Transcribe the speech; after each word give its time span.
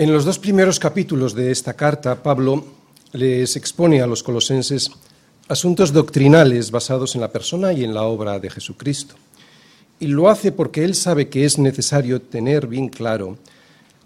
En 0.00 0.10
los 0.10 0.24
dos 0.24 0.38
primeros 0.38 0.78
capítulos 0.78 1.34
de 1.34 1.50
esta 1.50 1.74
carta, 1.74 2.22
Pablo 2.22 2.64
les 3.12 3.54
expone 3.56 4.00
a 4.00 4.06
los 4.06 4.22
colosenses 4.22 4.90
asuntos 5.46 5.92
doctrinales 5.92 6.70
basados 6.70 7.14
en 7.14 7.20
la 7.20 7.30
persona 7.30 7.74
y 7.74 7.84
en 7.84 7.92
la 7.92 8.04
obra 8.04 8.38
de 8.38 8.48
Jesucristo. 8.48 9.16
Y 9.98 10.06
lo 10.06 10.30
hace 10.30 10.52
porque 10.52 10.84
él 10.84 10.94
sabe 10.94 11.28
que 11.28 11.44
es 11.44 11.58
necesario 11.58 12.22
tener 12.22 12.66
bien 12.66 12.88
claro 12.88 13.36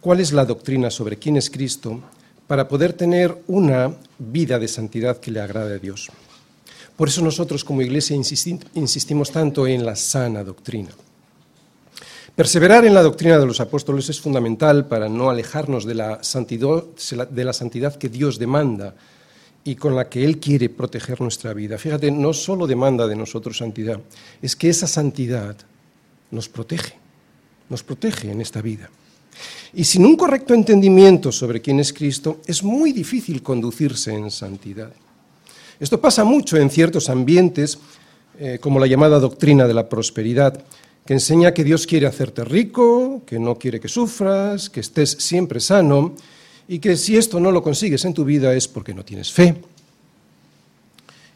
cuál 0.01 0.19
es 0.19 0.33
la 0.33 0.45
doctrina 0.45 0.91
sobre 0.91 1.17
quién 1.17 1.37
es 1.37 1.49
Cristo 1.49 2.01
para 2.49 2.67
poder 2.67 2.95
tener 2.95 3.33
una 3.47 3.95
vida 4.19 4.59
de 4.59 4.67
santidad 4.67 5.21
que 5.21 5.31
le 5.31 5.43
agrade 5.43 5.77
a 5.77 5.79
Dios. 5.79 6.11
Por 6.97 7.07
eso 7.07 7.23
nosotros 7.23 7.63
como 7.63 7.83
iglesia 7.83 8.17
insistimos 8.17 9.31
tanto 9.31 9.65
en 9.69 9.87
la 9.87 9.95
sana 9.95 10.43
doctrina. 10.43 10.91
Perseverar 12.37 12.85
en 12.85 12.95
la 12.95 13.03
doctrina 13.03 13.39
de 13.39 13.47
los 13.47 13.61
apóstoles 13.61 14.09
es 14.11 14.21
fundamental 14.21 14.89
para 14.89 15.09
no 15.09 15.31
alejarnos 15.31 15.85
de 15.85 15.95
la 15.95 16.25
santidad, 16.25 16.83
de 17.31 17.45
la 17.45 17.53
santidad 17.53 17.95
que 17.95 18.09
Dios 18.09 18.41
demanda 18.41 18.97
y 19.63 19.77
con 19.77 19.95
la 19.95 20.09
que 20.09 20.25
Él 20.25 20.41
quiere 20.41 20.69
proteger 20.69 21.21
nuestra 21.21 21.55
vida. 21.55 21.79
Fíjate, 21.79 22.11
no 22.11 22.33
solo 22.33 22.67
demanda 22.67 23.07
de 23.07 23.15
nosotros 23.15 23.59
santidad, 23.59 24.01
es 24.43 24.57
que 24.57 24.69
esa 24.69 24.89
santidad 24.89 25.57
nos 26.33 26.49
protege, 26.49 26.95
nos 27.71 27.85
protege 27.85 28.33
en 28.33 28.41
esta 28.41 28.61
vida. 28.61 28.91
Y 29.73 29.85
sin 29.85 30.05
un 30.05 30.17
correcto 30.17 30.55
entendimiento 30.55 31.31
sobre 31.31 31.63
quién 31.63 31.79
es 31.79 31.93
Cristo, 31.93 32.41
es 32.47 32.65
muy 32.65 32.93
difícil 32.93 33.45
conducirse 33.45 34.13
en 34.13 34.33
santidad. 34.33 34.93
Esto 35.79 36.01
pasa 36.01 36.25
mucho 36.25 36.57
en 36.57 36.69
ciertos 36.69 37.09
ambientes, 37.09 37.79
eh, 38.41 38.59
como 38.61 38.81
la 38.81 38.89
llamada 38.89 39.21
doctrina 39.21 39.69
de 39.69 39.75
la 39.75 39.89
prosperidad, 39.89 40.65
que 41.07 41.13
enseña 41.13 41.53
que 41.53 41.65
Dios 41.65 41.87
quiere 41.87 42.07
hacerte 42.07 42.45
rico, 42.45 43.23
que 43.27 43.39
no 43.39 43.57
quiere 43.59 43.81
que 43.81 43.89
sufras, 43.89 44.71
que 44.71 44.81
estés 44.81 45.11
siempre 45.21 45.61
sano 45.61 46.15
y 46.67 46.79
que 46.79 46.97
si 46.97 47.17
esto 47.17 47.41
no 47.41 47.53
lo 47.53 47.63
consigues 47.63 48.05
en 48.05 48.15
tu 48.15 48.25
vida 48.25 48.55
es 48.55 48.69
porque 48.69 48.95
no 48.95 49.05
tienes 49.05 49.31
fe. 49.31 49.55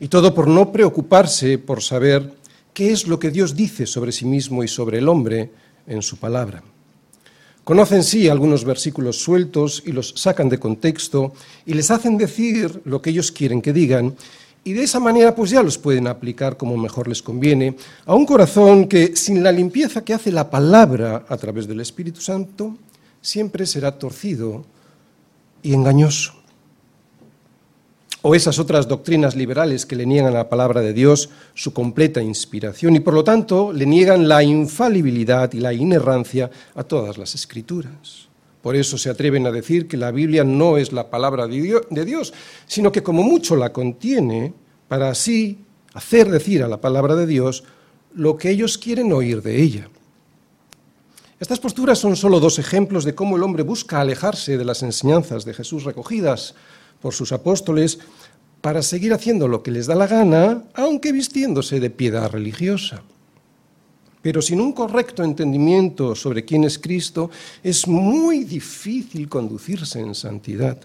Y 0.01 0.09
todo 0.09 0.33
por 0.35 0.49
no 0.49 0.73
preocuparse 0.73 1.59
por 1.59 1.83
saber 1.83 2.33
qué 2.73 2.93
es 2.93 3.07
lo 3.07 3.19
que 3.19 3.31
Dios 3.31 3.55
dice 3.55 3.87
sobre 3.87 4.13
sí 4.13 4.25
mismo 4.25 4.65
y 4.65 4.69
sobre 4.69 4.99
el 4.99 5.09
hombre 5.09 5.51
en 5.87 6.01
su 6.01 6.17
palabra. 6.17 6.63
Conocen 7.65 8.03
sí 8.03 8.29
algunos 8.29 8.65
versículos 8.65 9.21
sueltos 9.21 9.83
y 9.85 9.93
los 9.93 10.15
sacan 10.17 10.49
de 10.49 10.59
contexto 10.59 11.35
y 11.67 11.75
les 11.75 11.91
hacen 11.91 12.17
decir 12.17 12.81
lo 12.87 13.03
que 13.03 13.11
ellos 13.11 13.31
quieren 13.31 13.61
que 13.61 13.75
digan 13.75 14.17
y 14.69 14.75
de 14.75 14.83
esa 14.83 15.01
manera 15.01 15.35
pues 15.35 15.51
ya 15.51 15.63
los 15.63 15.79
pueden 15.79 16.07
aplicar 16.07 16.59
como 16.59 16.77
mejor 16.77 17.09
les 17.09 17.23
conviene 17.23 17.75
a 18.05 18.15
un 18.15 18.27
corazón 18.27 18.87
que 18.87 19.17
sin 19.17 19.43
la 19.43 19.51
limpieza 19.51 20.05
que 20.05 20.13
hace 20.13 20.31
la 20.31 20.51
palabra 20.51 21.25
a 21.27 21.37
través 21.39 21.67
del 21.67 21.81
Espíritu 21.81 22.21
Santo 22.21 22.77
siempre 23.23 23.65
será 23.65 23.99
torcido 23.99 24.67
y 25.63 25.73
engañoso 25.73 26.35
o 28.21 28.35
esas 28.35 28.59
otras 28.59 28.87
doctrinas 28.87 29.35
liberales 29.37 29.87
que 29.87 29.97
le 29.97 30.05
niegan 30.05 30.35
a 30.35 30.37
la 30.37 30.51
palabra 30.51 30.83
de 30.83 30.93
Dios 30.93 31.31
su 31.55 31.73
completa 31.73 32.21
inspiración 32.21 32.95
y 32.95 33.01
por 33.01 33.15
lo 33.15 33.25
tanto 33.25 33.73
le 33.73 33.87
niegan 33.87 34.29
la 34.29 34.43
infalibilidad 34.43 35.51
y 35.55 35.61
la 35.61 35.73
inerrancia 35.73 36.51
a 36.75 36.85
todas 36.85 37.17
las 37.17 37.35
escrituras. 37.35 38.28
Por 38.63 38.77
eso 38.77 38.99
se 38.99 39.11
atreven 39.11 39.47
a 39.47 39.53
decir 39.53 39.87
que 39.87 39.97
la 39.97 40.11
Biblia 40.11 40.45
no 40.45 40.79
es 40.79 40.93
la 40.93 41.11
palabra 41.11 41.47
de 41.47 42.05
Dios, 42.05 42.33
sino 42.67 42.91
que 42.91 43.03
como 43.03 43.23
mucho 43.23 43.57
la 43.57 43.73
contiene 43.73 44.53
para 44.89 45.11
así 45.11 45.59
hacer 45.95 46.29
decir 46.31 46.63
a 46.63 46.69
la 46.69 46.81
palabra 46.81 47.15
de 47.15 47.27
Dios 47.27 47.65
lo 48.15 48.37
que 48.37 48.51
ellos 48.51 48.79
quieren 48.79 49.13
oír 49.13 49.43
de 49.43 49.63
ella. 49.63 49.89
Estas 51.41 51.61
posturas 51.61 52.01
son 52.01 52.17
solo 52.17 52.41
dos 52.41 52.59
ejemplos 52.59 53.05
de 53.05 53.15
cómo 53.15 53.37
el 53.37 53.45
hombre 53.45 53.63
busca 53.63 54.01
alejarse 54.01 54.59
de 54.59 54.65
las 54.65 54.83
enseñanzas 54.83 55.45
de 55.45 55.55
Jesús 55.55 55.85
recogidas 55.85 56.57
por 57.01 57.15
sus 57.15 57.31
apóstoles 57.31 58.01
para 58.61 58.83
seguir 58.83 59.13
haciendo 59.13 59.47
lo 59.47 59.63
que 59.63 59.71
les 59.71 59.87
da 59.87 59.95
la 59.95 60.09
gana, 60.09 60.65
aunque 60.75 61.13
vistiéndose 61.13 61.79
de 61.79 61.91
piedad 61.91 62.29
religiosa. 62.31 63.03
Pero 64.23 64.43
sin 64.43 64.61
un 64.61 64.73
correcto 64.73 65.23
entendimiento 65.23 66.15
sobre 66.15 66.45
quién 66.45 66.65
es 66.65 66.79
Cristo, 66.79 67.31
es 67.63 67.87
muy 67.87 68.45
difícil 68.45 69.29
conducirse 69.29 70.01
en 70.01 70.15
santidad. 70.15 70.79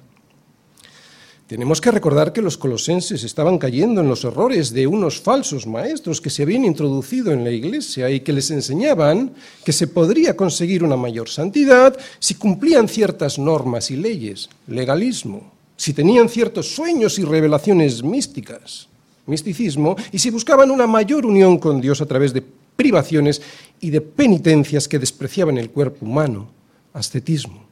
Tenemos 1.48 1.82
que 1.82 1.92
recordar 1.92 2.32
que 2.32 2.42
los 2.42 2.58
colosenses 2.58 3.24
estaban 3.24 3.58
cayendo 3.58 4.02
en 4.02 4.08
los 4.08 4.24
errores 4.24 4.72
de 4.72 4.88
unos 4.88 5.20
falsos 5.20 5.68
maestros 5.68 6.22
que 6.22 6.30
se 6.30 6.44
habían 6.44 6.66
introducido 6.66 7.32
en 7.32 7.44
la 7.44 7.52
iglesia 7.52 8.10
y 8.10 8.22
que 8.22 8.34
les 8.34 8.50
enseñaban 8.50 9.34
que 9.64 9.74
se 9.74 9.88
podría 9.88 10.36
conseguir 10.36 10.84
una 10.84 10.96
mayor 10.96 11.30
santidad 11.30 11.98
si 12.20 12.36
cumplían 12.36 12.88
ciertas 12.88 13.38
normas 13.38 13.92
y 13.92 13.98
leyes, 13.98 14.50
legalismo 14.68 15.54
si 15.76 15.94
tenían 15.94 16.30
ciertos 16.30 16.74
sueños 16.74 17.20
y 17.20 17.26
revelaciones 17.26 18.04
místicas, 18.04 18.88
misticismo, 19.26 19.96
y 20.12 20.20
si 20.20 20.30
buscaban 20.30 20.72
una 20.72 20.88
mayor 20.88 21.26
unión 21.26 21.58
con 21.58 21.82
Dios 21.82 22.02
a 22.02 22.06
través 22.06 22.34
de 22.34 22.44
privaciones 22.76 23.42
y 23.80 23.90
de 23.90 24.02
penitencias 24.02 24.88
que 24.88 25.00
despreciaban 25.00 25.58
el 25.58 25.70
cuerpo 25.70 26.06
humano, 26.06 26.50
ascetismo. 26.94 27.64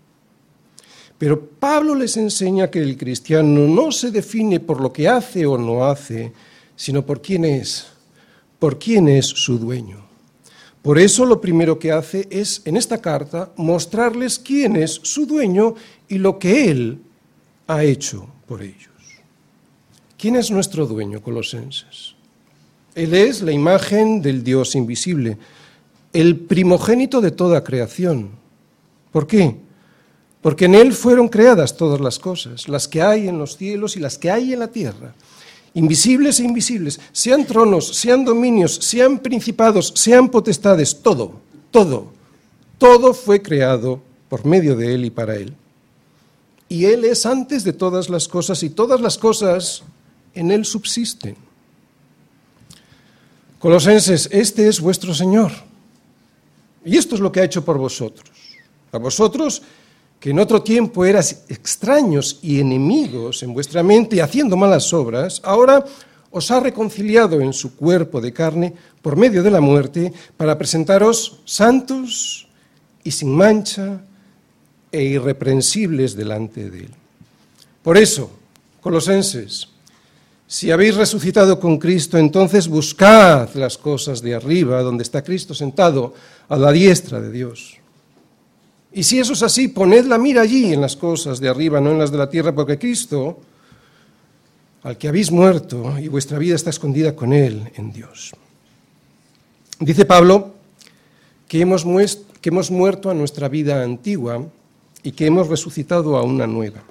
Pero 1.18 1.40
Pablo 1.40 1.94
les 1.94 2.18
enseña 2.18 2.72
que 2.72 2.80
el 2.80 2.98
cristiano 2.98 3.68
no 3.68 3.92
se 3.92 4.10
define 4.10 4.60
por 4.60 4.82
lo 4.82 4.92
que 4.92 5.08
hace 5.08 5.46
o 5.46 5.58
no 5.58 5.86
hace, 5.86 6.34
sino 6.76 7.06
por 7.06 7.22
quién 7.22 7.46
es, 7.46 7.88
por 8.58 8.80
quién 8.80 9.08
es 9.08 9.28
su 9.28 9.60
dueño. 9.60 10.04
Por 10.82 10.98
eso 10.98 11.26
lo 11.26 11.40
primero 11.40 11.78
que 11.78 11.92
hace 11.92 12.28
es, 12.32 12.64
en 12.66 12.76
esta 12.76 13.00
carta, 13.00 13.52
mostrarles 13.56 14.40
quién 14.40 14.76
es 14.76 15.00
su 15.04 15.28
dueño 15.28 15.76
y 16.08 16.18
lo 16.18 16.40
que 16.40 16.72
él 16.72 17.00
ha 17.68 17.84
hecho 17.84 18.28
por 18.48 18.64
ellos. 18.64 18.90
¿Quién 20.18 20.36
es 20.36 20.50
nuestro 20.50 20.88
dueño, 20.88 21.22
colosenses? 21.22 22.16
Él 22.96 23.14
es 23.14 23.42
la 23.42 23.52
imagen 23.52 24.22
del 24.22 24.44
Dios 24.44 24.76
invisible, 24.76 25.38
el 26.14 26.36
primogénito 26.36 27.22
de 27.22 27.32
toda 27.32 27.64
creación. 27.64 28.30
¿Por 29.12 29.28
qué? 29.28 29.56
Porque 30.42 30.66
en 30.66 30.76
Él 30.76 30.94
fueron 30.94 31.30
creadas 31.30 31.78
todas 31.78 32.02
las 32.02 32.20
cosas, 32.20 32.68
las 32.68 32.88
que 32.88 33.02
hay 33.02 33.28
en 33.28 33.38
los 33.38 33.58
cielos 33.58 33.96
y 33.96 34.00
las 34.00 34.18
que 34.18 34.32
hay 34.32 34.54
en 34.54 34.60
la 34.60 34.68
tierra, 34.68 35.14
invisibles 35.74 36.40
e 36.40 36.44
invisibles, 36.44 37.00
sean 37.12 37.46
tronos, 37.46 37.96
sean 37.96 38.26
dominios, 38.26 38.76
sean 38.76 39.20
principados, 39.20 39.94
sean 39.96 40.30
potestades, 40.30 41.02
todo, 41.02 41.34
todo, 41.70 42.12
todo 42.78 43.14
fue 43.14 43.42
creado 43.42 44.02
por 44.28 44.46
medio 44.46 44.76
de 44.76 44.96
Él 44.96 45.06
y 45.06 45.10
para 45.10 45.36
Él 45.36 45.56
y 46.72 46.86
Él 46.86 47.04
es 47.04 47.26
antes 47.26 47.66
de 47.66 47.74
todas 47.74 48.10
las 48.10 48.30
cosas 48.30 48.64
y 48.64 48.70
todas 48.70 49.02
las 49.02 49.18
cosas 49.18 49.84
en 50.34 50.52
Él 50.52 50.64
subsisten. 50.64 51.36
Colosenses, 53.62 54.28
este 54.32 54.68
es 54.68 54.82
vuestro 54.82 55.14
Señor. 55.14 55.52
Y 56.84 56.98
esto 56.98 57.14
es 57.14 57.22
lo 57.22 57.32
que 57.32 57.42
ha 57.42 57.44
hecho 57.44 57.64
por 57.64 57.78
vosotros. 57.78 58.32
A 58.92 58.98
vosotros 58.98 59.62
que 60.20 60.32
en 60.32 60.40
otro 60.40 60.64
tiempo 60.64 61.06
eras 61.06 61.44
extraños 61.48 62.40
y 62.42 62.60
enemigos 62.60 63.44
en 63.44 63.54
vuestra 63.54 63.84
mente 63.84 64.16
y 64.16 64.20
haciendo 64.20 64.58
malas 64.58 64.92
obras, 64.94 65.42
ahora 65.44 65.86
os 66.32 66.50
ha 66.50 66.60
reconciliado 66.60 67.40
en 67.40 67.54
su 67.54 67.76
cuerpo 67.76 68.20
de 68.20 68.34
carne 68.34 68.74
por 69.00 69.16
medio 69.16 69.44
de 69.44 69.52
la 69.52 69.62
muerte 69.62 70.12
para 70.38 70.58
presentaros 70.58 71.42
santos 71.46 72.48
y 73.04 73.12
sin 73.12 73.36
mancha 73.36 74.02
e 74.92 75.04
irreprensibles 75.04 76.16
delante 76.16 76.70
de 76.72 76.80
Él. 76.80 76.92
Por 77.84 77.98
eso, 77.98 78.32
colosenses, 78.80 79.68
si 80.52 80.70
habéis 80.70 80.96
resucitado 80.96 81.62
con 81.62 81.78
Cristo, 81.78 82.18
entonces 82.18 82.68
buscad 82.68 83.56
las 83.56 83.78
cosas 83.78 84.22
de 84.22 84.36
arriba, 84.36 84.82
donde 84.82 85.04
está 85.04 85.24
Cristo 85.24 85.54
sentado 85.54 86.14
a 86.50 86.58
la 86.58 86.74
diestra 86.74 87.22
de 87.22 87.32
Dios. 87.32 87.78
Y 88.92 89.04
si 89.04 89.18
eso 89.18 89.32
es 89.32 89.44
así, 89.44 89.70
poned 89.70 90.08
la 90.08 90.18
mira 90.18 90.42
allí 90.42 90.74
en 90.74 90.82
las 90.82 90.98
cosas 90.98 91.40
de 91.40 91.48
arriba, 91.48 91.80
no 91.80 91.92
en 91.92 92.00
las 92.00 92.12
de 92.12 92.18
la 92.18 92.30
tierra, 92.30 92.54
porque 92.54 92.78
Cristo, 92.78 93.40
al 94.84 94.98
que 94.98 95.08
habéis 95.08 95.32
muerto, 95.32 95.98
y 95.98 96.10
vuestra 96.10 96.38
vida 96.38 96.56
está 96.56 96.70
escondida 96.70 97.16
con 97.16 97.32
Él 97.32 97.72
en 97.76 97.94
Dios. 97.94 98.34
Dice 99.80 100.04
Pablo 100.04 100.56
que 101.48 101.62
hemos, 101.62 101.86
muerto 102.70 103.10
a 103.10 103.14
nuestra 103.14 103.48
vida 103.48 103.84
antigua 103.84 104.46
y 105.02 105.14
que 105.14 105.28
hemos 105.28 105.48
resucitado 105.48 106.18
a 106.18 106.24
una 106.24 106.46
nueva. 106.46 106.84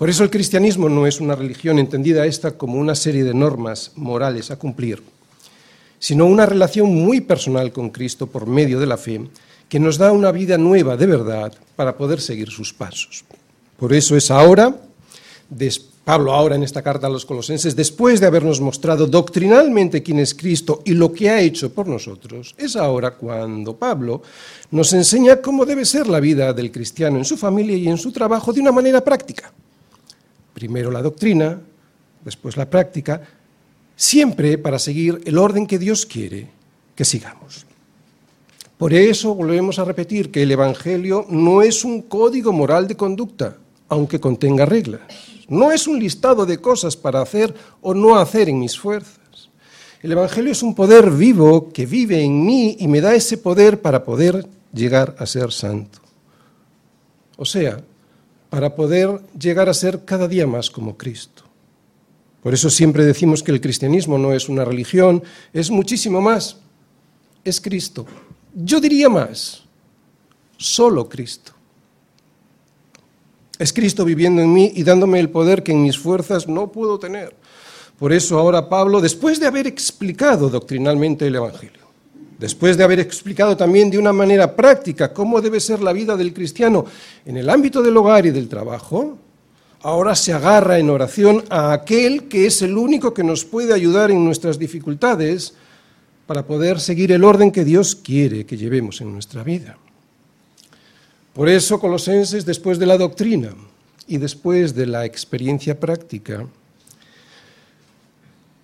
Por 0.00 0.08
eso 0.08 0.24
el 0.24 0.30
cristianismo 0.30 0.88
no 0.88 1.06
es 1.06 1.20
una 1.20 1.34
religión 1.34 1.78
entendida 1.78 2.24
esta 2.24 2.52
como 2.52 2.78
una 2.78 2.94
serie 2.94 3.22
de 3.22 3.34
normas 3.34 3.92
morales 3.96 4.50
a 4.50 4.56
cumplir, 4.56 5.02
sino 5.98 6.24
una 6.24 6.46
relación 6.46 6.88
muy 6.88 7.20
personal 7.20 7.70
con 7.70 7.90
Cristo 7.90 8.26
por 8.26 8.46
medio 8.46 8.80
de 8.80 8.86
la 8.86 8.96
fe 8.96 9.20
que 9.68 9.78
nos 9.78 9.98
da 9.98 10.10
una 10.10 10.32
vida 10.32 10.56
nueva 10.56 10.96
de 10.96 11.04
verdad 11.04 11.52
para 11.76 11.98
poder 11.98 12.22
seguir 12.22 12.48
sus 12.48 12.72
pasos. 12.72 13.26
Por 13.76 13.92
eso 13.92 14.16
es 14.16 14.30
ahora, 14.30 14.74
Pablo 16.02 16.32
ahora 16.32 16.56
en 16.56 16.62
esta 16.62 16.80
carta 16.80 17.06
a 17.06 17.10
los 17.10 17.26
colosenses, 17.26 17.76
después 17.76 18.20
de 18.20 18.26
habernos 18.26 18.58
mostrado 18.58 19.06
doctrinalmente 19.06 20.02
quién 20.02 20.20
es 20.20 20.32
Cristo 20.32 20.80
y 20.86 20.92
lo 20.92 21.12
que 21.12 21.28
ha 21.28 21.42
hecho 21.42 21.74
por 21.74 21.86
nosotros, 21.86 22.54
es 22.56 22.74
ahora 22.74 23.10
cuando 23.10 23.76
Pablo 23.76 24.22
nos 24.70 24.94
enseña 24.94 25.42
cómo 25.42 25.66
debe 25.66 25.84
ser 25.84 26.06
la 26.06 26.20
vida 26.20 26.54
del 26.54 26.72
cristiano 26.72 27.18
en 27.18 27.26
su 27.26 27.36
familia 27.36 27.76
y 27.76 27.86
en 27.86 27.98
su 27.98 28.10
trabajo 28.10 28.50
de 28.50 28.62
una 28.62 28.72
manera 28.72 29.04
práctica. 29.04 29.52
Primero 30.60 30.90
la 30.90 31.00
doctrina, 31.00 31.58
después 32.22 32.58
la 32.58 32.68
práctica, 32.68 33.22
siempre 33.96 34.58
para 34.58 34.78
seguir 34.78 35.22
el 35.24 35.38
orden 35.38 35.66
que 35.66 35.78
Dios 35.78 36.04
quiere 36.04 36.48
que 36.94 37.06
sigamos. 37.06 37.64
Por 38.76 38.92
eso 38.92 39.34
volvemos 39.34 39.78
a 39.78 39.86
repetir 39.86 40.30
que 40.30 40.42
el 40.42 40.50
Evangelio 40.50 41.24
no 41.30 41.62
es 41.62 41.82
un 41.82 42.02
código 42.02 42.52
moral 42.52 42.86
de 42.88 42.94
conducta, 42.94 43.56
aunque 43.88 44.20
contenga 44.20 44.66
reglas. 44.66 45.00
No 45.48 45.72
es 45.72 45.86
un 45.86 45.98
listado 45.98 46.44
de 46.44 46.58
cosas 46.58 46.94
para 46.94 47.22
hacer 47.22 47.54
o 47.80 47.94
no 47.94 48.18
hacer 48.18 48.50
en 48.50 48.58
mis 48.60 48.78
fuerzas. 48.78 49.48
El 50.02 50.12
Evangelio 50.12 50.52
es 50.52 50.62
un 50.62 50.74
poder 50.74 51.10
vivo 51.10 51.72
que 51.72 51.86
vive 51.86 52.22
en 52.22 52.44
mí 52.44 52.76
y 52.78 52.86
me 52.86 53.00
da 53.00 53.14
ese 53.14 53.38
poder 53.38 53.80
para 53.80 54.04
poder 54.04 54.46
llegar 54.74 55.16
a 55.18 55.24
ser 55.24 55.52
santo. 55.52 56.00
O 57.38 57.46
sea, 57.46 57.82
para 58.50 58.74
poder 58.74 59.20
llegar 59.38 59.68
a 59.68 59.74
ser 59.74 60.04
cada 60.04 60.28
día 60.28 60.46
más 60.46 60.68
como 60.70 60.98
Cristo. 60.98 61.44
Por 62.42 62.52
eso 62.52 62.68
siempre 62.68 63.04
decimos 63.04 63.42
que 63.42 63.52
el 63.52 63.60
cristianismo 63.60 64.18
no 64.18 64.32
es 64.32 64.48
una 64.48 64.64
religión, 64.64 65.22
es 65.52 65.70
muchísimo 65.70 66.20
más. 66.20 66.56
Es 67.44 67.60
Cristo. 67.60 68.06
Yo 68.54 68.80
diría 68.80 69.08
más, 69.08 69.62
solo 70.56 71.08
Cristo. 71.08 71.52
Es 73.58 73.72
Cristo 73.72 74.04
viviendo 74.04 74.40
en 74.42 74.52
mí 74.52 74.72
y 74.74 74.82
dándome 74.82 75.20
el 75.20 75.30
poder 75.30 75.62
que 75.62 75.72
en 75.72 75.82
mis 75.82 75.98
fuerzas 75.98 76.48
no 76.48 76.72
puedo 76.72 76.98
tener. 76.98 77.36
Por 77.98 78.12
eso 78.12 78.38
ahora 78.38 78.68
Pablo, 78.70 79.02
después 79.02 79.38
de 79.38 79.46
haber 79.46 79.66
explicado 79.66 80.48
doctrinalmente 80.48 81.26
el 81.26 81.36
Evangelio, 81.36 81.89
después 82.40 82.78
de 82.78 82.84
haber 82.84 82.98
explicado 83.00 83.54
también 83.54 83.90
de 83.90 83.98
una 83.98 84.14
manera 84.14 84.56
práctica 84.56 85.12
cómo 85.12 85.42
debe 85.42 85.60
ser 85.60 85.82
la 85.82 85.92
vida 85.92 86.16
del 86.16 86.32
cristiano 86.32 86.86
en 87.26 87.36
el 87.36 87.50
ámbito 87.50 87.82
del 87.82 87.98
hogar 87.98 88.24
y 88.24 88.30
del 88.30 88.48
trabajo, 88.48 89.18
ahora 89.82 90.14
se 90.14 90.32
agarra 90.32 90.78
en 90.78 90.88
oración 90.88 91.44
a 91.50 91.72
aquel 91.72 92.28
que 92.28 92.46
es 92.46 92.62
el 92.62 92.78
único 92.78 93.12
que 93.12 93.22
nos 93.22 93.44
puede 93.44 93.74
ayudar 93.74 94.10
en 94.10 94.24
nuestras 94.24 94.58
dificultades 94.58 95.52
para 96.26 96.46
poder 96.46 96.80
seguir 96.80 97.12
el 97.12 97.24
orden 97.24 97.52
que 97.52 97.64
Dios 97.64 97.94
quiere 97.94 98.46
que 98.46 98.56
llevemos 98.56 99.02
en 99.02 99.12
nuestra 99.12 99.42
vida. 99.42 99.76
Por 101.34 101.46
eso, 101.48 101.78
Colosenses, 101.78 102.46
después 102.46 102.78
de 102.78 102.86
la 102.86 102.96
doctrina 102.96 103.54
y 104.06 104.16
después 104.16 104.74
de 104.74 104.86
la 104.86 105.04
experiencia 105.04 105.78
práctica, 105.78 106.46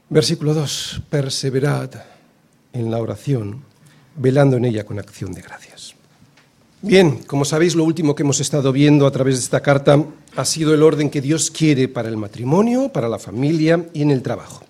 versículo 0.09 0.55
2, 0.55 1.03
perseverad 1.11 2.16
en 2.77 2.91
la 2.91 2.99
oración, 2.99 3.63
velando 4.17 4.57
en 4.57 4.67
ella 4.67 4.85
con 4.85 4.99
acción 4.99 5.33
de 5.33 5.43
gracias. 5.43 5.95
Bien, 6.83 7.25
como 7.25 7.45
sabéis, 7.45 7.75
lo 7.75 7.85
último 7.85 8.15
que 8.15 8.23
hemos 8.23 8.39
estado 8.41 8.71
viendo 8.71 9.07
a 9.07 9.11
través 9.11 9.37
de 9.37 9.41
esta 9.41 9.63
carta 9.63 10.05
ha 10.37 10.45
sido 10.45 10.75
el 10.75 10.83
orden 10.83 11.11
que 11.11 11.23
Dios 11.23 11.51
quiere 11.51 11.89
para 11.89 12.09
el 12.09 12.17
matrimonio, 12.17 12.91
para 12.91 13.09
la 13.09 13.19
familia 13.19 13.89
y 13.95 14.03
en 14.03 14.11
el 14.11 14.23
trabajo. 14.23 14.65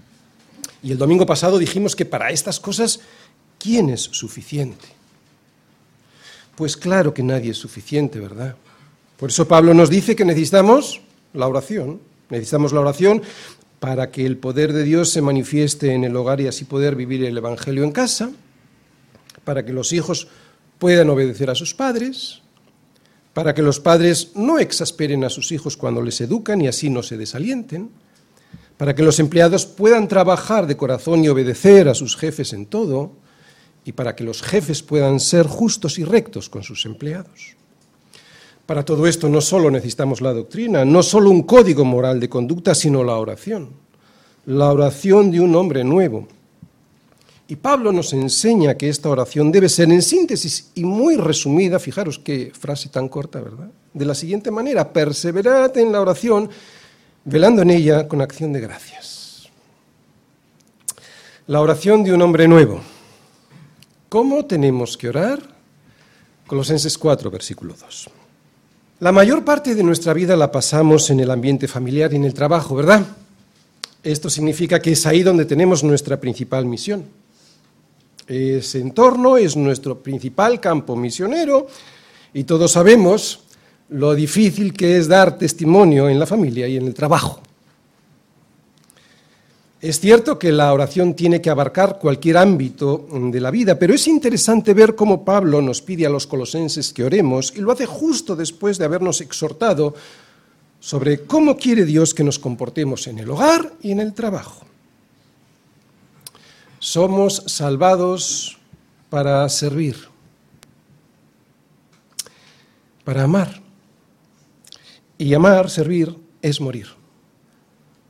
Y 0.82 0.92
el 0.92 0.98
domingo 0.98 1.26
pasado 1.26 1.58
dijimos 1.58 1.96
que 1.96 2.04
para 2.04 2.30
estas 2.30 2.60
cosas, 2.60 3.00
¿quién 3.58 3.90
es 3.90 4.02
suficiente? 4.02 4.86
Pues 6.54 6.76
claro 6.76 7.12
que 7.12 7.24
nadie 7.24 7.50
es 7.50 7.58
suficiente, 7.58 8.20
¿verdad? 8.20 8.56
Por 9.16 9.30
eso 9.30 9.48
Pablo 9.48 9.74
nos 9.74 9.90
dice 9.90 10.14
que 10.14 10.24
necesitamos 10.24 11.02
la 11.34 11.48
oración. 11.48 12.00
Necesitamos 12.30 12.72
la 12.72 12.80
oración 12.80 13.22
para 13.80 14.10
que 14.10 14.24
el 14.24 14.38
poder 14.38 14.72
de 14.72 14.84
Dios 14.84 15.10
se 15.10 15.22
manifieste 15.22 15.92
en 15.92 16.04
el 16.04 16.16
hogar 16.16 16.40
y 16.40 16.46
así 16.46 16.64
poder 16.64 16.96
vivir 16.96 17.24
el 17.24 17.36
Evangelio 17.36 17.84
en 17.84 17.92
casa, 17.92 18.30
para 19.44 19.64
que 19.64 19.72
los 19.72 19.92
hijos 19.92 20.28
puedan 20.78 21.10
obedecer 21.10 21.50
a 21.50 21.54
sus 21.54 21.74
padres, 21.74 22.42
para 23.34 23.54
que 23.54 23.62
los 23.62 23.80
padres 23.80 24.32
no 24.34 24.58
exasperen 24.58 25.24
a 25.24 25.30
sus 25.30 25.52
hijos 25.52 25.76
cuando 25.76 26.00
les 26.00 26.20
educan 26.20 26.60
y 26.62 26.68
así 26.68 26.88
no 26.90 27.02
se 27.02 27.16
desalienten, 27.16 27.90
para 28.76 28.94
que 28.94 29.02
los 29.02 29.18
empleados 29.20 29.66
puedan 29.66 30.08
trabajar 30.08 30.66
de 30.66 30.76
corazón 30.76 31.24
y 31.24 31.28
obedecer 31.28 31.88
a 31.88 31.94
sus 31.94 32.16
jefes 32.16 32.52
en 32.52 32.66
todo, 32.66 33.12
y 33.84 33.92
para 33.92 34.16
que 34.16 34.24
los 34.24 34.42
jefes 34.42 34.82
puedan 34.82 35.20
ser 35.20 35.46
justos 35.46 35.98
y 35.98 36.04
rectos 36.04 36.48
con 36.48 36.62
sus 36.62 36.86
empleados. 36.86 37.56
Para 38.66 38.84
todo 38.84 39.06
esto 39.06 39.28
no 39.28 39.40
solo 39.40 39.70
necesitamos 39.70 40.20
la 40.20 40.32
doctrina, 40.32 40.84
no 40.84 41.02
solo 41.04 41.30
un 41.30 41.44
código 41.44 41.84
moral 41.84 42.18
de 42.18 42.28
conducta, 42.28 42.74
sino 42.74 43.04
la 43.04 43.14
oración, 43.14 43.70
la 44.44 44.72
oración 44.72 45.30
de 45.30 45.40
un 45.40 45.54
hombre 45.54 45.84
nuevo. 45.84 46.26
Y 47.46 47.54
Pablo 47.54 47.92
nos 47.92 48.12
enseña 48.12 48.76
que 48.76 48.88
esta 48.88 49.08
oración 49.08 49.52
debe 49.52 49.68
ser 49.68 49.88
en 49.92 50.02
síntesis 50.02 50.72
y 50.74 50.84
muy 50.84 51.16
resumida, 51.16 51.78
fijaros 51.78 52.18
qué 52.18 52.50
frase 52.58 52.88
tan 52.88 53.08
corta, 53.08 53.40
¿verdad? 53.40 53.70
De 53.94 54.04
la 54.04 54.16
siguiente 54.16 54.50
manera, 54.50 54.92
perseverad 54.92 55.76
en 55.78 55.92
la 55.92 56.00
oración, 56.00 56.50
velando 57.24 57.62
en 57.62 57.70
ella 57.70 58.08
con 58.08 58.20
acción 58.20 58.52
de 58.52 58.60
gracias. 58.60 59.48
La 61.46 61.60
oración 61.60 62.02
de 62.02 62.12
un 62.12 62.20
hombre 62.20 62.48
nuevo. 62.48 62.80
¿Cómo 64.08 64.44
tenemos 64.44 64.96
que 64.96 65.08
orar? 65.08 65.38
Colosenses 66.48 66.98
4, 66.98 67.30
versículo 67.30 67.76
2. 67.80 68.10
La 68.98 69.12
mayor 69.12 69.44
parte 69.44 69.74
de 69.74 69.82
nuestra 69.82 70.14
vida 70.14 70.36
la 70.36 70.50
pasamos 70.50 71.10
en 71.10 71.20
el 71.20 71.30
ambiente 71.30 71.68
familiar 71.68 72.14
y 72.14 72.16
en 72.16 72.24
el 72.24 72.32
trabajo, 72.32 72.74
¿verdad? 72.74 73.04
Esto 74.02 74.30
significa 74.30 74.80
que 74.80 74.92
es 74.92 75.04
ahí 75.04 75.22
donde 75.22 75.44
tenemos 75.44 75.84
nuestra 75.84 76.18
principal 76.18 76.64
misión. 76.64 77.04
Ese 78.26 78.80
entorno 78.80 79.36
es 79.36 79.54
nuestro 79.54 80.02
principal 80.02 80.60
campo 80.60 80.96
misionero 80.96 81.66
y 82.32 82.44
todos 82.44 82.72
sabemos 82.72 83.40
lo 83.90 84.14
difícil 84.14 84.72
que 84.72 84.96
es 84.96 85.08
dar 85.08 85.36
testimonio 85.36 86.08
en 86.08 86.18
la 86.18 86.26
familia 86.26 86.66
y 86.66 86.78
en 86.78 86.86
el 86.86 86.94
trabajo. 86.94 87.42
Es 89.86 90.00
cierto 90.00 90.36
que 90.36 90.50
la 90.50 90.72
oración 90.72 91.14
tiene 91.14 91.40
que 91.40 91.48
abarcar 91.48 92.00
cualquier 92.00 92.38
ámbito 92.38 93.06
de 93.08 93.40
la 93.40 93.52
vida, 93.52 93.78
pero 93.78 93.94
es 93.94 94.08
interesante 94.08 94.74
ver 94.74 94.96
cómo 94.96 95.24
Pablo 95.24 95.62
nos 95.62 95.80
pide 95.80 96.04
a 96.04 96.10
los 96.10 96.26
colosenses 96.26 96.92
que 96.92 97.04
oremos 97.04 97.52
y 97.54 97.60
lo 97.60 97.70
hace 97.70 97.86
justo 97.86 98.34
después 98.34 98.78
de 98.78 98.84
habernos 98.84 99.20
exhortado 99.20 99.94
sobre 100.80 101.20
cómo 101.20 101.56
quiere 101.56 101.84
Dios 101.84 102.14
que 102.14 102.24
nos 102.24 102.40
comportemos 102.40 103.06
en 103.06 103.20
el 103.20 103.30
hogar 103.30 103.74
y 103.80 103.92
en 103.92 104.00
el 104.00 104.12
trabajo. 104.12 104.66
Somos 106.80 107.44
salvados 107.46 108.58
para 109.08 109.48
servir, 109.48 109.94
para 113.04 113.22
amar. 113.22 113.62
Y 115.16 115.32
amar, 115.32 115.70
servir, 115.70 116.12
es 116.42 116.60
morir. 116.60 116.88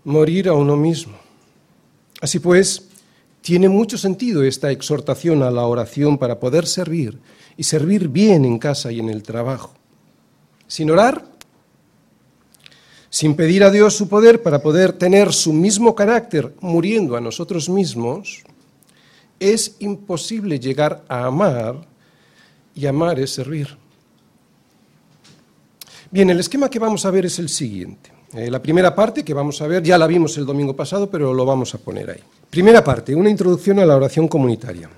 Morir 0.05 0.49
a 0.49 0.55
uno 0.55 0.75
mismo. 0.79 1.26
Así 2.27 2.41
pues, 2.41 2.83
tiene 3.41 3.69
mucho 3.69 3.97
sentido 3.97 4.43
esta 4.43 4.73
exhortación 4.73 5.45
a 5.45 5.51
la 5.53 5.65
oración 5.65 6.19
para 6.19 6.41
poder 6.41 6.67
servir 6.67 7.21
y 7.57 7.63
servir 7.63 8.09
bien 8.09 8.45
en 8.45 8.59
casa 8.59 8.91
y 8.91 8.99
en 8.99 9.11
el 9.11 9.23
trabajo. 9.23 9.73
Sin 10.67 10.91
orar, 10.91 11.25
sin 13.11 13.37
pedir 13.37 13.63
a 13.63 13.71
Dios 13.71 13.95
su 13.95 14.09
poder 14.09 14.43
para 14.43 14.61
poder 14.61 14.93
tener 14.95 15.33
su 15.33 15.53
mismo 15.53 15.95
carácter 15.95 16.53
muriendo 16.59 17.17
a 17.17 17.21
nosotros 17.21 17.69
mismos, 17.69 18.43
es 19.39 19.77
imposible 19.79 20.59
llegar 20.59 21.05
a 21.07 21.27
amar 21.27 21.87
y 22.75 22.87
amar 22.87 23.21
es 23.21 23.31
servir. 23.31 23.69
Bien, 26.11 26.29
el 26.31 26.41
esquema 26.41 26.69
que 26.69 26.81
vamos 26.81 27.07
a 27.07 27.11
ver 27.13 27.27
es 27.27 27.39
el 27.39 27.49
siguiente. 27.49 28.16
Eh, 28.37 28.51
la 28.51 28.61
primera 28.61 28.95
parte 28.95 29.25
que 29.25 29.33
vamos 29.33 29.63
a 29.63 29.67
ver 29.67 29.83
ya 29.83 29.97
la 29.97 30.07
vimos 30.07 30.37
el 30.37 30.45
domingo 30.45 30.77
pasado, 30.77 31.09
pero 31.09 31.33
lo 31.33 31.47
vamos 31.47 31.75
a 31.75 31.79
poner 31.79 32.11
ahí. 32.11 32.21
Primera 32.51 32.85
parte, 32.85 33.15
una 33.15 33.31
introducción 33.31 33.79
a 33.79 33.87
la 33.87 33.97
oración 33.97 34.29
comunitaria. 34.29 34.91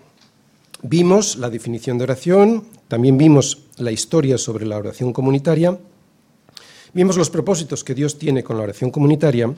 Vimos 0.83 1.37
la 1.37 1.49
definición 1.49 1.99
de 1.99 2.05
oración, 2.05 2.65
también 2.89 3.17
vimos 3.17 3.67
la 3.77 3.93
historia 3.93 4.39
sobre 4.39 4.67
la 4.67 4.77
oración 4.77 5.13
comunitaria, 5.13 5.79
vimos 6.93 7.17
los 7.17 7.31
propósitos 7.31 7.85
que 7.85 7.95
Dios 7.95 8.19
tiene 8.19 8.43
con 8.43 8.57
la 8.57 8.65
oración 8.65 8.91
comunitaria 8.91 9.55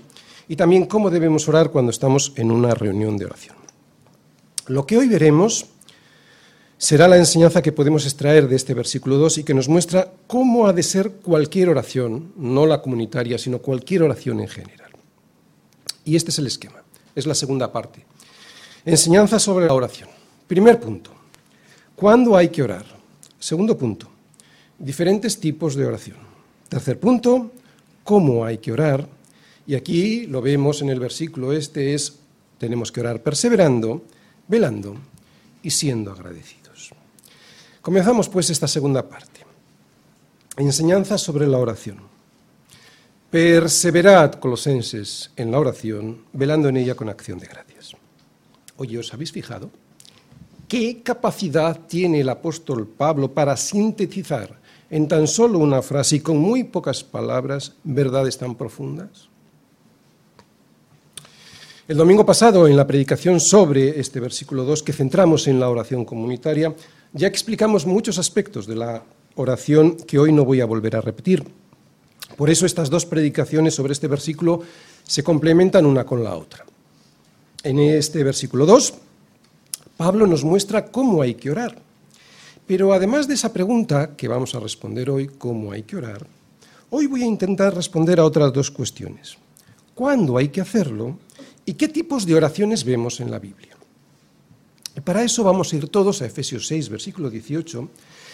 y 0.47 0.57
también 0.57 0.85
cómo 0.85 1.09
debemos 1.09 1.49
orar 1.49 1.71
cuando 1.71 1.91
estamos 1.91 2.35
en 2.37 2.51
una 2.51 2.75
reunión 2.75 3.17
de 3.17 3.25
oración. 3.25 3.57
Lo 4.67 4.87
que 4.87 4.99
hoy 4.99 5.09
veremos 5.09 5.67
será 6.81 7.07
la 7.09 7.19
enseñanza 7.19 7.61
que 7.61 7.73
podemos 7.73 8.07
extraer 8.07 8.49
de 8.49 8.57
este 8.57 8.73
versículo 8.73 9.19
2 9.19 9.39
y 9.39 9.45
que 9.45 9.53
nos 9.53 9.69
muestra 9.69 10.11
cómo 10.27 10.67
ha 10.67 10.73
de 10.73 10.83
ser 10.83 11.11
cualquier 11.11 11.69
oración, 11.69 12.33
no 12.39 12.65
la 12.65 12.81
comunitaria, 12.81 13.37
sino 13.37 13.59
cualquier 13.59 14.03
oración 14.03 14.41
en 14.41 14.49
general. 14.49 14.91
Y 16.07 16.17
este 16.17 16.31
es 16.31 16.39
el 16.39 16.47
esquema, 16.47 16.83
es 17.15 17.27
la 17.27 17.35
segunda 17.35 17.71
parte. 17.71 18.07
Enseñanza 18.87 19.39
sobre 19.39 19.67
la 19.67 19.75
oración. 19.75 20.09
Primer 20.49 20.81
punto, 20.81 21.11
¿cuándo 21.95 22.35
hay 22.35 22.49
que 22.49 22.63
orar? 22.63 22.87
Segundo 23.39 23.77
punto, 23.77 24.09
diferentes 24.79 25.39
tipos 25.39 25.75
de 25.75 25.85
oración. 25.85 26.17
Tercer 26.71 26.99
punto, 26.99 27.51
¿cómo 28.05 28.43
hay 28.43 28.57
que 28.57 28.73
orar? 28.73 29.07
Y 29.67 29.75
aquí 29.75 30.27
lo 30.27 30.41
vemos 30.41 30.81
en 30.81 30.89
el 30.89 30.99
versículo 30.99 31.53
este, 31.53 31.93
es 31.93 32.17
tenemos 32.57 32.91
que 32.91 33.01
orar 33.01 33.23
perseverando, 33.23 34.03
velando 34.49 34.97
y 35.63 35.69
siendo 35.69 36.11
agradecidos. 36.11 36.60
Comenzamos 37.83 38.29
pues 38.29 38.51
esta 38.51 38.69
segunda 38.69 39.09
parte. 39.09 39.41
Enseñanza 40.57 41.17
sobre 41.17 41.47
la 41.47 41.59
oración. 41.59 41.99
Perseverad, 43.31 44.35
colosenses, 44.35 45.31
en 45.37 45.51
la 45.51 45.59
oración, 45.59 46.25
velando 46.33 46.69
en 46.69 46.77
ella 46.77 46.95
con 46.95 47.09
acción 47.09 47.39
de 47.39 47.47
gracias. 47.47 47.93
Oye, 48.77 48.99
¿os 48.99 49.15
habéis 49.15 49.33
fijado? 49.33 49.71
¿Qué 50.69 51.03
capacidad 51.03 51.87
tiene 51.87 52.21
el 52.21 52.29
apóstol 52.29 52.87
Pablo 52.87 53.33
para 53.33 53.57
sintetizar 53.57 54.61
en 54.91 55.09
tan 55.09 55.27
solo 55.27 55.59
una 55.59 55.81
frase 55.81 56.17
y 56.17 56.21
con 56.21 56.37
muy 56.37 56.65
pocas 56.65 57.03
palabras 57.03 57.75
verdades 57.83 58.37
tan 58.37 58.57
profundas? 58.57 59.29
El 61.89 61.97
domingo 61.97 62.25
pasado, 62.27 62.69
en 62.69 62.77
la 62.77 62.87
predicación 62.87 63.41
sobre 63.41 63.99
este 63.99 64.21
versículo 64.21 64.65
2, 64.65 64.83
que 64.83 64.93
centramos 64.93 65.49
en 65.49 65.59
la 65.59 65.69
oración 65.69 66.05
comunitaria, 66.05 66.75
ya 67.13 67.27
explicamos 67.27 67.87
muchos 67.87 68.19
aspectos 68.19 68.67
de 68.67 68.77
la 68.77 69.03
oración 69.35 69.97
que 69.97 70.19
hoy 70.19 70.33
no 70.33 70.45
voy 70.45 70.61
a 70.61 70.67
volver 70.67 70.97
a 70.97 71.01
repetir. 71.01 71.45
Por 72.37 72.51
eso 72.51 72.67
estas 72.67 72.91
dos 72.91 73.07
predicaciones 73.07 73.75
sobre 73.75 73.93
este 73.93 74.07
versículo 74.07 74.63
se 75.03 75.23
complementan 75.23 75.87
una 75.87 76.05
con 76.05 76.23
la 76.23 76.37
otra. 76.37 76.65
En 77.63 77.79
este 77.79 78.23
versículo 78.25 78.65
2, 78.65 78.95
Pablo 79.97 80.27
nos 80.27 80.45
muestra 80.45 80.87
cómo 80.87 81.23
hay 81.23 81.35
que 81.35 81.51
orar. 81.51 81.77
Pero 82.67 82.93
además 82.93 83.27
de 83.27 83.35
esa 83.35 83.53
pregunta 83.53 84.17
que 84.17 84.29
vamos 84.29 84.55
a 84.55 84.61
responder 84.61 85.11
hoy, 85.11 85.27
cómo 85.27 85.73
hay 85.73 85.83
que 85.83 85.97
orar, 85.97 86.25
hoy 86.91 87.07
voy 87.07 87.23
a 87.23 87.27
intentar 87.27 87.75
responder 87.75 88.21
a 88.21 88.25
otras 88.25 88.53
dos 88.53 88.71
cuestiones. 88.71 89.37
¿Cuándo 89.95 90.39
hay 90.39 90.49
que 90.49 90.61
hacerlo? 90.61 91.19
¿Y 91.67 91.75
qué 91.75 91.89
tipos 91.89 92.25
de 92.25 92.37
oraciones 92.37 92.85
vemos 92.85 93.21
en 93.21 93.31
la 93.31 93.39
Biblia? 93.39 93.77
Y 94.97 95.01
para 95.01 95.23
eso 95.23 95.45
vamos 95.45 95.73
a 95.73 95.77
ir 95.77 95.89
todos 95.89 96.23
a 96.23 96.27
Efesios 96.27 96.67
6, 96.67 96.89
versículo 96.89 97.31
18, 97.31 97.89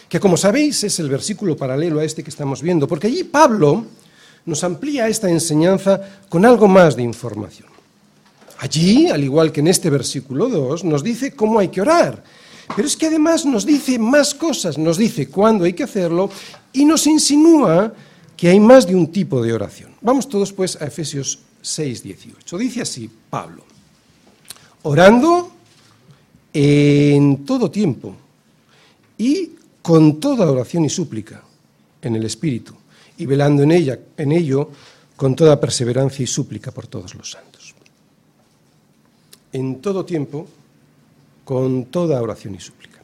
que 0.08 0.20
como 0.20 0.36
sabéis 0.36 0.84
es 0.84 0.98
el 0.98 1.08
versículo 1.08 1.56
paralelo 1.56 2.00
a 2.00 2.04
este 2.04 2.22
que 2.22 2.30
estamos 2.30 2.62
viendo, 2.62 2.88
porque 2.88 3.08
allí 3.08 3.24
Pablo 3.24 3.84
nos 4.46 4.64
amplía 4.64 5.08
esta 5.08 5.28
enseñanza 5.28 6.00
con 6.28 6.44
algo 6.44 6.68
más 6.68 6.96
de 6.96 7.02
información. 7.02 7.68
Allí, 8.58 9.08
al 9.08 9.22
igual 9.22 9.52
que 9.52 9.60
en 9.60 9.68
este 9.68 9.90
versículo 9.90 10.48
2, 10.48 10.84
nos 10.84 11.02
dice 11.02 11.32
cómo 11.32 11.58
hay 11.58 11.68
que 11.68 11.82
orar, 11.82 12.22
pero 12.74 12.88
es 12.88 12.96
que 12.96 13.06
además 13.06 13.44
nos 13.44 13.66
dice 13.66 13.98
más 13.98 14.34
cosas, 14.34 14.78
nos 14.78 14.96
dice 14.96 15.28
cuándo 15.28 15.64
hay 15.64 15.74
que 15.74 15.84
hacerlo 15.84 16.30
y 16.72 16.84
nos 16.84 17.06
insinúa 17.06 17.92
que 18.36 18.48
hay 18.48 18.60
más 18.60 18.86
de 18.86 18.94
un 18.94 19.08
tipo 19.12 19.42
de 19.42 19.52
oración. 19.52 19.92
Vamos 20.00 20.28
todos 20.28 20.52
pues 20.52 20.80
a 20.80 20.86
Efesios 20.86 21.38
6:18. 21.62 22.58
Dice 22.58 22.82
así 22.82 23.10
Pablo, 23.30 23.64
orando 24.82 25.55
en 26.58 27.44
todo 27.44 27.70
tiempo 27.70 28.16
y 29.18 29.50
con 29.82 30.18
toda 30.18 30.50
oración 30.50 30.86
y 30.86 30.88
súplica 30.88 31.42
en 32.00 32.16
el 32.16 32.24
Espíritu 32.24 32.72
y 33.18 33.26
velando 33.26 33.62
en 33.62 33.72
ella, 33.72 33.98
en 34.16 34.32
ello, 34.32 34.70
con 35.16 35.36
toda 35.36 35.60
perseverancia 35.60 36.22
y 36.22 36.26
súplica 36.26 36.70
por 36.70 36.86
todos 36.86 37.14
los 37.14 37.30
santos. 37.30 37.74
En 39.52 39.82
todo 39.82 40.06
tiempo, 40.06 40.48
con 41.44 41.86
toda 41.86 42.22
oración 42.22 42.54
y 42.54 42.60
súplica. 42.60 43.00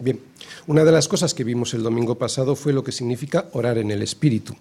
Bien, 0.00 0.18
una 0.66 0.82
de 0.82 0.92
las 0.92 1.08
cosas 1.08 1.34
que 1.34 1.44
vimos 1.44 1.74
el 1.74 1.82
domingo 1.82 2.14
pasado 2.14 2.56
fue 2.56 2.72
lo 2.72 2.82
que 2.82 2.92
significa 2.92 3.50
orar 3.52 3.76
en 3.76 3.90
el 3.90 4.00
Espíritu. 4.00 4.54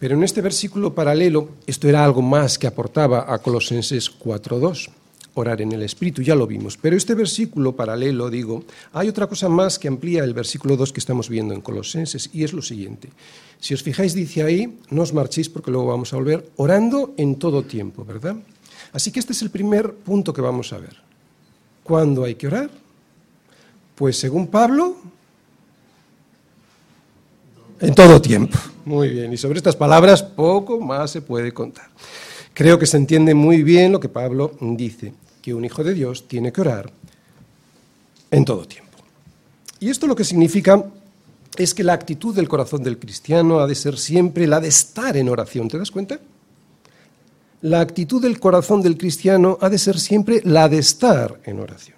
Pero 0.00 0.16
en 0.16 0.24
este 0.24 0.40
versículo 0.40 0.96
paralelo, 0.96 1.50
esto 1.64 1.88
era 1.88 2.04
algo 2.04 2.22
más 2.22 2.58
que 2.58 2.66
aportaba 2.66 3.32
a 3.32 3.38
Colosenses 3.38 4.10
4.2, 4.18 4.90
orar 5.36 5.60
en 5.60 5.72
el 5.72 5.82
Espíritu, 5.82 6.22
ya 6.22 6.34
lo 6.34 6.46
vimos. 6.46 6.76
Pero 6.76 6.96
este 6.96 7.14
versículo 7.14 7.76
paralelo, 7.76 8.28
digo, 8.30 8.64
hay 8.92 9.08
otra 9.08 9.26
cosa 9.26 9.48
más 9.48 9.78
que 9.78 9.88
amplía 9.88 10.24
el 10.24 10.34
versículo 10.34 10.76
2 10.76 10.92
que 10.92 11.00
estamos 11.00 11.28
viendo 11.28 11.54
en 11.54 11.60
Colosenses, 11.60 12.30
y 12.32 12.42
es 12.42 12.52
lo 12.52 12.62
siguiente. 12.62 13.10
Si 13.60 13.74
os 13.74 13.82
fijáis, 13.82 14.14
dice 14.14 14.42
ahí, 14.42 14.78
no 14.90 15.02
os 15.02 15.12
marchéis 15.12 15.48
porque 15.48 15.70
luego 15.70 15.88
vamos 15.88 16.12
a 16.12 16.16
volver, 16.16 16.50
orando 16.56 17.14
en 17.16 17.36
todo 17.36 17.62
tiempo, 17.62 18.04
¿verdad? 18.04 18.36
Así 18.92 19.12
que 19.12 19.20
este 19.20 19.32
es 19.32 19.42
el 19.42 19.50
primer 19.50 19.92
punto 19.92 20.32
que 20.32 20.40
vamos 20.40 20.72
a 20.72 20.78
ver. 20.78 20.96
¿Cuándo 21.82 22.24
hay 22.24 22.34
que 22.34 22.46
orar? 22.46 22.70
Pues 23.94 24.18
según 24.18 24.48
Pablo, 24.48 24.96
en 27.80 27.94
todo 27.94 28.20
tiempo. 28.22 28.58
Muy 28.86 29.10
bien, 29.10 29.32
y 29.32 29.36
sobre 29.36 29.58
estas 29.58 29.76
palabras 29.76 30.22
poco 30.22 30.80
más 30.80 31.10
se 31.10 31.20
puede 31.20 31.52
contar. 31.52 31.88
Creo 32.54 32.78
que 32.78 32.86
se 32.86 32.96
entiende 32.96 33.34
muy 33.34 33.62
bien 33.62 33.92
lo 33.92 34.00
que 34.00 34.08
Pablo 34.08 34.52
dice, 34.60 35.12
que 35.46 35.54
un 35.54 35.64
hijo 35.64 35.84
de 35.84 35.94
Dios 35.94 36.26
tiene 36.26 36.50
que 36.50 36.60
orar 36.60 36.90
en 38.32 38.44
todo 38.44 38.66
tiempo. 38.66 38.98
Y 39.78 39.90
esto 39.90 40.08
lo 40.08 40.16
que 40.16 40.24
significa 40.24 40.84
es 41.56 41.72
que 41.72 41.84
la 41.84 41.92
actitud 41.92 42.34
del 42.34 42.48
corazón 42.48 42.82
del 42.82 42.98
cristiano 42.98 43.60
ha 43.60 43.68
de 43.68 43.76
ser 43.76 43.96
siempre 43.96 44.48
la 44.48 44.58
de 44.58 44.66
estar 44.66 45.16
en 45.16 45.28
oración, 45.28 45.68
¿te 45.68 45.78
das 45.78 45.92
cuenta? 45.92 46.18
La 47.62 47.80
actitud 47.80 48.20
del 48.20 48.40
corazón 48.40 48.82
del 48.82 48.98
cristiano 48.98 49.56
ha 49.60 49.70
de 49.70 49.78
ser 49.78 50.00
siempre 50.00 50.40
la 50.42 50.68
de 50.68 50.78
estar 50.78 51.38
en 51.44 51.60
oración. 51.60 51.96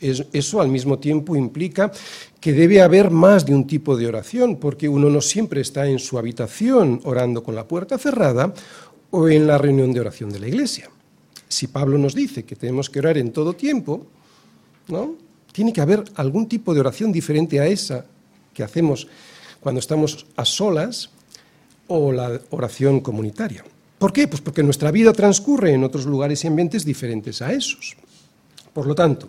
Eso 0.00 0.62
al 0.62 0.70
mismo 0.70 0.98
tiempo 0.98 1.36
implica 1.36 1.92
que 2.40 2.54
debe 2.54 2.80
haber 2.80 3.10
más 3.10 3.44
de 3.44 3.54
un 3.54 3.66
tipo 3.66 3.94
de 3.94 4.06
oración, 4.06 4.56
porque 4.56 4.88
uno 4.88 5.10
no 5.10 5.20
siempre 5.20 5.60
está 5.60 5.86
en 5.86 5.98
su 5.98 6.16
habitación 6.16 7.02
orando 7.04 7.42
con 7.42 7.54
la 7.54 7.68
puerta 7.68 7.98
cerrada 7.98 8.54
o 9.10 9.28
en 9.28 9.46
la 9.46 9.58
reunión 9.58 9.92
de 9.92 10.00
oración 10.00 10.30
de 10.30 10.40
la 10.40 10.48
iglesia. 10.48 10.88
Si 11.50 11.66
Pablo 11.66 11.98
nos 11.98 12.14
dice 12.14 12.44
que 12.44 12.54
tenemos 12.54 12.88
que 12.88 13.00
orar 13.00 13.18
en 13.18 13.32
todo 13.32 13.54
tiempo, 13.54 14.06
¿no? 14.86 15.16
Tiene 15.52 15.72
que 15.72 15.80
haber 15.80 16.04
algún 16.14 16.48
tipo 16.48 16.72
de 16.72 16.78
oración 16.78 17.10
diferente 17.10 17.58
a 17.58 17.66
esa 17.66 18.06
que 18.54 18.62
hacemos 18.62 19.08
cuando 19.58 19.80
estamos 19.80 20.26
a 20.36 20.44
solas 20.44 21.10
o 21.88 22.12
la 22.12 22.40
oración 22.50 23.00
comunitaria. 23.00 23.64
¿Por 23.98 24.12
qué? 24.12 24.28
Pues 24.28 24.40
porque 24.40 24.62
nuestra 24.62 24.92
vida 24.92 25.12
transcurre 25.12 25.72
en 25.74 25.82
otros 25.82 26.06
lugares 26.06 26.44
y 26.44 26.46
ambientes 26.46 26.84
diferentes 26.84 27.42
a 27.42 27.52
esos. 27.52 27.96
Por 28.72 28.86
lo 28.86 28.94
tanto, 28.94 29.28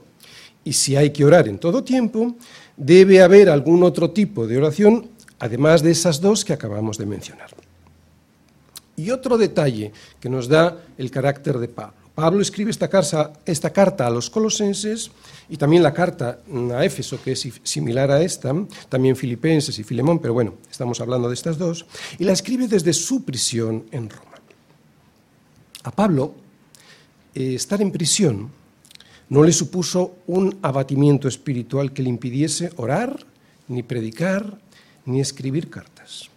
y 0.63 0.73
si 0.73 0.95
hay 0.95 1.09
que 1.09 1.25
orar 1.25 1.47
en 1.47 1.57
todo 1.57 1.83
tiempo, 1.83 2.35
debe 2.77 3.23
haber 3.23 3.49
algún 3.49 3.81
otro 3.81 4.11
tipo 4.11 4.45
de 4.45 4.57
oración, 4.57 5.09
además 5.39 5.81
de 5.81 5.89
esas 5.89 6.21
dos 6.21 6.45
que 6.45 6.53
acabamos 6.53 6.99
de 6.99 7.07
mencionar. 7.07 7.49
Y 8.95 9.09
otro 9.09 9.39
detalle 9.39 9.91
que 10.19 10.29
nos 10.29 10.47
da 10.47 10.77
el 10.99 11.09
carácter 11.09 11.57
de 11.57 11.67
Pablo. 11.67 12.00
Pablo 12.21 12.43
escribe 12.43 12.69
esta 12.69 12.87
carta, 13.73 14.05
a 14.05 14.09
los 14.11 14.29
colosenses 14.29 15.09
y 15.49 15.57
también 15.57 15.81
la 15.81 15.91
carta 15.91 16.39
a 16.71 16.85
Éfeso, 16.85 17.19
que 17.19 17.31
es 17.31 17.49
similar 17.63 18.11
a 18.11 18.21
esta, 18.21 18.53
también 18.89 19.15
Filipenses 19.15 19.79
y 19.79 19.83
Filemón, 19.83 20.19
pero 20.19 20.35
bueno, 20.35 20.53
estamos 20.69 21.01
hablando 21.01 21.29
de 21.29 21.33
estas 21.33 21.57
dos, 21.57 21.87
y 22.19 22.23
la 22.23 22.33
escribe 22.33 22.67
desde 22.67 22.93
su 22.93 23.23
prisión 23.23 23.85
en 23.91 24.07
Roma. 24.07 24.37
A 25.81 25.89
Pablo, 25.89 26.35
eh, 27.33 27.55
estar 27.55 27.81
en 27.81 27.91
prisión 27.91 28.51
no 29.29 29.41
le 29.41 29.51
supuso 29.51 30.17
un 30.27 30.59
abatimiento 30.61 31.27
espiritual 31.27 31.91
que 31.91 32.03
le 32.03 32.09
impidiese 32.09 32.69
orar, 32.75 33.25
ni 33.67 33.81
predicar, 33.81 34.59
ni 35.05 35.21
escribir 35.21 35.71
cartas. 35.71 36.29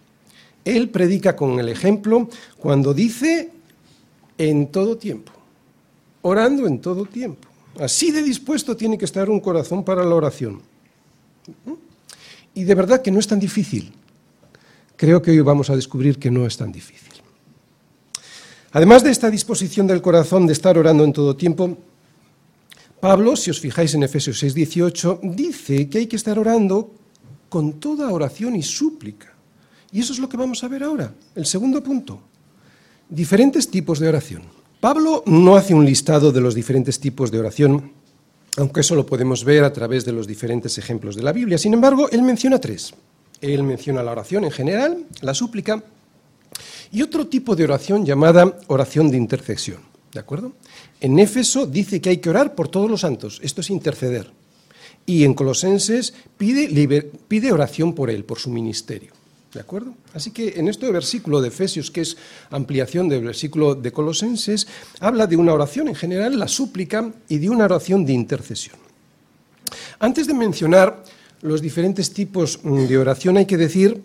Él 0.63 0.89
predica 0.89 1.35
con 1.35 1.59
el 1.59 1.69
ejemplo 1.69 2.27
cuando 2.57 2.91
dice 2.91 3.51
en 4.39 4.71
todo 4.71 4.97
tiempo, 4.97 5.34
orando 6.25 6.65
en 6.65 6.81
todo 6.81 7.05
tiempo. 7.05 7.47
Así 7.79 8.09
de 8.11 8.23
dispuesto 8.23 8.75
tiene 8.75 8.97
que 8.97 9.05
estar 9.05 9.29
un 9.29 9.39
corazón 9.39 9.83
para 9.83 10.03
la 10.03 10.15
oración. 10.15 10.61
Y 12.55 12.63
de 12.63 12.75
verdad 12.75 13.01
que 13.01 13.11
no 13.11 13.19
es 13.19 13.27
tan 13.27 13.39
difícil. 13.39 13.93
Creo 14.95 15.21
que 15.21 15.29
hoy 15.29 15.39
vamos 15.41 15.69
a 15.69 15.75
descubrir 15.75 16.17
que 16.17 16.31
no 16.31 16.47
es 16.47 16.57
tan 16.57 16.71
difícil. 16.71 17.13
Además 18.71 19.03
de 19.03 19.11
esta 19.11 19.29
disposición 19.29 19.85
del 19.85 20.01
corazón 20.01 20.47
de 20.47 20.53
estar 20.53 20.77
orando 20.77 21.03
en 21.03 21.13
todo 21.13 21.35
tiempo, 21.35 21.77
Pablo, 22.99 23.35
si 23.35 23.51
os 23.51 23.59
fijáis 23.59 23.93
en 23.93 24.01
Efesios 24.01 24.41
6:18, 24.41 25.19
dice 25.21 25.87
que 25.89 25.99
hay 25.99 26.07
que 26.07 26.15
estar 26.15 26.39
orando 26.39 26.91
con 27.49 27.73
toda 27.73 28.09
oración 28.09 28.55
y 28.55 28.63
súplica. 28.63 29.31
Y 29.91 29.99
eso 29.99 30.11
es 30.11 30.19
lo 30.19 30.27
que 30.27 30.37
vamos 30.37 30.63
a 30.63 30.67
ver 30.67 30.83
ahora, 30.83 31.13
el 31.35 31.45
segundo 31.45 31.83
punto. 31.83 32.19
Diferentes 33.07 33.69
tipos 33.69 33.99
de 33.99 34.09
oración. 34.09 34.54
Pablo 34.85 35.23
no 35.25 35.55
hace 35.55 35.73
un 35.73 35.83
listado 35.83 36.31
de 36.31 36.39
los 36.39 36.53
diferentes 36.53 36.99
tipos 36.99 37.31
de 37.31 37.39
oración, 37.39 37.91
aunque 38.55 38.81
eso 38.81 38.93
lo 38.93 39.03
podemos 39.03 39.43
ver 39.43 39.63
a 39.63 39.73
través 39.73 40.05
de 40.05 40.11
los 40.11 40.27
diferentes 40.27 40.77
ejemplos 40.77 41.15
de 41.15 41.23
la 41.23 41.31
Biblia. 41.31 41.57
Sin 41.57 41.73
embargo, 41.73 42.07
él 42.11 42.21
menciona 42.21 42.61
tres. 42.61 42.93
Él 43.41 43.63
menciona 43.63 44.03
la 44.03 44.11
oración 44.11 44.43
en 44.43 44.51
general, 44.51 45.07
la 45.21 45.33
súplica 45.33 45.83
y 46.91 47.01
otro 47.01 47.25
tipo 47.25 47.55
de 47.55 47.63
oración 47.63 48.05
llamada 48.05 48.59
oración 48.67 49.09
de 49.09 49.17
intercesión. 49.17 49.79
¿De 50.13 50.19
acuerdo? 50.19 50.51
En 51.01 51.17
Éfeso 51.17 51.65
dice 51.65 51.99
que 51.99 52.09
hay 52.09 52.17
que 52.17 52.29
orar 52.29 52.53
por 52.53 52.67
todos 52.67 52.87
los 52.87 53.01
santos, 53.01 53.39
esto 53.41 53.61
es 53.61 53.71
interceder. 53.71 54.29
Y 55.07 55.23
en 55.23 55.33
Colosenses 55.33 56.13
pide, 56.37 57.09
pide 57.27 57.51
oración 57.51 57.95
por 57.95 58.11
él, 58.11 58.23
por 58.23 58.37
su 58.37 58.51
ministerio. 58.51 59.13
¿De 59.55 59.61
acuerdo? 59.61 59.93
Así 60.13 60.31
que 60.31 60.59
en 60.59 60.67
este 60.67 60.91
versículo 60.91 61.39
de 61.39 61.47
Efesios, 61.47 61.89
que 61.89 62.01
es 62.01 62.17
ampliación 62.51 63.07
del 63.07 63.23
versículo 63.23 63.73
de 63.73 63.89
Colosenses, 63.93 64.67
habla 64.99 65.27
de 65.27 65.37
una 65.37 65.53
oración 65.53 65.87
en 65.87 65.95
general, 65.95 66.37
la 66.37 66.49
súplica, 66.49 67.09
y 67.29 67.37
de 67.37 67.49
una 67.49 67.63
oración 67.63 68.05
de 68.05 68.11
intercesión. 68.11 68.75
Antes 69.97 70.27
de 70.27 70.33
mencionar 70.33 71.01
los 71.41 71.61
diferentes 71.61 72.11
tipos 72.11 72.59
de 72.63 72.97
oración, 72.97 73.37
hay 73.37 73.45
que 73.45 73.55
decir 73.55 74.03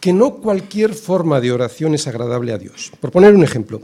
que 0.00 0.14
no 0.14 0.36
cualquier 0.36 0.94
forma 0.94 1.38
de 1.38 1.52
oración 1.52 1.94
es 1.94 2.06
agradable 2.06 2.54
a 2.54 2.58
Dios. 2.58 2.92
Por 2.98 3.10
poner 3.10 3.34
un 3.34 3.44
ejemplo, 3.44 3.82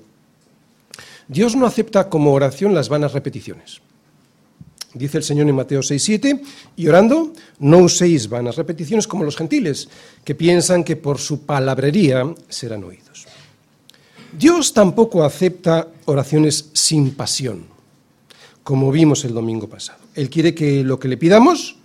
Dios 1.29 1.55
no 1.55 1.67
acepta 1.67 2.09
como 2.09 2.33
oración 2.33 2.75
las 2.75 2.89
vanas 2.89 3.13
repeticiones. 3.13 3.83
Dice 4.95 5.19
el 5.19 5.25
Señor 5.25 5.49
en 5.49 5.55
Mateo 5.55 5.81
6:7, 5.81 6.43
y 6.77 6.87
orando, 6.87 7.33
no 7.61 7.79
uséis 7.79 8.29
vanas 8.29 8.57
repeticiones 8.57 9.07
como 9.07 9.25
los 9.25 9.37
gentiles, 9.37 9.89
que 10.25 10.35
piensan 10.35 10.85
que 10.85 10.97
por 10.97 11.19
su 11.19 11.47
palabrería 11.47 12.23
serán 12.49 12.85
oídos. 12.85 13.27
Dios 14.39 14.73
tampoco 14.73 15.25
acepta 15.25 15.89
oraciones 16.07 16.71
sin 16.73 17.13
pasión, 17.13 17.67
como 18.63 18.93
vimos 18.93 19.25
el 19.25 19.35
domingo 19.35 19.69
pasado. 19.69 20.01
Él 20.15 20.29
quiere 20.29 20.55
que 20.55 20.85
lo 20.85 20.99
que 20.99 21.09
le 21.09 21.17
pidamos 21.17 21.77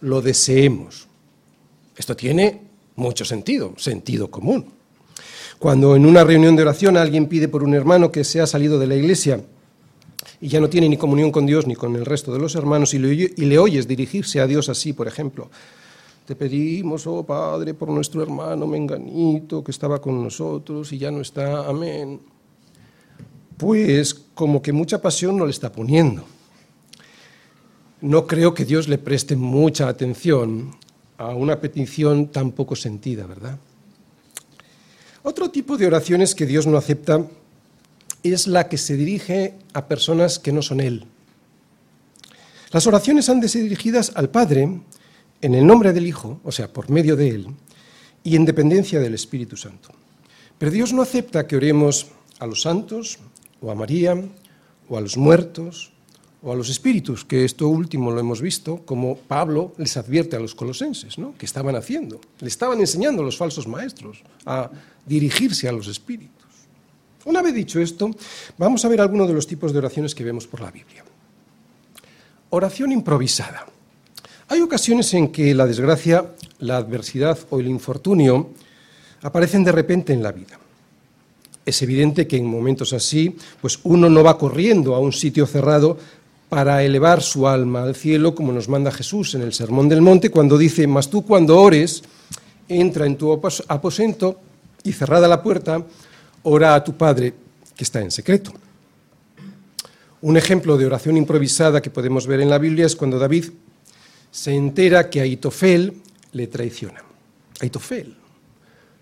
lo 0.00 0.20
deseemos. 0.20 1.06
Esto 1.96 2.16
tiene 2.16 2.60
mucho 2.96 3.24
sentido, 3.24 3.74
sentido 3.78 4.30
común. 4.30 4.66
Cuando 5.58 5.94
en 5.96 6.06
una 6.06 6.24
reunión 6.24 6.56
de 6.56 6.62
oración 6.62 6.96
alguien 6.96 7.26
pide 7.26 7.48
por 7.48 7.62
un 7.62 7.74
hermano 7.74 8.10
que 8.10 8.24
se 8.24 8.40
ha 8.40 8.46
salido 8.46 8.78
de 8.78 8.86
la 8.86 8.96
iglesia 8.96 9.40
y 10.42 10.48
ya 10.48 10.58
no 10.58 10.68
tiene 10.68 10.88
ni 10.88 10.96
comunión 10.96 11.30
con 11.30 11.46
Dios 11.46 11.68
ni 11.68 11.76
con 11.76 11.94
el 11.94 12.04
resto 12.04 12.32
de 12.32 12.40
los 12.40 12.56
hermanos 12.56 12.92
y 12.94 12.98
le, 12.98 13.58
oyes 13.58 13.86
dirigirse 13.86 14.40
a 14.40 14.46
Dios 14.48 14.68
así, 14.68 14.92
por 14.92 15.06
ejemplo, 15.06 15.48
te 16.26 16.34
pedimos, 16.34 17.06
oh 17.06 17.22
Padre, 17.22 17.74
por 17.74 17.88
nuestro 17.90 18.24
hermano 18.24 18.66
Menganito 18.66 19.62
que 19.62 19.70
estaba 19.70 20.00
con 20.00 20.20
nosotros 20.20 20.92
y 20.92 20.98
ya 20.98 21.12
no 21.12 21.20
está, 21.20 21.68
amén. 21.68 22.20
Pues 23.56 24.14
como 24.34 24.60
que 24.60 24.72
mucha 24.72 25.00
pasión 25.00 25.36
no 25.36 25.44
le 25.44 25.52
está 25.52 25.70
poniendo. 25.70 26.24
No 28.00 28.26
creo 28.26 28.52
que 28.52 28.64
Dios 28.64 28.88
le 28.88 28.98
preste 28.98 29.36
mucha 29.36 29.86
atención 29.86 30.74
a 31.18 31.28
una 31.36 31.60
petición 31.60 32.26
tan 32.26 32.50
poco 32.50 32.74
sentida, 32.74 33.28
¿verdad? 33.28 33.58
Otro 35.22 35.50
tipo 35.50 35.76
de 35.76 35.86
oraciones 35.86 36.34
que 36.34 36.46
Dios 36.46 36.66
no 36.66 36.76
acepta 36.76 37.24
es 38.22 38.46
la 38.46 38.68
que 38.68 38.78
se 38.78 38.96
dirige 38.96 39.54
a 39.72 39.86
personas 39.86 40.38
que 40.38 40.52
no 40.52 40.62
son 40.62 40.80
Él. 40.80 41.04
Las 42.70 42.86
oraciones 42.86 43.28
han 43.28 43.40
de 43.40 43.48
ser 43.48 43.62
dirigidas 43.62 44.12
al 44.14 44.30
Padre 44.30 44.80
en 45.40 45.54
el 45.54 45.66
nombre 45.66 45.92
del 45.92 46.06
Hijo, 46.06 46.40
o 46.44 46.52
sea, 46.52 46.72
por 46.72 46.88
medio 46.88 47.16
de 47.16 47.28
Él, 47.28 47.46
y 48.22 48.36
en 48.36 48.44
dependencia 48.44 49.00
del 49.00 49.14
Espíritu 49.14 49.56
Santo. 49.56 49.90
Pero 50.58 50.70
Dios 50.70 50.92
no 50.92 51.02
acepta 51.02 51.46
que 51.46 51.56
oremos 51.56 52.06
a 52.38 52.46
los 52.46 52.62
santos, 52.62 53.18
o 53.60 53.70
a 53.70 53.74
María, 53.74 54.16
o 54.88 54.96
a 54.96 55.00
los 55.00 55.16
muertos, 55.16 55.92
o 56.42 56.52
a 56.52 56.56
los 56.56 56.68
espíritus, 56.68 57.24
que 57.24 57.44
esto 57.44 57.68
último 57.68 58.10
lo 58.10 58.20
hemos 58.20 58.40
visto, 58.40 58.82
como 58.84 59.16
Pablo 59.16 59.74
les 59.78 59.96
advierte 59.96 60.36
a 60.36 60.40
los 60.40 60.54
colosenses, 60.54 61.18
¿no? 61.18 61.36
que 61.38 61.46
estaban 61.46 61.76
haciendo. 61.76 62.20
Le 62.40 62.48
estaban 62.48 62.80
enseñando 62.80 63.22
a 63.22 63.24
los 63.24 63.36
falsos 63.36 63.68
maestros 63.68 64.22
a 64.44 64.70
dirigirse 65.06 65.68
a 65.68 65.72
los 65.72 65.86
espíritus. 65.86 66.41
Una 67.24 67.42
vez 67.42 67.54
dicho 67.54 67.80
esto, 67.80 68.10
vamos 68.58 68.84
a 68.84 68.88
ver 68.88 69.00
algunos 69.00 69.28
de 69.28 69.34
los 69.34 69.46
tipos 69.46 69.72
de 69.72 69.78
oraciones 69.78 70.14
que 70.14 70.24
vemos 70.24 70.46
por 70.46 70.60
la 70.60 70.70
Biblia. 70.70 71.04
Oración 72.50 72.92
improvisada. 72.92 73.66
Hay 74.48 74.60
ocasiones 74.60 75.14
en 75.14 75.28
que 75.28 75.54
la 75.54 75.66
desgracia, 75.66 76.26
la 76.58 76.76
adversidad 76.76 77.38
o 77.50 77.60
el 77.60 77.68
infortunio 77.68 78.50
aparecen 79.22 79.64
de 79.64 79.72
repente 79.72 80.12
en 80.12 80.22
la 80.22 80.32
vida. 80.32 80.58
Es 81.64 81.80
evidente 81.80 82.26
que 82.26 82.36
en 82.36 82.46
momentos 82.46 82.92
así, 82.92 83.36
pues 83.60 83.78
uno 83.84 84.10
no 84.10 84.24
va 84.24 84.36
corriendo 84.36 84.94
a 84.94 84.98
un 84.98 85.12
sitio 85.12 85.46
cerrado 85.46 85.96
para 86.48 86.82
elevar 86.82 87.22
su 87.22 87.48
alma 87.48 87.84
al 87.84 87.94
cielo, 87.94 88.34
como 88.34 88.52
nos 88.52 88.68
manda 88.68 88.90
Jesús 88.90 89.34
en 89.34 89.42
el 89.42 89.54
Sermón 89.54 89.88
del 89.88 90.02
Monte, 90.02 90.30
cuando 90.30 90.58
dice, 90.58 90.86
mas 90.86 91.08
tú 91.08 91.24
cuando 91.24 91.58
ores, 91.58 92.02
entra 92.68 93.06
en 93.06 93.16
tu 93.16 93.32
aposento 93.32 94.40
y 94.82 94.92
cerrada 94.92 95.28
la 95.28 95.42
puerta, 95.42 95.82
ora 96.44 96.74
a 96.74 96.84
tu 96.84 96.96
Padre 96.96 97.34
que 97.76 97.84
está 97.84 98.00
en 98.00 98.10
secreto. 98.10 98.52
Un 100.20 100.36
ejemplo 100.36 100.76
de 100.76 100.86
oración 100.86 101.16
improvisada 101.16 101.82
que 101.82 101.90
podemos 101.90 102.26
ver 102.26 102.40
en 102.40 102.50
la 102.50 102.58
Biblia 102.58 102.86
es 102.86 102.94
cuando 102.94 103.18
David 103.18 103.46
se 104.30 104.54
entera 104.54 105.10
que 105.10 105.20
Aitofel 105.20 105.94
le 106.32 106.46
traiciona. 106.46 107.02
Aitofel, 107.60 108.16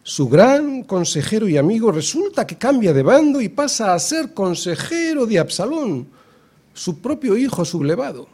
su 0.02 0.28
gran 0.28 0.82
consejero 0.84 1.46
y 1.46 1.56
amigo, 1.56 1.92
resulta 1.92 2.46
que 2.46 2.56
cambia 2.56 2.92
de 2.92 3.02
bando 3.02 3.40
y 3.40 3.48
pasa 3.48 3.94
a 3.94 3.98
ser 3.98 4.32
consejero 4.32 5.26
de 5.26 5.38
Absalón, 5.38 6.08
su 6.72 7.00
propio 7.00 7.36
hijo 7.36 7.64
sublevado. 7.64 8.26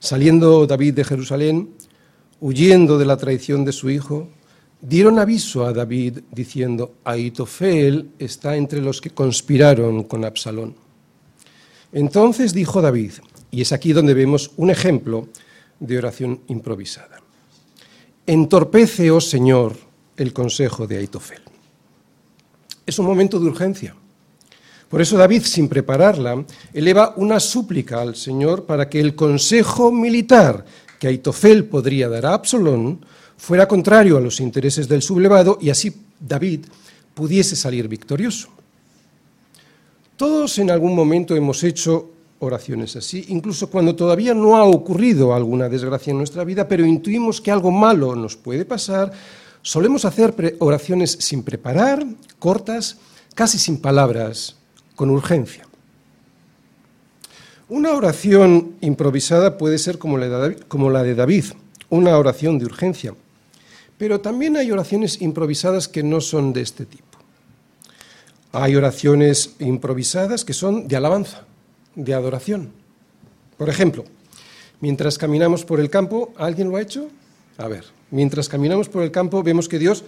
Saliendo 0.00 0.66
David 0.66 0.94
de 0.94 1.04
Jerusalén, 1.04 1.70
huyendo 2.40 2.98
de 2.98 3.06
la 3.06 3.16
traición 3.16 3.64
de 3.64 3.72
su 3.72 3.88
hijo, 3.90 4.28
dieron 4.84 5.18
aviso 5.18 5.64
a 5.64 5.72
David 5.72 6.20
diciendo, 6.30 6.96
Aitofel 7.04 8.10
está 8.18 8.56
entre 8.56 8.82
los 8.82 9.00
que 9.00 9.10
conspiraron 9.10 10.04
con 10.04 10.24
Absalón. 10.24 10.74
Entonces 11.92 12.52
dijo 12.52 12.82
David, 12.82 13.12
y 13.50 13.62
es 13.62 13.72
aquí 13.72 13.92
donde 13.92 14.14
vemos 14.14 14.50
un 14.56 14.70
ejemplo 14.70 15.28
de 15.80 15.98
oración 15.98 16.40
improvisada. 16.48 17.20
Entorpece, 18.26 19.10
oh 19.10 19.20
Señor, 19.20 19.76
el 20.16 20.32
consejo 20.32 20.86
de 20.86 20.98
Aitofel. 20.98 21.42
Es 22.84 22.98
un 22.98 23.06
momento 23.06 23.40
de 23.40 23.46
urgencia. 23.46 23.94
Por 24.88 25.00
eso 25.00 25.16
David, 25.16 25.42
sin 25.44 25.68
prepararla, 25.68 26.44
eleva 26.72 27.14
una 27.16 27.40
súplica 27.40 28.00
al 28.00 28.16
Señor 28.16 28.64
para 28.64 28.88
que 28.88 29.00
el 29.00 29.14
consejo 29.14 29.90
militar 29.90 30.64
que 30.98 31.08
Aitofel 31.08 31.64
podría 31.64 32.08
dar 32.08 32.26
a 32.26 32.34
Absalón 32.34 33.04
fuera 33.44 33.68
contrario 33.68 34.16
a 34.16 34.22
los 34.22 34.40
intereses 34.40 34.88
del 34.88 35.02
sublevado 35.02 35.58
y 35.60 35.68
así 35.68 35.94
David 36.18 36.64
pudiese 37.12 37.54
salir 37.54 37.88
victorioso. 37.88 38.48
Todos 40.16 40.58
en 40.58 40.70
algún 40.70 40.94
momento 40.94 41.36
hemos 41.36 41.62
hecho 41.62 42.10
oraciones 42.38 42.96
así, 42.96 43.26
incluso 43.28 43.68
cuando 43.68 43.94
todavía 43.94 44.32
no 44.32 44.56
ha 44.56 44.64
ocurrido 44.64 45.34
alguna 45.34 45.68
desgracia 45.68 46.12
en 46.12 46.16
nuestra 46.16 46.42
vida, 46.42 46.66
pero 46.66 46.86
intuimos 46.86 47.42
que 47.42 47.50
algo 47.50 47.70
malo 47.70 48.16
nos 48.16 48.34
puede 48.34 48.64
pasar, 48.64 49.12
solemos 49.60 50.06
hacer 50.06 50.56
oraciones 50.60 51.10
sin 51.20 51.42
preparar, 51.42 52.02
cortas, 52.38 52.96
casi 53.34 53.58
sin 53.58 53.76
palabras, 53.76 54.56
con 54.96 55.10
urgencia. 55.10 55.66
Una 57.68 57.92
oración 57.92 58.76
improvisada 58.80 59.58
puede 59.58 59.76
ser 59.76 59.98
como 59.98 60.16
la 60.16 61.02
de 61.02 61.14
David, 61.14 61.44
una 61.90 62.16
oración 62.16 62.58
de 62.58 62.64
urgencia. 62.64 63.14
Pero 63.98 64.20
también 64.20 64.56
hay 64.56 64.70
oraciones 64.70 65.20
improvisadas 65.22 65.88
que 65.88 66.02
no 66.02 66.20
son 66.20 66.52
de 66.52 66.62
este 66.62 66.84
tipo. 66.86 67.04
Hay 68.52 68.76
oraciones 68.76 69.54
improvisadas 69.58 70.44
que 70.44 70.52
son 70.52 70.86
de 70.86 70.96
alabanza, 70.96 71.44
de 71.94 72.14
adoración. 72.14 72.70
Por 73.56 73.68
ejemplo, 73.68 74.04
mientras 74.80 75.18
caminamos 75.18 75.64
por 75.64 75.80
el 75.80 75.90
campo, 75.90 76.32
¿alguien 76.36 76.70
lo 76.70 76.76
ha 76.76 76.82
hecho? 76.82 77.08
A 77.58 77.68
ver, 77.68 77.84
mientras 78.10 78.48
caminamos 78.48 78.88
por 78.88 79.02
el 79.02 79.10
campo 79.10 79.42
vemos 79.42 79.68
que 79.68 79.78
Dios 79.78 80.04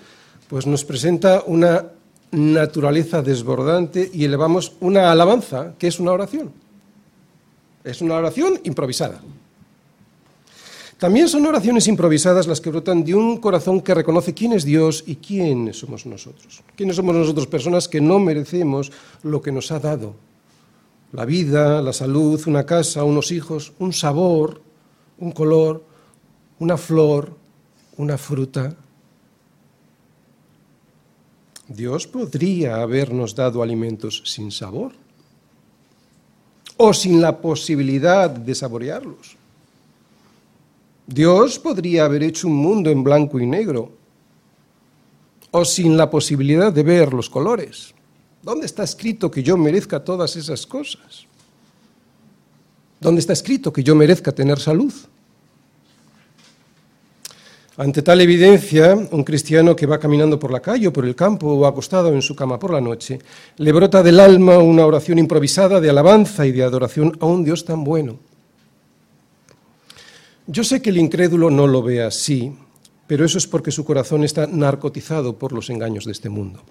pues, 0.48 0.66
nos 0.66 0.84
presenta 0.84 1.42
una 1.46 1.86
naturaleza 2.32 3.22
desbordante 3.22 4.10
y 4.12 4.24
elevamos 4.24 4.72
una 4.80 5.10
alabanza, 5.10 5.74
que 5.78 5.86
es 5.86 6.00
una 6.00 6.12
oración. 6.12 6.52
Es 7.84 8.00
una 8.00 8.16
oración 8.16 8.60
improvisada. 8.64 9.20
También 10.98 11.28
son 11.28 11.44
oraciones 11.44 11.88
improvisadas 11.88 12.46
las 12.46 12.60
que 12.60 12.70
brotan 12.70 13.04
de 13.04 13.14
un 13.14 13.36
corazón 13.36 13.82
que 13.82 13.92
reconoce 13.92 14.32
quién 14.32 14.54
es 14.54 14.64
Dios 14.64 15.04
y 15.06 15.16
quiénes 15.16 15.78
somos 15.78 16.06
nosotros. 16.06 16.62
¿Quiénes 16.74 16.96
somos 16.96 17.14
nosotros? 17.14 17.46
Personas 17.46 17.86
que 17.86 18.00
no 18.00 18.18
merecemos 18.18 18.90
lo 19.22 19.42
que 19.42 19.52
nos 19.52 19.70
ha 19.72 19.78
dado. 19.78 20.14
La 21.12 21.26
vida, 21.26 21.82
la 21.82 21.92
salud, 21.92 22.42
una 22.46 22.64
casa, 22.64 23.04
unos 23.04 23.30
hijos, 23.30 23.74
un 23.78 23.92
sabor, 23.92 24.62
un 25.18 25.32
color, 25.32 25.84
una 26.60 26.78
flor, 26.78 27.36
una 27.98 28.16
fruta. 28.16 28.74
Dios 31.68 32.06
podría 32.06 32.76
habernos 32.76 33.34
dado 33.34 33.62
alimentos 33.62 34.22
sin 34.24 34.50
sabor 34.50 34.92
o 36.78 36.94
sin 36.94 37.20
la 37.20 37.38
posibilidad 37.38 38.30
de 38.30 38.54
saborearlos. 38.54 39.36
Dios 41.06 41.58
podría 41.58 42.04
haber 42.04 42.22
hecho 42.22 42.48
un 42.48 42.56
mundo 42.56 42.90
en 42.90 43.04
blanco 43.04 43.38
y 43.38 43.46
negro 43.46 43.92
o 45.52 45.64
sin 45.64 45.96
la 45.96 46.10
posibilidad 46.10 46.72
de 46.72 46.82
ver 46.82 47.12
los 47.12 47.30
colores. 47.30 47.94
¿Dónde 48.42 48.66
está 48.66 48.82
escrito 48.82 49.30
que 49.30 49.42
yo 49.42 49.56
merezca 49.56 50.02
todas 50.02 50.36
esas 50.36 50.66
cosas? 50.66 51.26
¿Dónde 53.00 53.20
está 53.20 53.32
escrito 53.32 53.72
que 53.72 53.82
yo 53.82 53.94
merezca 53.94 54.32
tener 54.32 54.58
salud? 54.58 54.92
Ante 57.78 58.00
tal 58.00 58.22
evidencia, 58.22 58.94
un 58.94 59.22
cristiano 59.22 59.76
que 59.76 59.84
va 59.84 59.98
caminando 59.98 60.38
por 60.38 60.50
la 60.50 60.60
calle 60.60 60.88
o 60.88 60.92
por 60.92 61.04
el 61.04 61.14
campo 61.14 61.48
o 61.48 61.66
acostado 61.66 62.12
en 62.12 62.22
su 62.22 62.34
cama 62.34 62.58
por 62.58 62.72
la 62.72 62.80
noche, 62.80 63.18
le 63.58 63.72
brota 63.72 64.02
del 64.02 64.18
alma 64.18 64.58
una 64.58 64.86
oración 64.86 65.18
improvisada 65.18 65.78
de 65.78 65.90
alabanza 65.90 66.46
y 66.46 66.52
de 66.52 66.62
adoración 66.62 67.16
a 67.20 67.26
un 67.26 67.44
Dios 67.44 67.66
tan 67.66 67.84
bueno. 67.84 68.18
Yo 70.46 70.64
sé 70.64 70.80
que 70.80 70.90
el 70.90 70.98
incrédulo 70.98 71.50
no 71.50 71.66
lo 71.66 71.82
ve 71.82 72.02
así, 72.02 72.52
pero 73.06 73.24
eso 73.24 73.38
es 73.38 73.46
porque 73.46 73.70
su 73.70 73.84
corazón 73.84 74.24
está 74.24 74.46
narcotizado 74.46 75.38
por 75.38 75.52
los 75.52 75.70
engaños 75.70 76.04
de 76.04 76.12
este 76.12 76.28
mundo. 76.28 76.62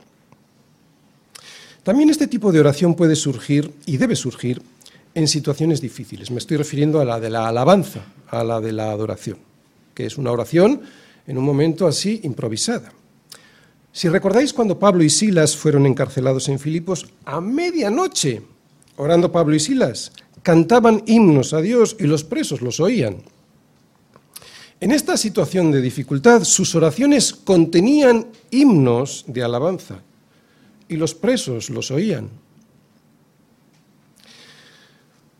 También 1.84 2.10
este 2.10 2.28
tipo 2.28 2.52
de 2.52 2.60
oración 2.60 2.96
puede 2.96 3.16
surgir 3.16 3.74
y 3.86 3.98
debe 3.98 4.16
surgir 4.16 4.62
en 5.14 5.28
situaciones 5.28 5.82
difíciles. 5.82 6.32
Me 6.32 6.40
estoy 6.40 6.58
refiriendo 6.58 7.00
a 7.00 7.06
la 7.06 7.20
de 7.20 7.30
la 7.30 7.48
alabanza, 7.48 8.06
a 8.30 8.44
la 8.44 8.60
de 8.60 8.72
la 8.72 8.92
adoración 8.92 9.38
que 9.96 10.06
es 10.06 10.18
una 10.20 10.32
oración 10.32 10.82
en 11.26 11.38
un 11.40 11.44
momento 11.44 11.88
así 11.88 12.20
improvisada. 12.24 12.92
Si 13.92 14.10
recordáis 14.10 14.54
cuando 14.54 14.78
Pablo 14.78 15.04
y 15.04 15.10
Silas 15.10 15.56
fueron 15.56 15.86
encarcelados 15.86 16.50
en 16.50 16.60
Filipos, 16.60 17.08
a 17.24 17.40
medianoche, 17.40 18.42
orando 18.98 19.32
Pablo 19.32 19.56
y 19.56 19.60
Silas, 19.60 20.12
cantaban 20.44 21.02
himnos 21.08 21.54
a 21.54 21.62
Dios 21.62 21.96
y 21.98 22.04
los 22.04 22.26
presos 22.26 22.62
los 22.62 22.82
oían. 22.82 23.24
En 24.80 24.92
esta 24.92 25.16
situación 25.16 25.72
de 25.72 25.82
dificultad, 25.82 26.44
sus 26.44 26.76
oraciones 26.76 27.34
contenían 27.34 28.28
himnos 28.52 29.24
de 29.28 29.44
alabanza 29.44 30.02
y 30.90 30.98
los 30.98 31.14
presos 31.14 31.70
los 31.70 31.92
oían. 31.92 32.30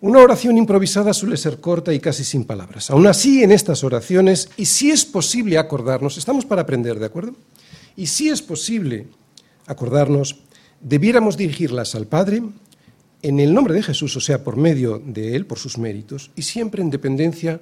Una 0.02 0.20
oración 0.20 0.58
improvisada 0.58 1.14
suele 1.14 1.36
ser 1.36 1.60
corta 1.60 1.94
y 1.94 2.00
casi 2.00 2.24
sin 2.24 2.46
palabras. 2.46 2.92
Aún 2.92 3.08
así, 3.08 3.44
en 3.44 3.52
estas 3.52 3.84
oraciones, 3.84 4.50
y 4.56 4.66
si 4.66 4.92
es 4.92 5.04
posible 5.04 5.58
acordarnos, 5.58 6.18
estamos 6.18 6.46
para 6.46 6.62
aprender, 6.62 7.00
¿de 7.00 7.06
acuerdo? 7.06 7.36
Y 7.96 8.08
si 8.08 8.30
es 8.30 8.42
posible 8.42 9.08
acordarnos, 9.66 10.44
debiéramos 10.80 11.38
dirigirlas 11.38 11.96
al 11.96 12.08
Padre 12.08 12.44
en 13.22 13.40
el 13.40 13.54
nombre 13.54 13.74
de 13.74 13.84
Jesús, 13.84 14.16
o 14.16 14.22
sea, 14.22 14.44
por 14.44 14.58
medio 14.58 15.02
de 15.04 15.36
Él, 15.36 15.46
por 15.46 15.58
sus 15.58 15.78
méritos, 15.78 16.30
y 16.36 16.44
siempre 16.44 16.84
en 16.84 16.92
dependencia 16.92 17.60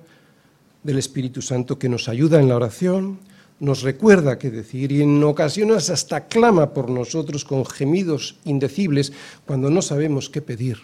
del 0.83 0.97
Espíritu 0.97 1.41
Santo 1.41 1.79
que 1.79 1.89
nos 1.89 2.09
ayuda 2.09 2.39
en 2.39 2.49
la 2.49 2.55
oración, 2.55 3.19
nos 3.59 3.81
recuerda 3.81 4.37
qué 4.37 4.51
decir 4.51 4.91
y 4.91 5.01
en 5.01 5.23
ocasiones 5.23 5.89
hasta 5.89 6.27
clama 6.27 6.73
por 6.73 6.89
nosotros 6.89 7.45
con 7.45 7.65
gemidos 7.65 8.35
indecibles 8.45 9.13
cuando 9.45 9.69
no 9.69 9.81
sabemos 9.81 10.29
qué 10.29 10.41
pedir 10.41 10.79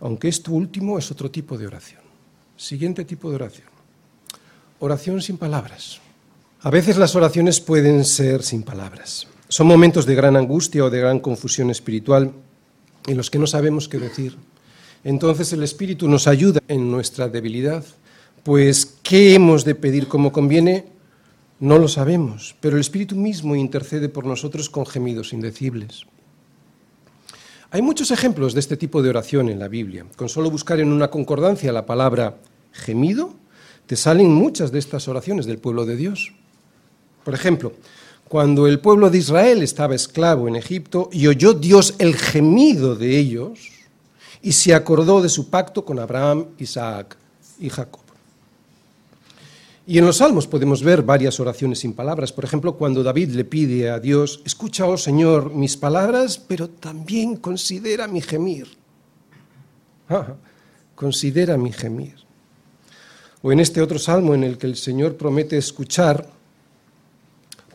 aunque 0.00 0.28
esto 0.28 0.52
último 0.52 0.98
es 0.98 1.10
otro 1.10 1.30
tipo 1.30 1.56
de 1.58 1.66
oración. 1.66 2.00
Siguiente 2.56 3.04
tipo 3.04 3.28
de 3.30 3.36
oración. 3.36 3.68
Oración 4.80 5.20
sin 5.20 5.36
palabras. 5.36 6.00
A 6.62 6.70
veces 6.70 6.96
las 6.96 7.14
oraciones 7.14 7.60
pueden 7.60 8.04
ser 8.04 8.42
sin 8.42 8.62
palabras. 8.62 9.26
Son 9.48 9.66
momentos 9.66 10.06
de 10.06 10.14
gran 10.14 10.36
angustia 10.36 10.84
o 10.84 10.90
de 10.90 11.00
gran 11.00 11.20
confusión 11.20 11.70
espiritual 11.70 12.32
en 13.06 13.16
los 13.16 13.30
que 13.30 13.38
no 13.38 13.46
sabemos 13.46 13.88
qué 13.88 13.98
decir. 13.98 14.36
Entonces 15.04 15.52
el 15.52 15.62
Espíritu 15.62 16.08
nos 16.08 16.26
ayuda 16.26 16.60
en 16.68 16.90
nuestra 16.90 17.28
debilidad, 17.28 17.84
pues 18.42 18.98
¿qué 19.02 19.34
hemos 19.34 19.64
de 19.64 19.74
pedir 19.74 20.08
como 20.08 20.32
conviene? 20.32 20.86
No 21.58 21.78
lo 21.78 21.88
sabemos, 21.88 22.56
pero 22.60 22.76
el 22.76 22.80
Espíritu 22.80 23.16
mismo 23.16 23.54
intercede 23.54 24.08
por 24.08 24.24
nosotros 24.24 24.70
con 24.70 24.86
gemidos 24.86 25.32
indecibles. 25.32 26.06
Hay 27.70 27.82
muchos 27.82 28.10
ejemplos 28.10 28.54
de 28.54 28.60
este 28.60 28.76
tipo 28.76 29.02
de 29.02 29.10
oración 29.10 29.48
en 29.48 29.58
la 29.58 29.68
Biblia. 29.68 30.04
Con 30.16 30.28
solo 30.28 30.50
buscar 30.50 30.80
en 30.80 30.92
una 30.92 31.08
concordancia 31.08 31.70
la 31.70 31.86
palabra 31.86 32.38
gemido, 32.72 33.34
te 33.86 33.94
salen 33.94 34.32
muchas 34.32 34.72
de 34.72 34.78
estas 34.78 35.06
oraciones 35.06 35.46
del 35.46 35.58
pueblo 35.58 35.86
de 35.86 35.96
Dios. 35.96 36.32
Por 37.24 37.34
ejemplo, 37.34 37.72
cuando 38.26 38.66
el 38.66 38.80
pueblo 38.80 39.10
de 39.10 39.18
Israel 39.18 39.62
estaba 39.62 39.94
esclavo 39.94 40.48
en 40.48 40.56
Egipto 40.56 41.10
y 41.12 41.26
oyó 41.26 41.52
Dios 41.52 41.94
el 41.98 42.16
gemido 42.16 42.96
de 42.96 43.18
ellos 43.18 43.60
y 44.42 44.52
se 44.52 44.74
acordó 44.74 45.20
de 45.20 45.28
su 45.28 45.50
pacto 45.50 45.84
con 45.84 45.98
Abraham, 45.98 46.46
Isaac 46.58 47.16
y 47.58 47.68
Jacob. 47.68 48.09
Y 49.90 49.98
en 49.98 50.06
los 50.06 50.18
Salmos 50.18 50.46
podemos 50.46 50.84
ver 50.84 51.02
varias 51.02 51.40
oraciones 51.40 51.80
sin 51.80 51.94
palabras. 51.94 52.32
Por 52.32 52.44
ejemplo, 52.44 52.76
cuando 52.76 53.02
David 53.02 53.30
le 53.30 53.44
pide 53.44 53.90
a 53.90 53.98
Dios, 53.98 54.40
escucha, 54.44 54.86
oh 54.86 54.96
Señor, 54.96 55.52
mis 55.52 55.76
palabras, 55.76 56.38
pero 56.38 56.70
también 56.70 57.34
considera 57.34 58.06
mi 58.06 58.20
gemir. 58.20 58.68
Ah, 60.08 60.36
considera 60.94 61.56
mi 61.56 61.72
gemir. 61.72 62.14
O 63.42 63.50
en 63.50 63.58
este 63.58 63.82
otro 63.82 63.98
salmo 63.98 64.32
en 64.32 64.44
el 64.44 64.58
que 64.58 64.68
el 64.68 64.76
Señor 64.76 65.16
promete 65.16 65.58
escuchar 65.58 66.30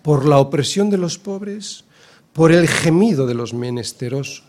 por 0.02 0.26
la 0.26 0.38
opresión 0.38 0.90
de 0.90 0.98
los 0.98 1.18
pobres, 1.18 1.84
por 2.32 2.54
el 2.54 2.70
gemido 2.70 3.28
de 3.28 3.34
los 3.34 3.54
menesterosos. 3.54 4.46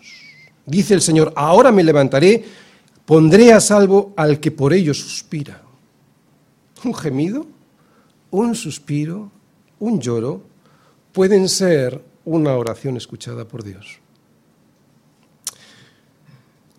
Dice 0.67 0.95
el 0.95 1.01
Señor, 1.01 1.33
ahora 1.35 1.73
me 1.73 1.83
levantaré, 1.83 2.45
pondré 3.05 3.53
a 3.53 3.61
salvo 3.61 4.15
al 4.17 4.39
que 4.39 4.53
por 4.53 4.73
ello 4.73 4.95
suspira. 4.95 5.63
¿Un 6.85 6.95
gemido? 6.95 7.56
Un 8.31 8.55
suspiro, 8.55 9.31
un 9.79 10.01
lloro, 10.01 10.43
pueden 11.13 11.49
ser 11.49 12.03
una 12.25 12.55
oración 12.55 12.97
escuchada 12.97 13.47
por 13.47 13.63
Dios. 13.63 13.99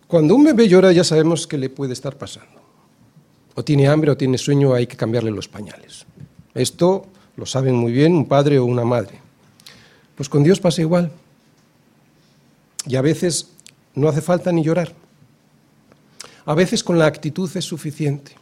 Cuando 0.06 0.34
un 0.34 0.44
bebé 0.44 0.68
llora 0.68 0.90
ya 0.92 1.04
sabemos 1.04 1.46
qué 1.46 1.58
le 1.58 1.68
puede 1.68 1.92
estar 1.92 2.16
pasando. 2.16 2.58
O 3.54 3.62
tiene 3.62 3.88
hambre 3.88 4.10
o 4.10 4.16
tiene 4.16 4.38
sueño, 4.38 4.72
hay 4.72 4.86
que 4.86 4.96
cambiarle 4.96 5.30
los 5.30 5.48
pañales. 5.48 6.06
Esto 6.54 7.06
lo 7.36 7.44
saben 7.44 7.74
muy 7.74 7.92
bien 7.92 8.14
un 8.14 8.26
padre 8.26 8.58
o 8.58 8.64
una 8.64 8.84
madre. 8.84 9.20
Pues 10.16 10.28
con 10.28 10.42
Dios 10.42 10.60
pasa 10.60 10.80
igual. 10.80 11.10
Y 12.86 12.96
a 12.96 13.02
veces 13.02 13.50
no 13.94 14.08
hace 14.08 14.22
falta 14.22 14.50
ni 14.50 14.62
llorar. 14.62 14.94
A 16.46 16.54
veces 16.54 16.82
con 16.82 16.98
la 16.98 17.04
actitud 17.04 17.50
es 17.54 17.64
suficiente. 17.66 18.37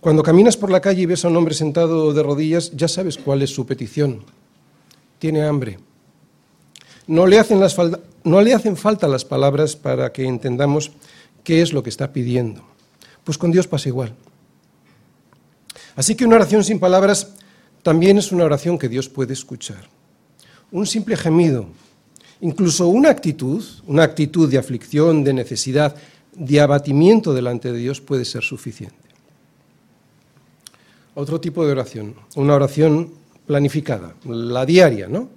Cuando 0.00 0.22
caminas 0.22 0.56
por 0.56 0.70
la 0.70 0.80
calle 0.80 1.02
y 1.02 1.06
ves 1.06 1.24
a 1.24 1.28
un 1.28 1.36
hombre 1.36 1.54
sentado 1.54 2.12
de 2.14 2.22
rodillas, 2.22 2.70
ya 2.70 2.86
sabes 2.86 3.18
cuál 3.18 3.42
es 3.42 3.50
su 3.50 3.66
petición. 3.66 4.22
Tiene 5.18 5.42
hambre. 5.42 5.80
No 7.08 7.26
le 7.26 7.38
hacen, 7.38 8.76
falta 8.76 9.08
las 9.08 9.24
palabras 9.24 9.74
para 9.74 10.12
que 10.12 10.24
entendamos 10.24 10.92
qué 11.42 11.62
es 11.62 11.72
lo 11.72 11.82
que 11.82 11.90
está 11.90 12.12
pidiendo. 12.12 12.62
Pues 13.24 13.38
con 13.38 13.50
Dios 13.50 13.66
pasa 13.66 13.88
igual. 13.88 14.14
Así 15.96 16.14
que 16.14 16.24
una 16.24 16.36
oración 16.36 16.62
sin 16.62 16.78
palabras 16.78 17.34
también 17.82 18.18
es 18.18 18.30
una 18.30 18.44
oración 18.44 18.78
que 18.78 18.88
Dios 18.88 19.08
puede 19.08 19.32
escuchar. 19.32 19.88
Un 20.70 20.86
simple 20.86 21.16
gemido, 21.16 21.66
incluso 22.40 22.86
una 22.86 23.10
actitud, 23.10 23.64
una 23.86 24.04
actitud 24.04 24.48
de 24.48 24.58
aflicción, 24.58 25.24
de 25.24 25.32
necesidad, 25.32 25.96
de 26.34 26.60
abatimiento 26.60 27.34
delante 27.34 27.72
de 27.72 27.78
Dios 27.78 28.00
puede 28.00 28.24
ser 28.24 28.44
suficiente. 28.44 29.07
Otro 31.18 31.40
tipo 31.40 31.66
de 31.66 31.72
oración, 31.72 32.14
una 32.36 32.54
oración 32.54 33.10
planificada, 33.44 34.14
la 34.24 34.64
diaria, 34.64 35.08
¿no? 35.08 35.28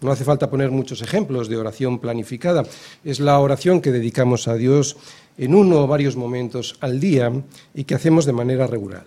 No 0.00 0.10
hace 0.10 0.24
falta 0.24 0.48
poner 0.48 0.70
muchos 0.70 1.02
ejemplos 1.02 1.50
de 1.50 1.58
oración 1.58 1.98
planificada. 1.98 2.62
Es 3.04 3.20
la 3.20 3.38
oración 3.38 3.82
que 3.82 3.92
dedicamos 3.92 4.48
a 4.48 4.54
Dios 4.54 4.96
en 5.36 5.54
uno 5.54 5.80
o 5.80 5.86
varios 5.86 6.16
momentos 6.16 6.78
al 6.80 7.00
día 7.00 7.30
y 7.74 7.84
que 7.84 7.96
hacemos 7.96 8.24
de 8.24 8.32
manera 8.32 8.66
regular. 8.66 9.04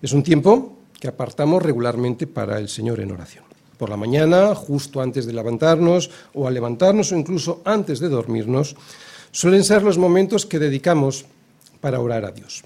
Es 0.00 0.12
un 0.12 0.22
tiempo 0.22 0.78
que 1.00 1.08
apartamos 1.08 1.64
regularmente 1.64 2.28
para 2.28 2.60
el 2.60 2.68
Señor 2.68 3.00
en 3.00 3.10
oración. 3.10 3.42
Por 3.78 3.90
la 3.90 3.96
mañana, 3.96 4.54
justo 4.54 5.00
antes 5.00 5.26
de 5.26 5.32
levantarnos 5.32 6.12
o 6.32 6.46
al 6.46 6.54
levantarnos 6.54 7.10
o 7.10 7.16
incluso 7.16 7.60
antes 7.64 7.98
de 7.98 8.08
dormirnos, 8.08 8.76
suelen 9.32 9.64
ser 9.64 9.82
los 9.82 9.98
momentos 9.98 10.46
que 10.46 10.60
dedicamos 10.60 11.24
para 11.80 11.98
orar 11.98 12.24
a 12.24 12.30
Dios. 12.30 12.62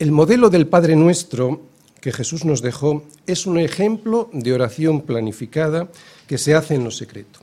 El 0.00 0.12
modelo 0.12 0.48
del 0.48 0.66
Padre 0.66 0.96
Nuestro 0.96 1.60
que 2.00 2.10
Jesús 2.10 2.46
nos 2.46 2.62
dejó 2.62 3.04
es 3.26 3.44
un 3.44 3.58
ejemplo 3.58 4.30
de 4.32 4.54
oración 4.54 5.02
planificada 5.02 5.90
que 6.26 6.38
se 6.38 6.54
hace 6.54 6.76
en 6.76 6.84
lo 6.84 6.90
secreto. 6.90 7.40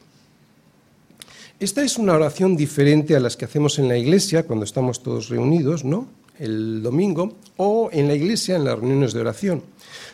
Esta 1.60 1.84
es 1.84 2.00
una 2.00 2.16
oración 2.16 2.58
diferente 2.58 3.16
a 3.16 3.20
las 3.20 3.38
que 3.38 3.46
hacemos 3.46 3.78
en 3.78 3.88
la 3.88 3.96
iglesia 3.96 4.48
cuando 4.48 4.66
estamos 4.66 5.04
todos 5.04 5.30
reunidos, 5.30 5.86
¿no? 5.86 6.08
El 6.40 6.82
domingo, 6.82 7.36
o 7.58 7.90
en 7.94 8.08
la 8.08 8.16
iglesia 8.16 8.56
en 8.56 8.64
las 8.64 8.80
reuniones 8.80 9.14
de 9.14 9.22
oración. 9.22 9.62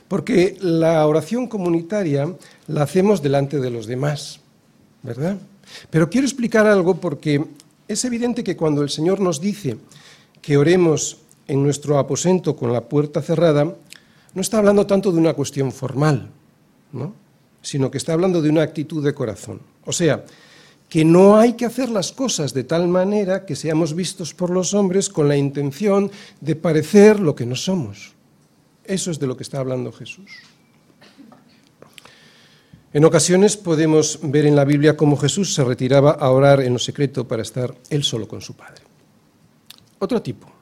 Porque 0.10 0.58
la 0.60 1.08
oración 1.08 1.48
comunitaria 1.48 2.28
la 2.68 2.84
hacemos 2.84 3.22
delante 3.22 3.62
de 3.62 3.70
los 3.70 3.88
demás, 3.88 4.42
¿verdad? 5.02 5.38
Pero 5.90 6.10
quiero 6.10 6.28
explicar 6.28 6.68
algo 6.68 7.00
porque 7.00 7.42
es 7.88 8.04
evidente 8.04 8.44
que 8.44 8.58
cuando 8.58 8.82
el 8.82 8.90
Señor 8.90 9.22
nos 9.22 9.40
dice 9.40 9.78
que 10.42 10.58
oremos 10.58 11.23
en 11.48 11.64
nuestro 11.64 11.98
aposento 11.98 12.56
con 12.56 12.72
la 12.72 12.82
puerta 12.82 13.22
cerrada, 13.22 13.64
no 14.34 14.42
está 14.42 14.58
hablando 14.58 14.88
tanto 14.88 15.12
de 15.12 15.20
una 15.20 15.34
cuestión 15.34 15.72
formal, 15.72 16.30
¿no? 16.92 17.14
sino 17.62 17.90
que 17.90 17.98
está 17.98 18.14
hablando 18.14 18.42
de 18.42 18.50
una 18.50 18.62
actitud 18.62 19.04
de 19.04 19.14
corazón. 19.14 19.62
O 19.86 19.94
sea, 19.94 20.26
que 20.90 21.06
no 21.06 21.38
hay 21.38 21.54
que 21.54 21.66
hacer 21.66 21.90
las 21.90 22.12
cosas 22.12 22.54
de 22.54 22.64
tal 22.64 22.88
manera 22.88 23.46
que 23.46 23.56
seamos 23.56 23.96
vistos 23.96 24.34
por 24.34 24.50
los 24.50 24.74
hombres 24.74 25.10
con 25.10 25.28
la 25.28 25.38
intención 25.38 26.12
de 26.40 26.56
parecer 26.56 27.20
lo 27.20 27.36
que 27.36 27.46
no 27.46 27.56
somos. 27.56 28.14
Eso 28.84 29.12
es 29.12 29.20
de 29.20 29.28
lo 29.28 29.36
que 29.36 29.44
está 29.44 29.60
hablando 29.60 29.92
Jesús. 29.92 30.30
En 32.94 33.06
ocasiones 33.06 33.58
podemos 33.58 34.20
ver 34.22 34.46
en 34.46 34.56
la 34.56 34.66
Biblia 34.66 34.96
cómo 34.96 35.18
Jesús 35.18 35.56
se 35.56 35.64
retiraba 35.64 36.12
a 36.12 36.30
orar 36.30 36.62
en 36.62 36.74
lo 36.74 36.80
secreto 36.80 37.28
para 37.28 37.42
estar 37.42 37.74
él 37.90 38.04
solo 38.04 38.28
con 38.28 38.42
su 38.42 38.56
Padre. 38.56 38.84
Otro 39.98 40.22
tipo, 40.22 40.53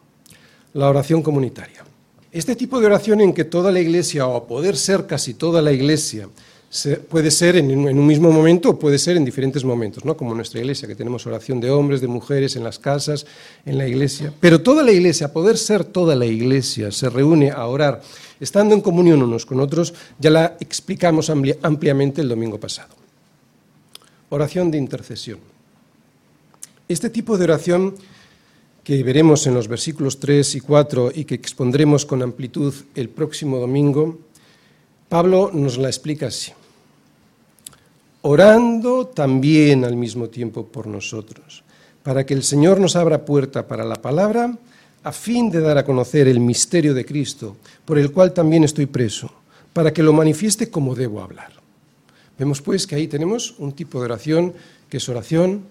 la 0.73 0.89
oración 0.89 1.21
comunitaria. 1.21 1.84
Este 2.31 2.55
tipo 2.55 2.79
de 2.79 2.86
oración 2.86 3.21
en 3.21 3.34
que 3.34 3.43
toda 3.43 3.71
la 3.71 3.79
iglesia, 3.79 4.25
o 4.25 4.38
a 4.38 4.47
poder 4.47 4.77
ser 4.77 5.05
casi 5.05 5.34
toda 5.34 5.62
la 5.62 5.71
iglesia, 5.71 6.29
puede 7.10 7.29
ser 7.31 7.57
en, 7.57 7.69
un 7.77 8.07
mismo 8.07 8.31
momento 8.31 8.69
o 8.69 8.79
puede 8.79 8.97
ser 8.97 9.17
en 9.17 9.25
diferentes 9.25 9.65
momentos, 9.65 10.05
¿no? 10.05 10.15
como 10.15 10.34
nuestra 10.34 10.62
iglesia, 10.62 10.88
que 10.88 10.95
tenemos 10.95 11.27
oración 11.27 11.60
de 11.60 11.69
hombres, 11.69 11.99
de 11.99 12.07
mujeres, 12.07 12.55
en 12.55 12.63
las 12.63 12.79
casas, 12.79 13.25
en 13.65 13.77
la 13.77 13.86
iglesia. 13.86 14.34
Pero 14.39 14.62
toda 14.62 14.81
la 14.81 14.93
iglesia, 14.93 15.27
a 15.27 15.34
poder 15.34 15.57
ser 15.57 15.84
toda 15.84 16.15
la 16.15 16.25
iglesia, 16.25 16.91
se 16.91 17.10
reúne 17.10 17.51
a 17.51 17.65
orar, 17.65 18.01
estando 18.39 18.73
en 18.73 18.79
comunión 18.79 19.21
unos 19.21 19.45
con 19.45 19.60
otros, 19.60 19.93
ya 20.17 20.29
la 20.29 20.55
explicamos 20.62 21.29
ampliamente 21.29 22.21
el 22.21 22.29
domingo 22.29 22.57
pasado. 22.57 22.95
Oración 24.29 24.71
de 24.71 24.77
intercesión. 24.77 25.39
Este 26.88 27.10
tipo 27.10 27.38
de 27.38 27.43
oración 27.43 27.95
que 28.91 29.04
veremos 29.04 29.47
en 29.47 29.54
los 29.54 29.69
versículos 29.69 30.19
3 30.19 30.56
y 30.56 30.60
4 30.60 31.13
y 31.15 31.23
que 31.23 31.36
expondremos 31.36 32.06
con 32.06 32.21
amplitud 32.21 32.73
el 32.93 33.08
próximo 33.08 33.58
domingo, 33.58 34.19
Pablo 35.08 35.49
nos 35.54 35.77
la 35.77 35.88
explica 35.88 36.27
así. 36.27 36.51
Orando 38.23 39.08
también 39.08 39.86
al 39.86 39.95
mismo 39.95 40.27
tiempo 40.27 40.67
por 40.67 40.88
nosotros, 40.88 41.63
para 42.04 42.25
que 42.25 42.34
el 42.34 42.43
Señor 42.43 42.82
nos 42.82 42.97
abra 42.97 43.23
puerta 43.23 43.65
para 43.65 43.86
la 43.86 43.95
palabra, 43.95 44.58
a 45.04 45.12
fin 45.13 45.49
de 45.49 45.62
dar 45.62 45.77
a 45.77 45.86
conocer 45.86 46.27
el 46.27 46.41
misterio 46.41 46.93
de 46.93 47.06
Cristo, 47.06 47.56
por 47.86 47.97
el 47.97 48.12
cual 48.12 48.34
también 48.34 48.65
estoy 48.65 48.88
preso, 48.88 49.32
para 49.71 49.93
que 49.93 50.04
lo 50.04 50.12
manifieste 50.12 50.69
como 50.69 50.95
debo 50.95 51.21
hablar. 51.21 51.54
Vemos 52.38 52.62
pues 52.62 52.86
que 52.86 52.95
ahí 52.95 53.08
tenemos 53.08 53.56
un 53.58 53.71
tipo 53.71 53.99
de 53.99 54.06
oración 54.06 54.54
que 54.89 54.97
es 54.97 55.08
oración 55.08 55.62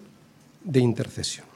de 0.63 0.79
intercesión. 0.79 1.50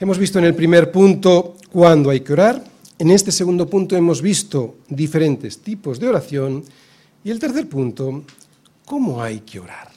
Hemos 0.00 0.16
visto 0.16 0.38
en 0.38 0.44
el 0.44 0.54
primer 0.54 0.92
punto 0.92 1.56
cuándo 1.72 2.10
hay 2.10 2.20
que 2.20 2.32
orar, 2.32 2.62
en 3.00 3.10
este 3.10 3.32
segundo 3.32 3.68
punto 3.68 3.96
hemos 3.96 4.22
visto 4.22 4.76
diferentes 4.88 5.58
tipos 5.58 5.98
de 5.98 6.08
oración 6.08 6.62
y 7.24 7.30
el 7.30 7.40
tercer 7.40 7.68
punto, 7.68 8.22
cómo 8.84 9.20
hay 9.20 9.40
que 9.40 9.58
orar. 9.58 9.90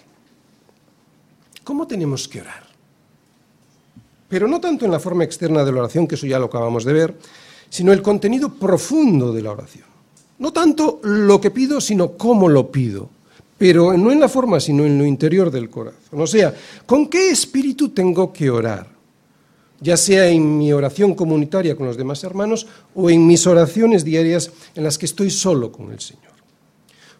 ¿Cómo 1.64 1.86
tenemos 1.86 2.28
que 2.28 2.42
orar? 2.42 2.64
Pero 4.28 4.48
no 4.48 4.60
tanto 4.60 4.86
en 4.86 4.92
la 4.92 5.00
forma 5.00 5.24
externa 5.24 5.64
de 5.64 5.72
la 5.72 5.82
oración, 5.82 6.08
que 6.08 6.16
eso 6.16 6.26
ya 6.26 6.40
lo 6.40 6.46
acabamos 6.46 6.84
de 6.84 6.94
ver, 6.94 7.16
sino 7.70 7.94
el 7.94 8.02
contenido 8.02 8.54
profundo 8.54 9.32
de 9.32 9.42
la 9.44 9.52
oración. 9.52 9.86
No 10.40 10.52
tanto 10.52 11.00
lo 11.04 11.40
que 11.40 11.52
pido, 11.52 11.80
sino 11.80 12.14
cómo 12.14 12.50
lo 12.50 12.72
pido, 12.72 13.08
pero 13.56 13.96
no 13.96 14.12
en 14.12 14.20
la 14.20 14.30
forma, 14.30 14.60
sino 14.60 14.84
en 14.84 14.98
lo 14.98 15.06
interior 15.06 15.52
del 15.52 15.70
corazón. 15.70 16.22
O 16.22 16.28
sea, 16.28 16.54
¿con 16.88 17.08
qué 17.08 17.30
espíritu 17.30 17.90
tengo 17.90 18.34
que 18.34 18.50
orar? 18.50 18.91
Ya 19.82 19.98
sea 19.98 20.28
en 20.28 20.58
mi 20.58 20.72
oración 20.72 21.16
comunitaria 21.16 21.76
con 21.76 21.88
los 21.88 21.98
demás 21.98 22.24
hermanos 22.24 22.68
o 22.96 23.10
en 23.10 23.28
mis 23.28 23.46
oraciones 23.48 24.06
diarias 24.06 24.52
en 24.76 24.84
las 24.84 24.98
que 24.98 25.08
estoy 25.08 25.30
solo 25.30 25.72
con 25.72 25.92
el 25.92 26.00
Señor. 26.00 26.32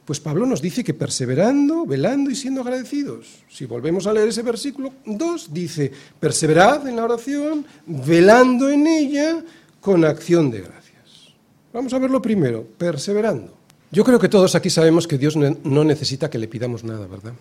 Pues 0.06 0.20
Pablo 0.20 0.46
nos 0.46 0.62
dice 0.62 0.84
que 0.84 0.94
perseverando, 0.94 1.86
velando 1.86 2.30
y 2.30 2.36
siendo 2.36 2.62
agradecidos. 2.62 3.28
Si 3.50 3.66
volvemos 3.66 4.08
a 4.08 4.14
leer 4.14 4.30
ese 4.30 4.42
versículo 4.42 4.94
2, 5.06 5.54
dice, 5.54 5.92
perseverad 6.20 6.88
en 6.88 6.96
la 6.96 7.06
oración, 7.06 7.66
velando 7.86 8.70
en 8.70 8.88
ella 8.88 9.44
con 9.80 10.04
acción 10.06 10.50
de 10.52 10.62
gracias. 10.62 11.34
Vamos 11.74 11.94
a 11.94 12.00
verlo 12.00 12.22
primero, 12.22 12.66
perseverando. 12.78 13.54
Yo 13.92 14.04
creo 14.04 14.20
que 14.20 14.30
todos 14.30 14.56
aquí 14.56 14.70
sabemos 14.70 15.08
que 15.08 15.18
Dios 15.18 15.36
no 15.36 15.84
necesita 15.84 16.30
que 16.30 16.40
le 16.40 16.48
pidamos 16.48 16.84
nada, 16.84 17.08
¿verdad? 17.08 17.34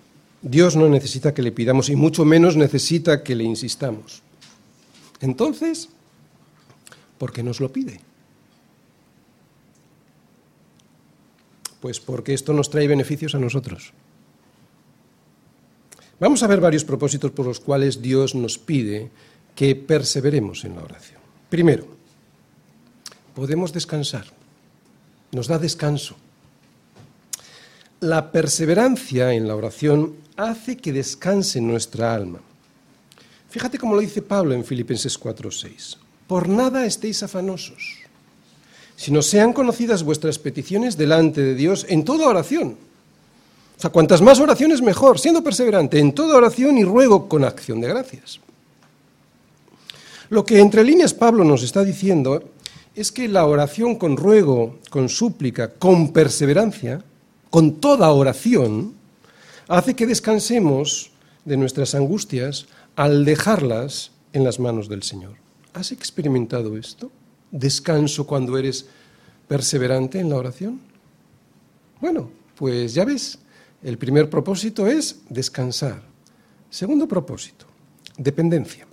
Dios 0.42 0.76
no 0.76 0.88
necesita 0.88 1.34
que 1.34 1.42
le 1.42 1.52
pidamos 1.52 1.88
y 1.90 1.96
mucho 1.96 2.24
menos 2.24 2.56
necesita 2.56 3.22
que 3.22 3.34
le 3.34 3.44
insistamos. 3.44 4.22
Entonces, 5.20 5.88
¿por 7.18 7.32
qué 7.32 7.42
nos 7.42 7.60
lo 7.60 7.72
pide? 7.72 8.00
Pues 11.80 12.00
porque 12.00 12.34
esto 12.34 12.52
nos 12.52 12.70
trae 12.70 12.88
beneficios 12.88 13.34
a 13.34 13.38
nosotros. 13.38 13.92
Vamos 16.18 16.42
a 16.42 16.46
ver 16.46 16.60
varios 16.60 16.84
propósitos 16.84 17.30
por 17.30 17.46
los 17.46 17.60
cuales 17.60 18.02
Dios 18.02 18.34
nos 18.34 18.58
pide 18.58 19.10
que 19.54 19.74
perseveremos 19.74 20.64
en 20.64 20.76
la 20.76 20.82
oración. 20.82 21.20
Primero, 21.48 21.86
podemos 23.34 23.72
descansar. 23.72 24.26
Nos 25.32 25.48
da 25.48 25.58
descanso. 25.58 26.16
La 28.00 28.32
perseverancia 28.32 29.32
en 29.32 29.48
la 29.48 29.56
oración 29.56 30.16
hace 30.36 30.76
que 30.76 30.92
descanse 30.92 31.60
nuestra 31.60 32.14
alma. 32.14 32.40
Fíjate 33.50 33.78
cómo 33.78 33.94
lo 33.94 34.00
dice 34.00 34.22
Pablo 34.22 34.54
en 34.54 34.64
Filipenses 34.64 35.18
4:6. 35.18 35.98
Por 36.28 36.48
nada 36.48 36.86
estéis 36.86 37.22
afanosos, 37.24 37.98
sino 38.94 39.22
sean 39.22 39.52
conocidas 39.52 40.04
vuestras 40.04 40.38
peticiones 40.38 40.96
delante 40.96 41.42
de 41.42 41.56
Dios 41.56 41.84
en 41.88 42.04
toda 42.04 42.28
oración. 42.28 42.76
O 43.76 43.80
sea, 43.80 43.90
cuantas 43.90 44.22
más 44.22 44.38
oraciones 44.38 44.82
mejor, 44.82 45.18
siendo 45.18 45.42
perseverante 45.42 45.98
en 45.98 46.14
toda 46.14 46.36
oración 46.36 46.78
y 46.78 46.84
ruego 46.84 47.28
con 47.28 47.42
acción 47.42 47.80
de 47.80 47.88
gracias. 47.88 48.38
Lo 50.28 50.44
que 50.44 50.60
entre 50.60 50.84
líneas 50.84 51.12
Pablo 51.12 51.42
nos 51.42 51.64
está 51.64 51.82
diciendo 51.82 52.44
es 52.94 53.10
que 53.10 53.26
la 53.26 53.46
oración 53.46 53.96
con 53.96 54.16
ruego, 54.16 54.78
con 54.90 55.08
súplica, 55.08 55.72
con 55.72 56.12
perseverancia, 56.12 57.02
con 57.50 57.80
toda 57.80 58.12
oración, 58.12 58.94
hace 59.66 59.94
que 59.94 60.06
descansemos 60.06 61.10
de 61.44 61.56
nuestras 61.56 61.94
angustias 61.94 62.66
al 63.00 63.24
dejarlas 63.24 64.10
en 64.34 64.44
las 64.44 64.60
manos 64.60 64.86
del 64.86 65.02
Señor. 65.02 65.32
¿Has 65.72 65.90
experimentado 65.90 66.76
esto? 66.76 67.10
¿Descanso 67.50 68.26
cuando 68.26 68.58
eres 68.58 68.84
perseverante 69.48 70.20
en 70.20 70.28
la 70.28 70.36
oración? 70.36 70.78
Bueno, 71.98 72.30
pues 72.56 72.92
ya 72.92 73.06
ves, 73.06 73.38
el 73.82 73.96
primer 73.96 74.28
propósito 74.28 74.86
es 74.86 75.20
descansar. 75.30 76.02
Segundo 76.68 77.08
propósito, 77.08 77.64
dependencia. 78.18 78.86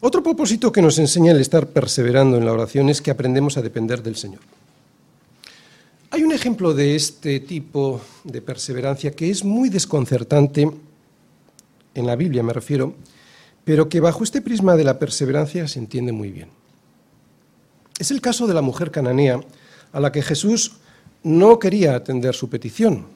Otro 0.00 0.22
propósito 0.22 0.70
que 0.70 0.82
nos 0.82 1.00
enseña 1.00 1.32
el 1.32 1.40
estar 1.40 1.66
perseverando 1.66 2.36
en 2.36 2.44
la 2.44 2.52
oración 2.52 2.88
es 2.90 3.02
que 3.02 3.10
aprendemos 3.10 3.56
a 3.56 3.62
depender 3.62 4.04
del 4.04 4.14
Señor. 4.14 4.42
Hay 6.10 6.22
un 6.22 6.30
ejemplo 6.30 6.74
de 6.74 6.94
este 6.94 7.40
tipo 7.40 8.00
de 8.22 8.40
perseverancia 8.40 9.10
que 9.10 9.30
es 9.30 9.44
muy 9.44 9.68
desconcertante 9.68 10.70
en 11.96 12.06
la 12.06 12.16
Biblia 12.16 12.42
me 12.42 12.52
refiero, 12.52 12.94
pero 13.64 13.88
que 13.88 14.00
bajo 14.00 14.22
este 14.22 14.40
prisma 14.40 14.76
de 14.76 14.84
la 14.84 14.98
perseverancia 14.98 15.66
se 15.66 15.78
entiende 15.78 16.12
muy 16.12 16.30
bien. 16.30 16.50
Es 17.98 18.10
el 18.10 18.20
caso 18.20 18.46
de 18.46 18.54
la 18.54 18.62
mujer 18.62 18.90
cananea 18.90 19.40
a 19.92 20.00
la 20.00 20.12
que 20.12 20.22
Jesús 20.22 20.76
no 21.22 21.58
quería 21.58 21.96
atender 21.96 22.34
su 22.34 22.48
petición. 22.48 23.06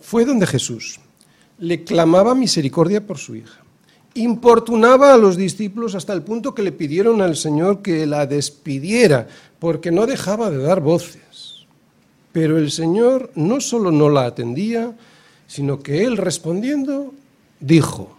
Fue 0.00 0.24
donde 0.24 0.46
Jesús 0.46 1.00
le 1.58 1.84
clamaba 1.84 2.34
misericordia 2.34 3.04
por 3.04 3.18
su 3.18 3.34
hija, 3.34 3.60
importunaba 4.14 5.12
a 5.12 5.16
los 5.16 5.36
discípulos 5.36 5.94
hasta 5.94 6.12
el 6.12 6.22
punto 6.22 6.54
que 6.54 6.62
le 6.62 6.72
pidieron 6.72 7.20
al 7.20 7.36
Señor 7.36 7.82
que 7.82 8.06
la 8.06 8.26
despidiera, 8.26 9.26
porque 9.58 9.90
no 9.90 10.06
dejaba 10.06 10.50
de 10.50 10.58
dar 10.58 10.80
voces. 10.80 11.66
Pero 12.32 12.58
el 12.58 12.70
Señor 12.70 13.30
no 13.34 13.60
solo 13.60 13.90
no 13.90 14.08
la 14.08 14.26
atendía, 14.26 14.96
sino 15.46 15.80
que 15.80 16.04
él 16.04 16.16
respondiendo 16.16 17.12
dijo, 17.60 18.16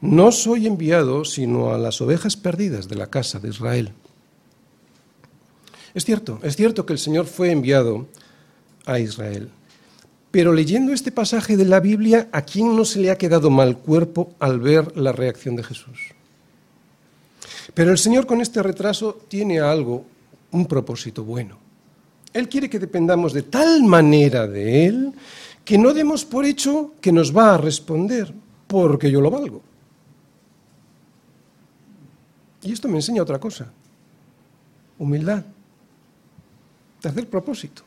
no 0.00 0.32
soy 0.32 0.66
enviado 0.66 1.24
sino 1.24 1.72
a 1.72 1.78
las 1.78 2.00
ovejas 2.00 2.36
perdidas 2.36 2.88
de 2.88 2.96
la 2.96 3.08
casa 3.08 3.38
de 3.38 3.48
Israel. 3.48 3.92
Es 5.94 6.04
cierto, 6.04 6.40
es 6.42 6.56
cierto 6.56 6.84
que 6.84 6.92
el 6.92 6.98
Señor 6.98 7.26
fue 7.26 7.52
enviado 7.52 8.06
a 8.84 8.98
Israel, 8.98 9.48
pero 10.30 10.52
leyendo 10.52 10.92
este 10.92 11.12
pasaje 11.12 11.56
de 11.56 11.64
la 11.64 11.78
Biblia, 11.78 12.28
¿a 12.32 12.42
quién 12.42 12.76
no 12.76 12.84
se 12.84 12.98
le 12.98 13.10
ha 13.10 13.18
quedado 13.18 13.50
mal 13.50 13.78
cuerpo 13.78 14.34
al 14.40 14.58
ver 14.58 14.96
la 14.96 15.12
reacción 15.12 15.54
de 15.54 15.62
Jesús? 15.62 16.12
Pero 17.72 17.92
el 17.92 17.98
Señor 17.98 18.26
con 18.26 18.40
este 18.40 18.62
retraso 18.62 19.20
tiene 19.28 19.60
algo, 19.60 20.04
un 20.50 20.66
propósito 20.66 21.22
bueno. 21.22 21.56
Él 22.32 22.48
quiere 22.48 22.68
que 22.68 22.80
dependamos 22.80 23.32
de 23.32 23.42
tal 23.42 23.84
manera 23.84 24.48
de 24.48 24.86
Él 24.86 25.12
que 25.64 25.78
no 25.78 25.92
demos 25.92 26.24
por 26.24 26.44
hecho 26.44 26.92
que 27.00 27.12
nos 27.12 27.34
va 27.34 27.54
a 27.54 27.58
responder, 27.58 28.32
porque 28.66 29.10
yo 29.10 29.20
lo 29.20 29.30
valgo. 29.30 29.62
Y 32.62 32.72
esto 32.72 32.88
me 32.88 32.96
enseña 32.96 33.22
otra 33.22 33.38
cosa, 33.38 33.70
humildad. 34.98 35.44
Tercer 37.00 37.28
propósito. 37.28 37.82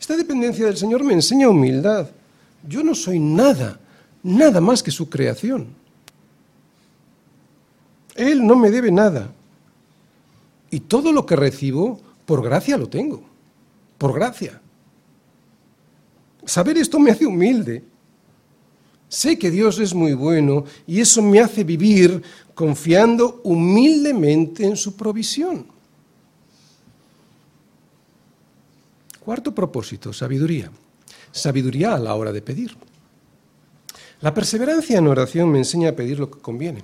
Esta 0.00 0.16
dependencia 0.16 0.66
del 0.66 0.76
Señor 0.76 1.02
me 1.02 1.14
enseña 1.14 1.48
humildad. 1.48 2.08
Yo 2.66 2.82
no 2.82 2.94
soy 2.94 3.18
nada, 3.18 3.78
nada 4.22 4.60
más 4.60 4.82
que 4.82 4.90
su 4.90 5.08
creación. 5.08 5.66
Él 8.14 8.46
no 8.46 8.56
me 8.56 8.70
debe 8.70 8.90
nada. 8.90 9.30
Y 10.70 10.80
todo 10.80 11.12
lo 11.12 11.24
que 11.24 11.36
recibo 11.36 12.00
Por 12.28 12.42
gracia 12.42 12.76
lo 12.76 12.90
tengo, 12.90 13.22
por 13.96 14.12
gracia. 14.12 14.60
Saber 16.48 16.78
esto 16.78 16.98
me 16.98 17.10
hace 17.10 17.26
humilde. 17.26 17.84
Sé 19.06 19.38
que 19.38 19.50
Dios 19.50 19.78
es 19.80 19.92
muy 19.92 20.14
bueno 20.14 20.64
y 20.86 20.98
eso 20.98 21.20
me 21.20 21.40
hace 21.40 21.62
vivir 21.62 22.22
confiando 22.54 23.42
humildemente 23.44 24.64
en 24.64 24.74
su 24.74 24.96
provisión. 24.96 25.66
Cuarto 29.20 29.54
propósito, 29.54 30.10
sabiduría. 30.14 30.70
Sabiduría 31.30 31.94
a 31.94 31.98
la 31.98 32.14
hora 32.14 32.32
de 32.32 32.40
pedir. 32.40 32.74
La 34.22 34.32
perseverancia 34.32 34.96
en 34.96 35.06
oración 35.06 35.52
me 35.52 35.58
enseña 35.58 35.90
a 35.90 35.96
pedir 35.96 36.18
lo 36.18 36.30
que 36.30 36.40
conviene. 36.40 36.82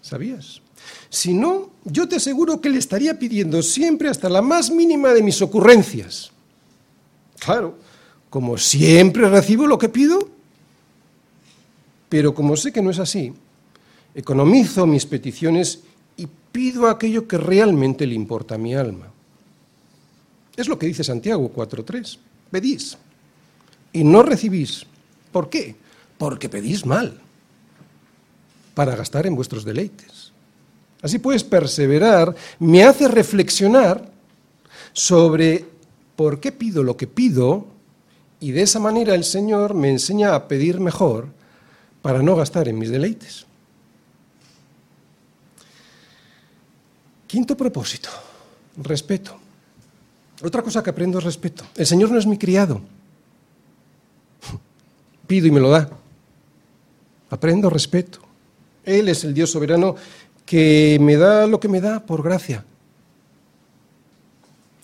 ¿Sabías? 0.00 0.62
Si 1.10 1.34
no, 1.34 1.70
yo 1.82 2.08
te 2.08 2.16
aseguro 2.16 2.60
que 2.60 2.70
le 2.70 2.78
estaría 2.78 3.18
pidiendo 3.18 3.62
siempre 3.64 4.08
hasta 4.08 4.28
la 4.28 4.42
más 4.42 4.70
mínima 4.70 5.12
de 5.12 5.24
mis 5.24 5.42
ocurrencias. 5.42 6.30
Claro, 7.40 7.78
como 8.34 8.58
siempre 8.58 9.28
recibo 9.28 9.64
lo 9.64 9.78
que 9.78 9.88
pido, 9.88 10.28
pero 12.08 12.34
como 12.34 12.56
sé 12.56 12.72
que 12.72 12.82
no 12.82 12.90
es 12.90 12.98
así, 12.98 13.32
economizo 14.12 14.88
mis 14.88 15.06
peticiones 15.06 15.84
y 16.16 16.26
pido 16.50 16.88
aquello 16.88 17.28
que 17.28 17.38
realmente 17.38 18.04
le 18.08 18.16
importa 18.16 18.56
a 18.56 18.58
mi 18.58 18.74
alma. 18.74 19.06
Es 20.56 20.66
lo 20.66 20.76
que 20.76 20.86
dice 20.86 21.04
Santiago 21.04 21.48
4.3. 21.54 22.18
Pedís 22.50 22.98
y 23.92 24.02
no 24.02 24.24
recibís. 24.24 24.84
¿Por 25.30 25.48
qué? 25.48 25.76
Porque 26.18 26.48
pedís 26.48 26.84
mal, 26.84 27.20
para 28.74 28.96
gastar 28.96 29.28
en 29.28 29.36
vuestros 29.36 29.64
deleites. 29.64 30.32
Así 31.02 31.20
pues, 31.20 31.44
perseverar 31.44 32.34
me 32.58 32.82
hace 32.82 33.06
reflexionar 33.06 34.10
sobre 34.92 35.64
por 36.16 36.40
qué 36.40 36.50
pido 36.50 36.82
lo 36.82 36.96
que 36.96 37.06
pido 37.06 37.72
y 38.44 38.52
de 38.52 38.60
esa 38.60 38.78
manera 38.78 39.14
el 39.14 39.24
Señor 39.24 39.72
me 39.72 39.88
enseña 39.88 40.34
a 40.34 40.46
pedir 40.46 40.78
mejor 40.78 41.28
para 42.02 42.22
no 42.22 42.36
gastar 42.36 42.68
en 42.68 42.78
mis 42.78 42.90
deleites. 42.90 43.46
Quinto 47.26 47.56
propósito, 47.56 48.10
respeto. 48.76 49.34
Otra 50.42 50.60
cosa 50.60 50.82
que 50.82 50.90
aprendo 50.90 51.16
es 51.20 51.24
respeto. 51.24 51.64
El 51.74 51.86
Señor 51.86 52.10
no 52.10 52.18
es 52.18 52.26
mi 52.26 52.36
criado. 52.36 52.82
Pido 55.26 55.46
y 55.46 55.50
me 55.50 55.60
lo 55.60 55.70
da. 55.70 55.88
Aprendo 57.30 57.70
respeto. 57.70 58.18
Él 58.84 59.08
es 59.08 59.24
el 59.24 59.32
Dios 59.32 59.50
soberano 59.50 59.96
que 60.44 60.98
me 61.00 61.16
da 61.16 61.46
lo 61.46 61.58
que 61.58 61.68
me 61.68 61.80
da 61.80 62.04
por 62.04 62.22
gracia. 62.22 62.62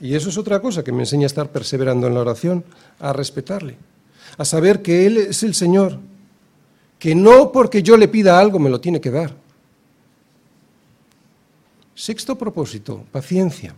Y 0.00 0.14
eso 0.14 0.30
es 0.30 0.38
otra 0.38 0.60
cosa 0.60 0.82
que 0.82 0.92
me 0.92 1.02
enseña 1.02 1.24
a 1.24 1.26
estar 1.26 1.50
perseverando 1.50 2.06
en 2.06 2.14
la 2.14 2.20
oración, 2.20 2.64
a 2.98 3.12
respetarle, 3.12 3.76
a 4.38 4.44
saber 4.44 4.80
que 4.80 5.06
Él 5.06 5.18
es 5.18 5.42
el 5.42 5.54
Señor, 5.54 5.98
que 6.98 7.14
no 7.14 7.52
porque 7.52 7.82
yo 7.82 7.96
le 7.96 8.08
pida 8.08 8.38
algo 8.38 8.58
me 8.58 8.70
lo 8.70 8.80
tiene 8.80 9.00
que 9.00 9.10
dar. 9.10 9.34
Sexto 11.94 12.36
propósito, 12.36 13.04
paciencia. 13.12 13.74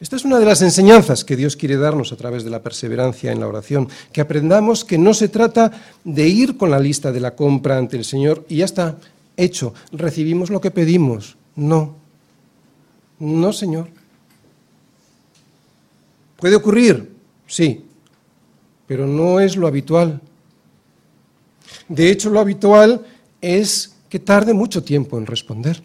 Esta 0.00 0.16
es 0.16 0.24
una 0.24 0.38
de 0.38 0.46
las 0.46 0.60
enseñanzas 0.60 1.24
que 1.24 1.36
Dios 1.36 1.56
quiere 1.56 1.76
darnos 1.76 2.12
a 2.12 2.16
través 2.16 2.42
de 2.42 2.50
la 2.50 2.62
perseverancia 2.62 3.32
en 3.32 3.40
la 3.40 3.48
oración, 3.48 3.88
que 4.12 4.20
aprendamos 4.20 4.84
que 4.84 4.98
no 4.98 5.14
se 5.14 5.28
trata 5.28 5.72
de 6.04 6.26
ir 6.26 6.56
con 6.56 6.70
la 6.70 6.78
lista 6.78 7.12
de 7.12 7.20
la 7.20 7.34
compra 7.34 7.78
ante 7.78 7.96
el 7.96 8.04
Señor 8.04 8.44
y 8.48 8.56
ya 8.56 8.64
está, 8.64 8.96
hecho, 9.36 9.72
recibimos 9.92 10.50
lo 10.50 10.60
que 10.60 10.70
pedimos. 10.70 11.36
No, 11.54 11.96
no, 13.18 13.52
Señor. 13.52 13.88
¿Puede 16.36 16.56
ocurrir? 16.56 17.12
Sí, 17.46 17.84
pero 18.86 19.06
no 19.06 19.40
es 19.40 19.56
lo 19.56 19.66
habitual. 19.66 20.20
De 21.88 22.10
hecho, 22.10 22.30
lo 22.30 22.40
habitual 22.40 23.04
es 23.40 23.96
que 24.08 24.18
tarde 24.18 24.54
mucho 24.54 24.82
tiempo 24.82 25.18
en 25.18 25.26
responder. 25.26 25.82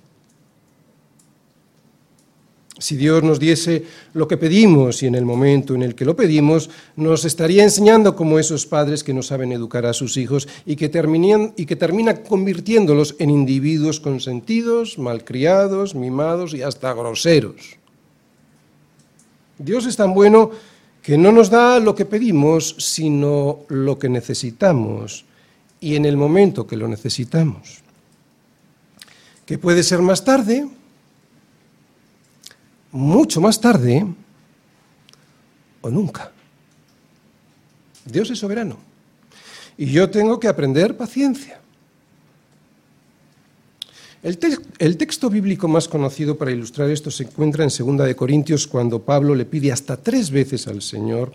Si 2.80 2.96
Dios 2.96 3.22
nos 3.24 3.40
diese 3.40 3.84
lo 4.14 4.26
que 4.26 4.38
pedimos 4.38 5.04
y 5.04 5.08
en 5.08 5.16
el 5.16 5.26
momento 5.26 5.76
en 5.76 5.84
el 5.84 5.96
que 5.96 6.06
lo 6.06 6.16
pedimos, 6.16 6.70
nos 6.96 7.26
estaría 7.26 7.64
enseñando 7.64 8.16
como 8.16 8.40
esos 8.40 8.66
padres 8.66 9.04
que 9.04 9.14
no 9.14 9.22
saben 9.22 9.52
educar 9.52 9.86
a 9.86 9.92
sus 9.92 10.16
hijos 10.16 10.48
y 10.66 10.78
que, 10.78 10.88
terminan, 10.88 11.54
y 11.58 11.66
que 11.66 11.76
termina 11.76 12.24
convirtiéndolos 12.24 13.16
en 13.20 13.32
individuos 13.32 14.00
consentidos, 14.00 14.98
malcriados, 14.98 15.94
mimados 15.94 16.54
y 16.54 16.62
hasta 16.62 16.94
groseros. 16.94 17.79
Dios 19.60 19.86
es 19.86 19.98
tan 19.98 20.14
bueno 20.14 20.52
que 21.04 21.18
no 21.18 21.32
nos 21.32 21.50
da 21.50 21.80
lo 21.80 21.94
que 21.94 22.06
pedimos, 22.06 22.76
sino 22.80 23.60
lo 23.68 24.00
que 24.00 24.10
necesitamos 24.10 25.26
y 25.80 25.96
en 25.96 26.06
el 26.06 26.18
momento 26.18 26.66
que 26.66 26.78
lo 26.78 26.88
necesitamos. 26.88 27.80
Que 29.46 29.58
puede 29.58 29.84
ser 29.84 30.00
más 30.00 30.24
tarde, 30.24 30.68
mucho 32.92 33.42
más 33.42 33.60
tarde 33.60 34.06
o 35.82 35.90
nunca. 35.90 36.32
Dios 38.06 38.30
es 38.32 38.40
soberano. 38.40 38.78
Y 39.78 39.88
yo 39.92 40.10
tengo 40.10 40.40
que 40.40 40.48
aprender 40.48 40.98
paciencia. 40.98 41.59
El, 44.22 44.98
texto 44.98 45.30
bíblico 45.30 45.70
más 45.70 45.88
conocido 45.88 46.38
para 46.38 46.52
ilustrar 46.52 46.90
esto 46.90 47.10
se 47.10 47.24
encuentra 47.24 47.64
en 47.64 47.70
2 47.70 48.06
de 48.06 48.16
Corintios 48.16 48.68
cuando 48.68 49.02
Pablo 49.02 49.34
le 49.34 49.46
pide 49.46 49.72
hasta 49.72 49.96
tres 49.96 50.30
veces 50.30 50.68
al 50.68 50.82
Señor 50.82 51.32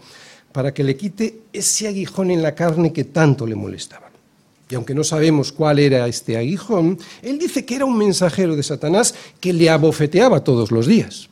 para 0.53 0.75
que 0.75 0.85
le 0.85 0.95
quite 0.95 1.41
ese 1.53 1.89
aguijón 1.89 2.31
en 2.31 2.43
la 2.43 2.55
carne 2.55 2.93
que 2.93 3.05
tanto 3.05 3.47
le 3.47 3.55
molestaba. 3.55 4.11
Y 4.69 4.75
aunque 4.75 4.95
no 4.95 5.03
sabemos 5.03 5.51
cuál 5.51 5.79
era 5.79 6.07
este 6.07 6.37
aguijón, 6.37 6.99
él 7.23 7.39
dice 7.39 7.65
que 7.65 7.77
era 7.77 7.87
un 7.87 7.97
mensajero 7.97 8.55
de 8.55 8.63
Satanás 8.63 9.15
que 9.41 9.53
le 9.53 9.71
abofeteaba 9.71 10.45
todos 10.45 10.71
los 10.71 10.87
días. 10.87 11.29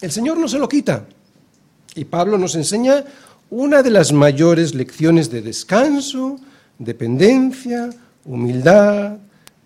El 0.00 0.12
Señor 0.12 0.38
no 0.38 0.48
se 0.48 0.58
lo 0.58 0.68
quita. 0.68 1.06
Y 1.94 2.04
Pablo 2.04 2.36
nos 2.36 2.54
enseña 2.54 3.04
una 3.48 3.82
de 3.82 3.90
las 3.90 4.12
mayores 4.12 4.74
lecciones 4.74 5.30
de 5.30 5.40
descanso, 5.40 6.38
dependencia, 6.78 7.90
humildad, 8.24 9.18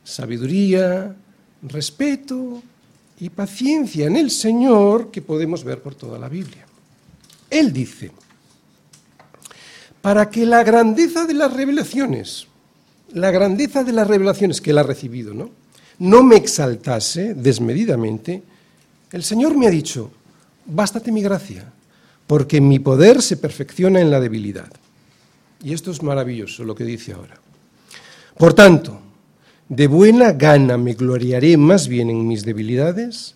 sabiduría, 0.08 1.14
respeto 1.62 2.62
y 3.20 3.28
paciencia 3.28 4.06
en 4.06 4.16
el 4.16 4.30
Señor 4.30 5.10
que 5.10 5.22
podemos 5.22 5.64
ver 5.64 5.82
por 5.82 5.94
toda 5.94 6.18
la 6.18 6.28
Biblia. 6.28 6.66
Él 7.50 7.72
dice, 7.72 8.10
para 10.00 10.30
que 10.30 10.46
la 10.46 10.62
grandeza 10.62 11.26
de 11.26 11.34
las 11.34 11.52
revelaciones, 11.52 12.46
la 13.12 13.30
grandeza 13.30 13.84
de 13.84 13.92
las 13.92 14.06
revelaciones 14.06 14.60
que 14.60 14.70
él 14.70 14.78
ha 14.78 14.82
recibido, 14.82 15.34
¿no? 15.34 16.22
me 16.22 16.36
exaltase 16.36 17.34
desmedidamente, 17.34 18.42
el 19.12 19.22
Señor 19.22 19.56
me 19.56 19.66
ha 19.66 19.70
dicho, 19.70 20.10
bástate 20.66 21.12
mi 21.12 21.22
gracia, 21.22 21.70
porque 22.26 22.60
mi 22.60 22.78
poder 22.78 23.20
se 23.20 23.36
perfecciona 23.36 24.00
en 24.00 24.10
la 24.10 24.20
debilidad. 24.20 24.70
Y 25.62 25.72
esto 25.72 25.90
es 25.90 26.02
maravilloso 26.02 26.62
lo 26.64 26.74
que 26.74 26.84
dice 26.84 27.12
ahora. 27.12 27.38
Por 28.36 28.54
tanto, 28.54 29.00
de 29.68 29.86
buena 29.86 30.32
gana 30.32 30.78
me 30.78 30.94
gloriaré 30.94 31.56
más 31.56 31.88
bien 31.88 32.10
en 32.10 32.26
mis 32.26 32.44
debilidades 32.44 33.34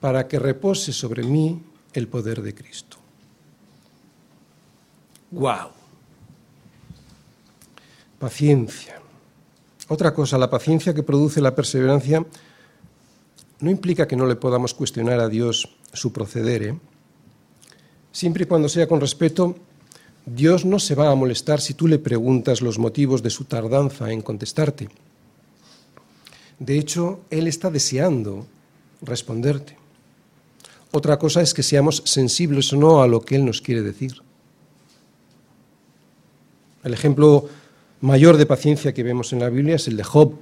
para 0.00 0.26
que 0.26 0.38
repose 0.38 0.92
sobre 0.92 1.22
mí 1.22 1.62
el 1.92 2.08
poder 2.08 2.42
de 2.42 2.54
Cristo. 2.54 2.96
¡Wow! 5.30 5.70
Paciencia. 8.18 9.00
Otra 9.88 10.14
cosa, 10.14 10.38
la 10.38 10.50
paciencia 10.50 10.94
que 10.94 11.02
produce 11.02 11.40
la 11.40 11.54
perseverancia 11.54 12.24
no 13.60 13.70
implica 13.70 14.08
que 14.08 14.16
no 14.16 14.26
le 14.26 14.36
podamos 14.36 14.74
cuestionar 14.74 15.20
a 15.20 15.28
Dios 15.28 15.76
su 15.92 16.12
proceder. 16.12 16.62
¿eh? 16.62 16.78
Siempre 18.12 18.44
y 18.44 18.46
cuando 18.46 18.68
sea 18.68 18.88
con 18.88 19.00
respeto, 19.00 19.56
Dios 20.24 20.64
no 20.64 20.78
se 20.78 20.94
va 20.94 21.10
a 21.10 21.14
molestar 21.14 21.60
si 21.60 21.74
tú 21.74 21.86
le 21.86 21.98
preguntas 21.98 22.62
los 22.62 22.78
motivos 22.78 23.22
de 23.22 23.30
su 23.30 23.44
tardanza 23.44 24.10
en 24.10 24.22
contestarte. 24.22 24.88
De 26.58 26.78
hecho, 26.78 27.20
Él 27.30 27.46
está 27.46 27.70
deseando 27.70 28.46
responderte. 29.02 29.76
Otra 30.92 31.18
cosa 31.18 31.42
es 31.42 31.52
que 31.52 31.62
seamos 31.62 32.02
sensibles 32.06 32.72
o 32.72 32.76
no 32.76 33.02
a 33.02 33.08
lo 33.08 33.20
que 33.20 33.36
Él 33.36 33.44
nos 33.44 33.60
quiere 33.60 33.82
decir. 33.82 34.14
El 36.82 36.94
ejemplo 36.94 37.48
mayor 38.00 38.36
de 38.36 38.46
paciencia 38.46 38.94
que 38.94 39.02
vemos 39.02 39.32
en 39.32 39.40
la 39.40 39.50
Biblia 39.50 39.76
es 39.76 39.88
el 39.88 39.96
de 39.96 40.04
Job. 40.04 40.34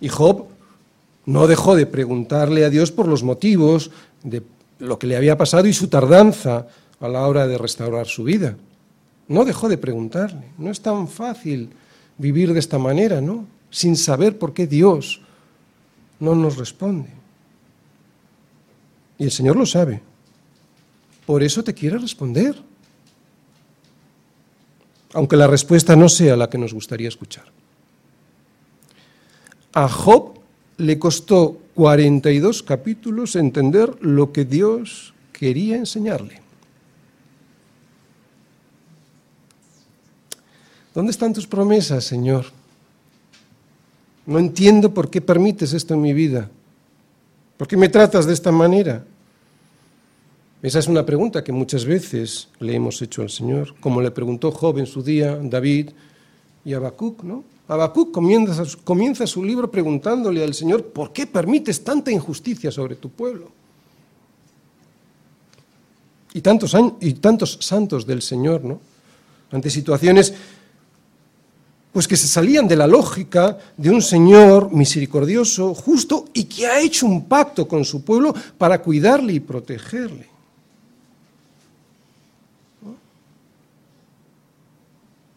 Y 0.00 0.08
Job 0.08 0.46
no 1.26 1.46
dejó 1.46 1.76
de 1.76 1.86
preguntarle 1.86 2.64
a 2.64 2.70
Dios 2.70 2.90
por 2.90 3.06
los 3.06 3.22
motivos 3.22 3.90
de 4.22 4.42
lo 4.78 4.98
que 4.98 5.06
le 5.06 5.16
había 5.16 5.36
pasado 5.36 5.66
y 5.66 5.72
su 5.72 5.88
tardanza 5.88 6.66
a 7.00 7.08
la 7.08 7.26
hora 7.26 7.46
de 7.46 7.58
restaurar 7.58 8.06
su 8.06 8.24
vida. 8.24 8.56
No 9.28 9.44
dejó 9.44 9.68
de 9.68 9.78
preguntarle. 9.78 10.46
No 10.58 10.70
es 10.70 10.80
tan 10.80 11.08
fácil 11.08 11.70
vivir 12.18 12.52
de 12.52 12.60
esta 12.60 12.78
manera, 12.78 13.20
¿no? 13.20 13.44
Sin 13.70 13.96
saber 13.96 14.38
por 14.38 14.54
qué 14.54 14.66
Dios 14.66 15.20
no 16.20 16.34
nos 16.34 16.56
responde. 16.56 17.10
Y 19.18 19.24
el 19.24 19.30
Señor 19.30 19.56
lo 19.56 19.66
sabe. 19.66 20.02
Por 21.24 21.42
eso 21.42 21.64
te 21.64 21.74
quiere 21.74 21.98
responder. 21.98 22.56
Aunque 25.12 25.36
la 25.36 25.46
respuesta 25.46 25.96
no 25.96 26.08
sea 26.08 26.36
la 26.36 26.50
que 26.50 26.58
nos 26.58 26.74
gustaría 26.74 27.08
escuchar. 27.08 27.44
A 29.72 29.88
Job 29.88 30.38
le 30.78 30.98
costó 30.98 31.58
42 31.74 32.62
capítulos 32.62 33.36
entender 33.36 33.94
lo 34.00 34.32
que 34.32 34.44
Dios 34.44 35.14
quería 35.32 35.76
enseñarle. 35.76 36.40
¿Dónde 40.94 41.10
están 41.10 41.34
tus 41.34 41.46
promesas, 41.46 42.04
Señor? 42.04 42.55
No 44.26 44.38
entiendo 44.38 44.92
por 44.92 45.08
qué 45.08 45.20
permites 45.20 45.72
esto 45.72 45.94
en 45.94 46.02
mi 46.02 46.12
vida. 46.12 46.50
¿Por 47.56 47.68
qué 47.68 47.76
me 47.76 47.88
tratas 47.88 48.26
de 48.26 48.34
esta 48.34 48.52
manera? 48.52 49.04
Esa 50.62 50.80
es 50.80 50.88
una 50.88 51.06
pregunta 51.06 51.44
que 51.44 51.52
muchas 51.52 51.84
veces 51.84 52.48
le 52.58 52.74
hemos 52.74 53.00
hecho 53.00 53.22
al 53.22 53.30
Señor, 53.30 53.74
como 53.80 54.00
le 54.00 54.10
preguntó 54.10 54.50
Job 54.50 54.78
en 54.78 54.86
su 54.86 55.02
día, 55.02 55.38
David 55.40 55.90
y 56.64 56.74
Habacuc, 56.74 57.22
¿no? 57.22 57.44
Habacuc 57.68 58.12
comienza, 58.12 59.26
su 59.26 59.44
libro 59.44 59.70
preguntándole 59.70 60.42
al 60.42 60.54
Señor, 60.54 60.86
¿por 60.86 61.12
qué 61.12 61.26
permites 61.26 61.82
tanta 61.82 62.10
injusticia 62.10 62.70
sobre 62.70 62.96
tu 62.96 63.10
pueblo? 63.10 63.50
Y 66.32 66.40
tantos, 66.40 66.76
y 67.00 67.14
tantos 67.14 67.58
santos 67.60 68.06
del 68.06 68.22
Señor, 68.22 68.64
¿no? 68.64 68.80
Ante 69.50 69.70
situaciones 69.70 70.34
pues 71.96 72.06
que 72.06 72.16
se 72.18 72.28
salían 72.28 72.68
de 72.68 72.76
la 72.76 72.86
lógica 72.86 73.56
de 73.74 73.88
un 73.88 74.02
Señor 74.02 74.70
misericordioso, 74.70 75.72
justo 75.72 76.26
y 76.34 76.44
que 76.44 76.66
ha 76.66 76.78
hecho 76.78 77.06
un 77.06 77.24
pacto 77.24 77.66
con 77.66 77.86
su 77.86 78.04
pueblo 78.04 78.34
para 78.58 78.82
cuidarle 78.82 79.32
y 79.32 79.40
protegerle. 79.40 80.28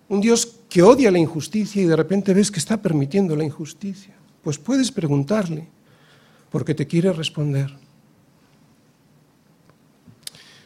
Un 0.09 0.19
Dios 0.19 0.53
que 0.67 0.83
odia 0.83 1.09
la 1.11 1.19
injusticia 1.19 1.81
y 1.81 1.85
de 1.85 1.95
repente 1.95 2.33
ves 2.33 2.51
que 2.51 2.59
está 2.59 2.75
permitiendo 2.75 3.37
la 3.37 3.45
injusticia. 3.45 4.13
Pues 4.43 4.57
puedes 4.57 4.91
preguntarle, 4.91 5.65
porque 6.51 6.75
te 6.75 6.85
quiere 6.85 7.13
responder. 7.13 7.73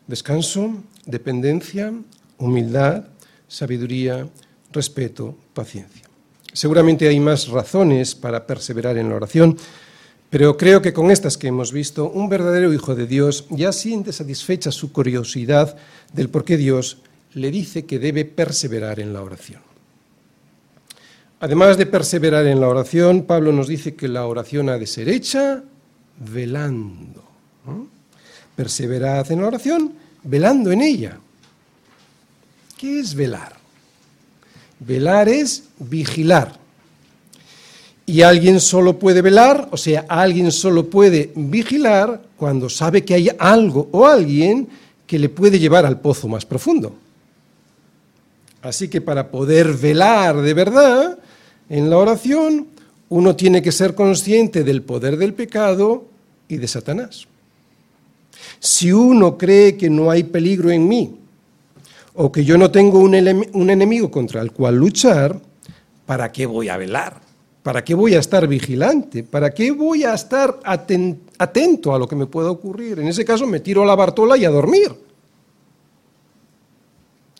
Descanso, 0.08 0.74
dependencia, 1.06 1.94
humildad, 2.40 3.04
sabiduría, 3.48 4.28
respeto, 4.74 5.36
paciencia. 5.54 6.04
Seguramente 6.52 7.08
hay 7.08 7.20
más 7.20 7.48
razones 7.48 8.14
para 8.16 8.46
perseverar 8.46 8.98
en 8.98 9.10
la 9.10 9.16
oración, 9.16 9.58
pero 10.30 10.58
creo 10.58 10.82
que 10.82 10.94
con 10.94 11.12
estas 11.12 11.38
que 11.38 11.48
hemos 11.48 11.72
visto, 11.72 12.10
un 12.10 12.28
verdadero 12.28 12.74
hijo 12.74 12.96
de 12.96 13.08
Dios 13.08 13.46
ya 13.50 13.72
siente 13.72 14.12
satisfecha 14.12 14.72
su 14.72 14.92
curiosidad 14.92 15.78
del 16.12 16.30
por 16.30 16.44
qué 16.44 16.58
Dios 16.58 16.98
le 17.34 17.52
dice 17.52 17.86
que 17.86 18.00
debe 18.00 18.26
perseverar 18.26 19.00
en 19.00 19.14
la 19.14 19.22
oración. 19.22 19.62
Además 21.40 21.78
de 21.78 21.86
perseverar 21.86 22.48
en 22.48 22.62
la 22.62 22.68
oración, 22.68 23.24
Pablo 23.24 23.52
nos 23.52 23.68
dice 23.68 23.96
que 23.96 24.08
la 24.08 24.26
oración 24.26 24.70
ha 24.70 24.78
de 24.78 24.88
ser 24.88 25.10
hecha 25.10 25.64
velando. 26.18 27.24
Perseverad 28.56 29.32
en 29.32 29.42
la 29.42 29.48
oración, 29.48 29.94
velando 30.24 30.72
en 30.72 30.82
ella. 30.82 31.18
¿Qué 32.78 33.00
es 33.00 33.14
velar? 33.14 33.63
Velar 34.86 35.30
es 35.30 35.64
vigilar. 35.80 36.60
Y 38.06 38.22
alguien 38.22 38.60
solo 38.60 39.00
puede 39.00 39.22
velar, 39.22 39.70
o 39.72 39.78
sea, 39.78 40.06
alguien 40.10 40.52
solo 40.52 40.90
puede 40.90 41.32
vigilar 41.36 42.22
cuando 42.36 42.70
sabe 42.70 43.06
que 43.06 43.14
hay 43.14 43.30
algo 43.40 43.88
o 43.92 44.06
alguien 44.06 44.68
que 45.08 45.18
le 45.18 45.30
puede 45.30 45.58
llevar 45.58 45.86
al 45.86 46.02
pozo 46.02 46.28
más 46.28 46.46
profundo. 46.46 46.94
Así 48.62 48.90
que 48.90 49.00
para 49.00 49.30
poder 49.30 49.74
velar 49.74 50.42
de 50.42 50.54
verdad 50.54 51.18
en 51.70 51.90
la 51.90 51.98
oración, 51.98 52.68
uno 53.10 53.36
tiene 53.36 53.62
que 53.62 53.72
ser 53.72 53.96
consciente 53.96 54.64
del 54.64 54.82
poder 54.82 55.18
del 55.18 55.34
pecado 55.34 56.06
y 56.48 56.58
de 56.58 56.68
Satanás. 56.68 57.28
Si 58.60 58.92
uno 58.92 59.38
cree 59.38 59.78
que 59.78 59.90
no 59.90 60.12
hay 60.12 60.24
peligro 60.24 60.72
en 60.72 60.88
mí, 60.88 61.16
o 62.16 62.32
que 62.32 62.46
yo 62.46 62.58
no 62.58 62.70
tengo 62.70 63.00
un, 63.00 63.16
enemigo 63.16 64.12
contra 64.12 64.42
el 64.42 64.52
cual 64.52 64.76
luchar, 64.76 65.40
¿para 66.06 66.32
qué 66.32 66.46
voy 66.46 66.70
a 66.70 66.78
velar? 66.78 67.22
¿Para 67.64 67.84
qué 67.84 67.96
voy 67.96 68.14
a 68.14 68.20
estar 68.20 68.48
vigilante? 68.48 69.24
¿Para 69.24 69.52
qué 69.52 69.72
voy 69.72 70.04
a 70.04 70.14
estar 70.14 70.60
atento 70.66 71.96
a 71.96 72.00
lo 72.00 72.08
que 72.08 72.16
me 72.16 72.26
pueda 72.26 72.52
ocurrir? 72.52 73.00
En 73.00 73.08
ese 73.08 73.24
caso 73.24 73.48
me 73.48 73.62
tiro 73.62 73.84
a 73.84 73.86
la 73.86 73.96
bartola 73.96 74.38
y 74.38 74.46
a 74.46 74.50
dormir. 74.50 74.94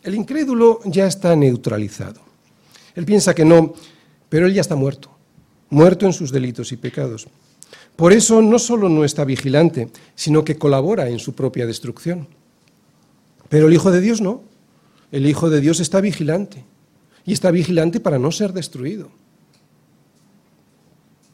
El 0.02 0.14
incrédulo 0.14 0.80
ya 0.86 1.06
está 1.06 1.36
neutralizado. 1.36 2.20
Él 2.94 3.04
piensa 3.04 3.34
que 3.34 3.44
no, 3.44 3.74
pero 4.28 4.46
él 4.46 4.54
ya 4.54 4.60
está 4.60 4.76
muerto, 4.76 5.10
muerto 5.70 6.06
en 6.06 6.12
sus 6.12 6.32
delitos 6.32 6.72
y 6.72 6.76
pecados. 6.76 7.26
Por 7.96 8.12
eso 8.12 8.42
no 8.42 8.58
solo 8.58 8.88
no 8.88 9.04
está 9.04 9.24
vigilante, 9.24 9.90
sino 10.14 10.44
que 10.44 10.58
colabora 10.58 11.08
en 11.08 11.18
su 11.18 11.34
propia 11.34 11.66
destrucción. 11.66 12.26
Pero 13.48 13.68
el 13.68 13.74
Hijo 13.74 13.90
de 13.90 14.00
Dios 14.00 14.20
no. 14.20 14.53
El 15.14 15.28
Hijo 15.28 15.48
de 15.48 15.60
Dios 15.60 15.78
está 15.78 16.00
vigilante 16.00 16.64
y 17.24 17.34
está 17.34 17.52
vigilante 17.52 18.00
para 18.00 18.18
no 18.18 18.32
ser 18.32 18.52
destruido. 18.52 19.10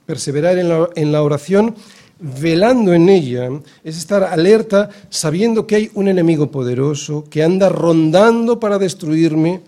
Perseverar 0.05 0.59
en 0.59 1.13
la, 1.13 1.23
oración, 1.23 1.75
velando 2.19 2.93
en 2.93 3.09
ella, 3.09 3.49
es 3.83 3.97
estar 3.97 4.23
alerta 4.23 4.91
sabiendo 5.09 5.67
que 5.67 5.77
hay 5.77 5.91
un 5.95 6.09
enemigo 6.09 6.51
poderoso 6.51 7.25
que 7.31 7.43
anda 7.43 7.71
rondando 7.71 8.61
para 8.61 8.77
destruirme. 8.79 9.63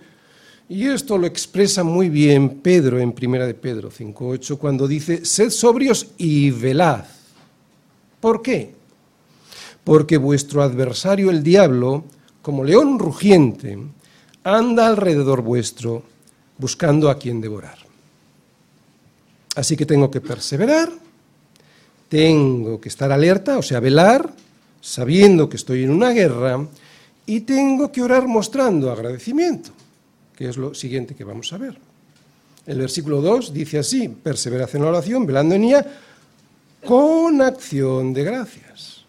Y 0.68 0.88
esto 0.88 1.16
lo 1.16 1.26
expresa 1.26 1.82
muy 1.82 2.10
bien 2.10 2.60
Pedro 2.60 2.98
en 2.98 3.12
Primera 3.12 3.46
de 3.46 3.54
Pedro 3.54 3.90
5.8 3.90 4.58
cuando 4.58 4.86
dice, 4.86 5.24
sed 5.24 5.48
sobrios 5.48 6.08
y 6.18 6.50
velad. 6.50 7.06
¿Por 8.20 8.42
qué? 8.42 8.74
Porque 9.84 10.18
vuestro 10.18 10.62
adversario 10.62 11.30
el 11.30 11.42
diablo, 11.42 12.04
como 12.42 12.62
león 12.62 12.98
rugiente, 12.98 13.78
anda 14.44 14.86
alrededor 14.86 15.42
vuestro 15.42 16.02
buscando 16.58 17.10
a 17.10 17.18
quien 17.18 17.40
devorar. 17.40 17.78
Así 19.54 19.76
que 19.76 19.86
tengo 19.86 20.10
que 20.10 20.20
perseverar, 20.20 20.90
tengo 22.08 22.80
que 22.80 22.88
estar 22.88 23.12
alerta, 23.12 23.58
o 23.58 23.62
sea, 23.62 23.80
velar, 23.80 24.32
sabiendo 24.80 25.48
que 25.48 25.56
estoy 25.56 25.84
en 25.84 25.90
una 25.90 26.10
guerra, 26.10 26.66
y 27.26 27.40
tengo 27.40 27.92
que 27.92 28.02
orar 28.02 28.26
mostrando 28.26 28.90
agradecimiento, 28.90 29.70
que 30.36 30.48
es 30.48 30.56
lo 30.56 30.74
siguiente 30.74 31.14
que 31.14 31.24
vamos 31.24 31.52
a 31.52 31.58
ver. 31.58 31.78
El 32.66 32.78
versículo 32.78 33.20
2 33.20 33.52
dice 33.52 33.78
así, 33.78 34.08
perseverad 34.08 34.74
en 34.74 34.82
la 34.82 34.88
oración, 34.88 35.26
velando 35.26 35.54
en 35.54 35.64
ella, 35.64 35.86
con 36.84 37.40
acción 37.42 38.12
de 38.12 38.24
gracias, 38.24 39.04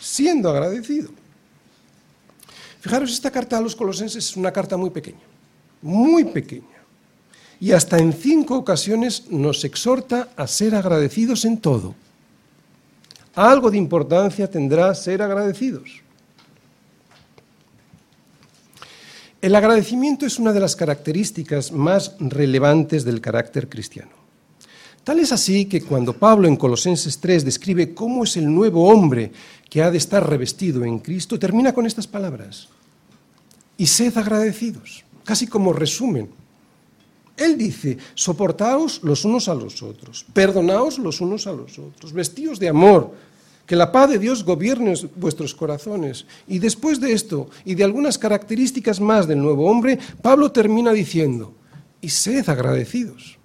siendo 0.00 0.50
agradecido. 0.50 1.10
Fijaros, 2.82 3.12
esta 3.12 3.30
carta 3.30 3.58
a 3.58 3.60
los 3.60 3.76
colosenses 3.76 4.30
es 4.30 4.36
una 4.36 4.50
carta 4.50 4.76
muy 4.76 4.90
pequeña, 4.90 5.22
muy 5.82 6.24
pequeña. 6.24 6.66
Y 7.60 7.70
hasta 7.70 7.96
en 7.96 8.12
cinco 8.12 8.56
ocasiones 8.56 9.30
nos 9.30 9.62
exhorta 9.62 10.30
a 10.34 10.48
ser 10.48 10.74
agradecidos 10.74 11.44
en 11.44 11.58
todo. 11.58 11.94
Algo 13.36 13.70
de 13.70 13.78
importancia 13.78 14.50
tendrá 14.50 14.92
ser 14.96 15.22
agradecidos. 15.22 16.02
El 19.40 19.54
agradecimiento 19.54 20.26
es 20.26 20.40
una 20.40 20.52
de 20.52 20.58
las 20.58 20.74
características 20.74 21.70
más 21.70 22.16
relevantes 22.18 23.04
del 23.04 23.20
carácter 23.20 23.68
cristiano. 23.68 24.21
Tal 25.04 25.18
es 25.18 25.32
así 25.32 25.64
que 25.64 25.82
cuando 25.82 26.12
Pablo 26.12 26.46
en 26.46 26.56
Colosenses 26.56 27.18
3 27.18 27.44
describe 27.44 27.92
cómo 27.92 28.22
es 28.22 28.36
el 28.36 28.52
nuevo 28.52 28.88
hombre 28.88 29.32
que 29.68 29.82
ha 29.82 29.90
de 29.90 29.98
estar 29.98 30.28
revestido 30.28 30.84
en 30.84 31.00
Cristo, 31.00 31.38
termina 31.38 31.72
con 31.72 31.86
estas 31.86 32.06
palabras. 32.06 32.68
Y 33.76 33.86
sed 33.86 34.16
agradecidos, 34.16 35.02
casi 35.24 35.48
como 35.48 35.72
resumen. 35.72 36.30
Él 37.36 37.58
dice, 37.58 37.98
soportaos 38.14 39.02
los 39.02 39.24
unos 39.24 39.48
a 39.48 39.54
los 39.54 39.82
otros, 39.82 40.24
perdonaos 40.32 40.98
los 40.98 41.20
unos 41.20 41.48
a 41.48 41.52
los 41.52 41.78
otros, 41.80 42.12
vestíos 42.12 42.60
de 42.60 42.68
amor, 42.68 43.12
que 43.66 43.74
la 43.74 43.90
paz 43.90 44.10
de 44.10 44.18
Dios 44.20 44.44
gobierne 44.44 44.94
vuestros 45.16 45.54
corazones. 45.54 46.26
Y 46.46 46.60
después 46.60 47.00
de 47.00 47.12
esto 47.12 47.48
y 47.64 47.74
de 47.74 47.82
algunas 47.82 48.18
características 48.18 49.00
más 49.00 49.26
del 49.26 49.40
nuevo 49.40 49.68
hombre, 49.68 49.98
Pablo 50.20 50.52
termina 50.52 50.92
diciendo, 50.92 51.54
y 52.00 52.08
sed 52.10 52.48
agradecidos. 52.48 53.41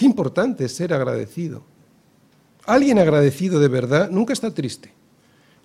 Qué 0.00 0.06
importante 0.06 0.64
es 0.64 0.74
ser 0.74 0.94
agradecido. 0.94 1.60
Alguien 2.64 2.98
agradecido 2.98 3.60
de 3.60 3.68
verdad 3.68 4.08
nunca 4.08 4.32
está 4.32 4.50
triste, 4.50 4.90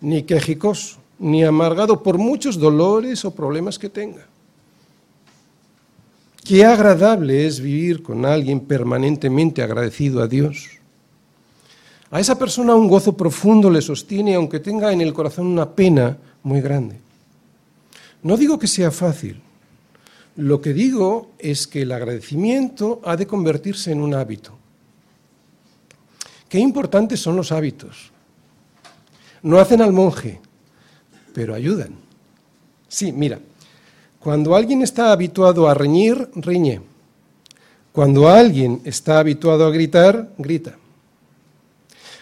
ni 0.01 0.23
quejicoso, 0.23 0.97
ni 1.19 1.45
amargado 1.45 2.03
por 2.03 2.17
muchos 2.17 2.59
dolores 2.59 3.23
o 3.23 3.33
problemas 3.33 3.79
que 3.79 3.87
tenga. 3.87 4.27
Qué 6.43 6.65
agradable 6.65 7.47
es 7.47 7.61
vivir 7.61 8.03
con 8.03 8.25
alguien 8.25 8.59
permanentemente 8.59 9.63
agradecido 9.63 10.21
a 10.21 10.27
Dios. 10.27 10.67
A 12.11 12.19
esa 12.19 12.37
persona 12.37 12.75
un 12.75 12.89
gozo 12.89 13.15
profundo 13.15 13.69
le 13.69 13.81
sostiene 13.81 14.35
aunque 14.35 14.59
tenga 14.59 14.91
en 14.91 14.99
el 14.99 15.13
corazón 15.13 15.47
una 15.47 15.69
pena 15.69 16.17
muy 16.43 16.59
grande. 16.59 16.99
No 18.21 18.35
digo 18.35 18.59
que 18.59 18.67
sea 18.67 18.91
fácil. 18.91 19.44
Lo 20.37 20.61
que 20.61 20.73
digo 20.73 21.31
es 21.39 21.65
que 21.67 21.83
el 21.83 21.91
agradecimiento 21.91 23.01
ha 23.05 23.15
de 23.15 23.25
convertirse 23.25 23.91
en 23.91 24.01
un 24.01 24.13
hábito. 24.13 24.53
Qué 26.49 26.59
importantes 26.59 27.21
son 27.21 27.37
los 27.37 27.51
hábitos. 27.51 28.11
No 29.43 29.59
hacen 29.59 29.81
al 29.81 29.93
monje, 29.93 30.41
pero 31.33 31.53
ayudan. 31.53 31.91
Sí, 32.87 33.11
mira, 33.11 33.39
cuando 34.19 34.55
alguien 34.55 34.81
está 34.81 35.11
habituado 35.11 35.69
a 35.69 35.73
reñir, 35.73 36.29
riñe. 36.35 36.81
Cuando 37.91 38.27
alguien 38.27 38.81
está 38.83 39.19
habituado 39.19 39.65
a 39.65 39.71
gritar, 39.71 40.33
grita. 40.37 40.75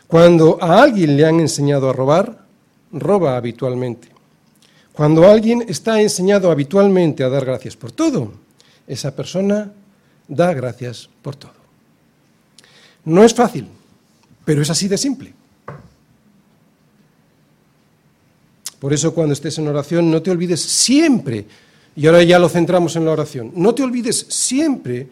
Cuando 0.06 0.60
a 0.62 0.84
alguien 0.84 1.18
le 1.18 1.26
han 1.26 1.40
enseñado 1.40 1.90
a 1.90 1.94
robar, 1.94 2.46
roba 2.92 3.38
habitualmente. 3.38 4.13
Cuando 4.94 5.28
alguien 5.28 5.66
está 5.68 6.00
enseñado 6.00 6.52
habitualmente 6.52 7.24
a 7.24 7.30
dar 7.30 7.46
gracias 7.46 7.76
por 7.76 7.92
todo, 7.92 8.32
esa 8.88 9.16
persona 9.16 9.72
da 10.28 10.54
gracias 10.54 11.10
por 11.22 11.36
todo. 11.36 11.54
No 13.06 13.24
es 13.24 13.34
fácil, 13.34 13.68
pero 14.46 14.62
es 14.62 14.70
así 14.70 14.88
de 14.88 14.98
simple. 14.98 15.34
Por 18.80 18.94
eso 18.94 19.14
cuando 19.14 19.34
estés 19.34 19.58
en 19.58 19.68
oración 19.68 20.12
no 20.12 20.22
te 20.22 20.30
olvides 20.30 20.62
siempre, 20.62 21.46
y 21.96 22.06
ahora 22.06 22.22
ya 22.22 22.38
lo 22.38 22.50
centramos 22.50 22.96
en 22.96 23.06
la 23.06 23.12
oración, 23.12 23.52
no 23.56 23.74
te 23.74 23.82
olvides 23.82 24.26
siempre 24.30 25.08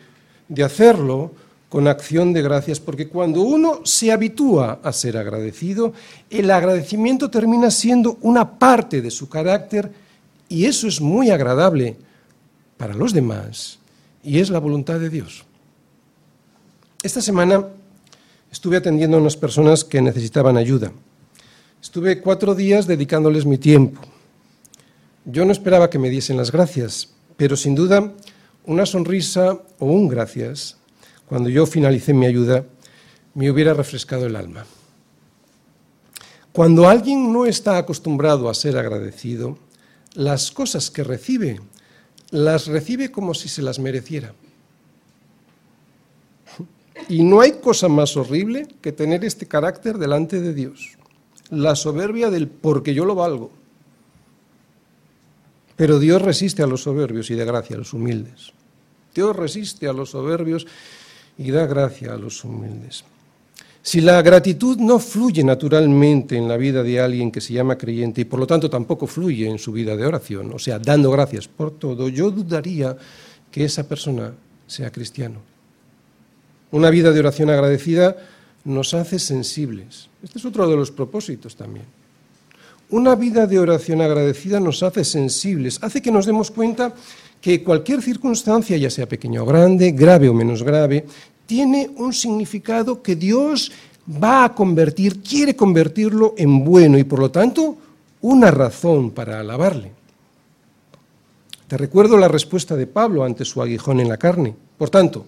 de 0.48 0.64
hacerlo 0.64 1.32
con 1.72 1.88
acción 1.88 2.34
de 2.34 2.42
gracias, 2.42 2.82
porque 2.82 3.08
cuando 3.08 3.44
uno 3.44 3.80
se 3.86 4.12
habitúa 4.12 4.82
a 4.84 4.92
ser 4.92 5.16
agradecido, 5.16 5.94
el 6.30 6.52
agradecimiento 6.52 7.32
termina 7.32 7.72
siendo 7.72 8.18
una 8.20 8.60
parte 8.60 9.02
de 9.02 9.10
su 9.10 9.30
carácter 9.30 9.90
y 10.50 10.66
eso 10.66 10.86
es 10.90 11.00
muy 11.00 11.30
agradable 11.30 11.96
para 12.76 12.94
los 12.94 13.14
demás 13.14 13.80
y 14.22 14.40
es 14.40 14.50
la 14.50 14.60
voluntad 14.60 15.00
de 15.00 15.10
Dios. 15.10 15.46
Esta 17.04 17.22
semana 17.22 17.66
estuve 18.52 18.76
atendiendo 18.76 19.16
a 19.16 19.22
unas 19.22 19.38
personas 19.38 19.86
que 19.86 20.02
necesitaban 20.02 20.58
ayuda. 20.58 20.92
Estuve 21.82 22.20
cuatro 22.20 22.54
días 22.54 22.86
dedicándoles 22.86 23.46
mi 23.46 23.58
tiempo. 23.58 24.02
Yo 25.24 25.46
no 25.46 25.54
esperaba 25.54 25.90
que 25.90 26.00
me 26.00 26.10
diesen 26.10 26.36
las 26.36 26.52
gracias, 26.52 27.14
pero 27.38 27.56
sin 27.56 27.76
duda 27.76 28.12
una 28.66 28.86
sonrisa 28.86 29.58
o 29.80 29.86
un 29.86 30.10
gracias 30.10 30.81
cuando 31.32 31.48
yo 31.48 31.66
finalicé 31.66 32.14
mi 32.14 32.26
ayuda, 32.26 32.66
me 33.36 33.50
hubiera 33.50 33.74
refrescado 33.74 34.26
el 34.26 34.36
alma. 34.36 34.66
Cuando 36.52 36.90
alguien 36.90 37.32
no 37.32 37.46
está 37.46 37.78
acostumbrado 37.78 38.50
a 38.50 38.54
ser 38.54 38.78
agradecido, 38.78 39.58
las 40.14 40.52
cosas 40.52 40.92
que 40.92 41.06
recibe, 41.06 41.62
las 42.32 42.68
recibe 42.68 43.14
como 43.14 43.34
si 43.34 43.48
se 43.48 43.62
las 43.62 43.80
mereciera. 43.80 44.34
Y 47.08 47.24
no 47.24 47.40
hay 47.40 47.54
cosa 47.62 47.88
más 47.88 48.18
horrible 48.18 48.68
que 48.82 48.92
tener 48.92 49.24
este 49.24 49.46
carácter 49.46 50.00
delante 50.00 50.42
de 50.42 50.54
Dios, 50.54 50.98
la 51.50 51.78
soberbia 51.78 52.30
del 52.30 52.50
porque 52.50 52.94
yo 52.94 53.06
lo 53.06 53.16
valgo. 53.16 53.54
Pero 55.78 55.98
Dios 55.98 56.22
resiste 56.22 56.62
a 56.62 56.68
los 56.68 56.82
soberbios 56.84 57.32
y 57.32 57.36
de 57.36 57.46
gracia 57.46 57.78
a 57.78 57.80
los 57.80 57.94
humildes. 57.94 58.52
Dios 59.16 59.34
resiste 59.34 59.88
a 59.88 59.94
los 59.94 60.10
soberbios 60.10 60.68
y 61.44 61.52
da 61.52 61.66
gracia 61.66 62.14
a 62.14 62.18
los 62.18 62.44
humildes. 62.44 63.04
Si 63.84 64.00
la 64.00 64.22
gratitud 64.22 64.78
no 64.78 65.00
fluye 65.00 65.44
naturalmente 65.44 66.38
en 66.38 66.48
la 66.48 66.56
vida 66.56 66.84
de 66.84 67.00
alguien 67.00 67.32
que 67.32 67.42
se 67.42 67.54
llama 67.54 67.78
creyente 67.78 68.22
y 68.22 68.26
por 68.26 68.39
lo 68.39 68.46
tanto 68.46 68.70
tampoco 68.70 69.08
fluye 69.08 69.50
en 69.50 69.58
su 69.58 69.72
vida 69.72 69.98
de 69.98 70.06
oración, 70.06 70.54
o 70.54 70.60
sea, 70.60 70.78
dando 70.78 71.10
gracias 71.10 71.48
por 71.48 71.72
todo, 71.72 72.08
yo 72.08 72.30
dudaría 72.30 72.96
que 73.52 73.66
esa 73.66 73.88
persona 73.88 74.34
sea 74.68 74.92
cristiano. 74.92 75.39
Una 76.70 76.92
vida 76.92 77.12
de 77.12 77.20
oración 77.20 77.50
agradecida 77.50 78.16
nos 78.64 78.94
hace 78.94 79.18
sensibles. 79.18 80.10
Este 80.22 80.38
es 80.38 80.46
otro 80.46 80.70
de 80.70 80.76
los 80.76 80.92
propósitos 80.92 81.56
también. 81.56 81.86
Una 82.92 83.16
vida 83.16 83.48
de 83.48 83.58
oración 83.58 84.02
agradecida 84.02 84.60
nos 84.60 84.84
hace 84.84 85.04
sensibles, 85.04 85.80
hace 85.82 86.02
que 86.02 86.12
nos 86.12 86.26
demos 86.26 86.52
cuenta 86.52 86.94
que 87.42 87.64
cualquier 87.64 88.02
circunstancia, 88.02 88.78
ya 88.78 88.89
sea 88.89 89.08
pequeña 89.08 89.42
o 89.42 89.46
grande, 89.46 89.92
grave 89.92 90.30
o 90.30 90.34
menos 90.34 90.62
grave, 90.62 91.06
tiene 91.52 91.89
un 91.97 92.14
significado 92.14 93.04
que 93.04 93.18
Dios 93.18 93.74
va 94.08 94.45
a 94.45 94.56
convertir, 94.56 95.22
quiere 95.22 95.54
convertirlo 95.54 96.34
en 96.38 96.64
bueno 96.64 96.97
y 96.97 97.04
por 97.04 97.20
lo 97.20 97.30
tanto 97.30 97.76
una 98.22 98.49
razón 98.52 99.12
para 99.12 99.41
alabarle. 99.41 99.91
Te 101.68 101.76
recuerdo 101.76 102.16
la 102.16 102.30
respuesta 102.30 102.78
de 102.78 102.88
Pablo 102.88 103.26
ante 103.26 103.43
su 103.43 103.62
aguijón 103.62 103.99
en 103.99 104.08
la 104.08 104.16
carne. 104.16 104.56
Por 104.78 104.89
tanto, 104.89 105.26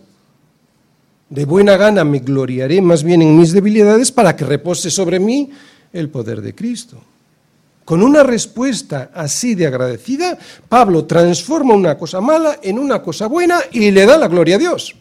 de 1.29 1.43
buena 1.43 1.75
gana 1.75 2.05
me 2.05 2.19
gloriaré 2.19 2.81
más 2.81 3.03
bien 3.03 3.21
en 3.21 3.37
mis 3.37 3.51
debilidades 3.51 4.09
para 4.09 4.33
que 4.33 4.45
repose 4.45 4.89
sobre 4.89 5.19
mí 5.19 5.51
el 5.91 6.07
poder 6.07 6.41
de 6.41 6.55
Cristo. 6.55 7.01
Con 7.83 8.01
una 8.01 8.23
respuesta 8.23 9.11
así 9.13 9.55
de 9.55 9.67
agradecida, 9.67 10.37
Pablo 10.69 11.03
transforma 11.03 11.73
una 11.73 11.97
cosa 11.97 12.21
mala 12.21 12.59
en 12.63 12.79
una 12.79 13.01
cosa 13.01 13.27
buena 13.27 13.59
y 13.73 13.91
le 13.91 14.05
da 14.05 14.17
la 14.17 14.29
gloria 14.29 14.55
a 14.55 14.59
Dios. 14.59 14.95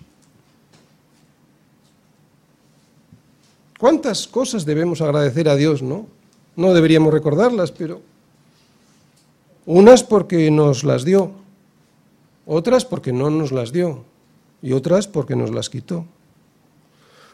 ¿Cuántas 3.83 4.29
cosas 4.29 4.65
debemos 4.65 5.01
agradecer 5.01 5.49
a 5.49 5.57
Dios, 5.57 5.83
no? 5.83 6.07
No 6.55 6.73
deberíamos 6.73 7.13
recordarlas, 7.13 7.73
pero 7.73 8.01
unas 9.67 10.05
porque 10.05 10.53
nos 10.53 10.85
las 10.85 11.05
dio, 11.05 11.33
otras 12.47 12.85
porque 12.85 13.13
no 13.13 13.29
nos 13.29 13.51
las 13.51 13.73
dio 13.73 14.05
y 14.63 14.71
otras 14.71 15.09
porque 15.09 15.35
nos 15.35 15.51
las 15.51 15.69
quitó. 15.69 16.07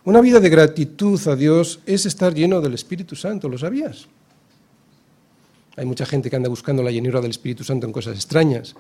Una 0.06 0.22
vida 0.22 0.40
de 0.40 0.48
gratitud 0.48 1.20
a 1.28 1.36
Dios 1.36 1.80
es 1.84 2.06
estar 2.06 2.32
lleno 2.32 2.62
del 2.62 2.72
Espíritu 2.72 3.14
Santo, 3.14 3.50
¿lo 3.50 3.58
sabías? 3.58 4.06
Hay 5.76 5.84
mucha 5.84 6.06
gente 6.06 6.30
que 6.30 6.36
anda 6.36 6.48
buscando 6.48 6.82
la 6.82 6.90
llenura 6.90 7.20
del 7.20 7.32
Espíritu 7.32 7.62
Santo 7.62 7.86
en 7.86 7.92
cosas 7.92 8.16
extrañas. 8.16 8.74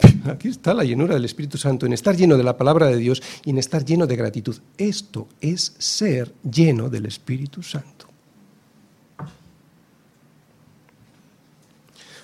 Aquí 0.26 0.48
está 0.48 0.74
la 0.74 0.84
llenura 0.84 1.14
del 1.14 1.24
Espíritu 1.24 1.58
Santo, 1.58 1.86
en 1.86 1.92
estar 1.92 2.16
lleno 2.16 2.36
de 2.36 2.44
la 2.44 2.56
palabra 2.56 2.86
de 2.86 2.96
Dios 2.96 3.22
y 3.44 3.50
en 3.50 3.58
estar 3.58 3.84
lleno 3.84 4.06
de 4.06 4.16
gratitud. 4.16 4.56
Esto 4.78 5.28
es 5.40 5.74
ser 5.78 6.32
lleno 6.42 6.88
del 6.88 7.06
Espíritu 7.06 7.62
Santo. 7.62 8.06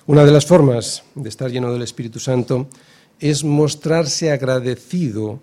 Una 0.07 0.23
de 0.23 0.31
las 0.31 0.45
formas 0.45 1.03
de 1.15 1.27
estar 1.27 1.51
lleno 1.51 1.71
del 1.73 1.81
Espíritu 1.81 2.19
Santo 2.19 2.69
es 3.19 3.43
mostrarse 3.43 4.31
agradecido 4.31 5.41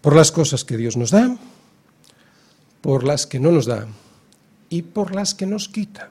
por 0.00 0.16
las 0.16 0.32
cosas 0.32 0.64
que 0.64 0.78
Dios 0.78 0.96
nos 0.96 1.10
da, 1.10 1.36
por 2.80 3.04
las 3.04 3.26
que 3.26 3.40
no 3.40 3.50
nos 3.50 3.66
da 3.66 3.86
y 4.70 4.82
por 4.82 5.14
las 5.14 5.34
que 5.34 5.44
nos 5.44 5.68
quita. 5.68 6.10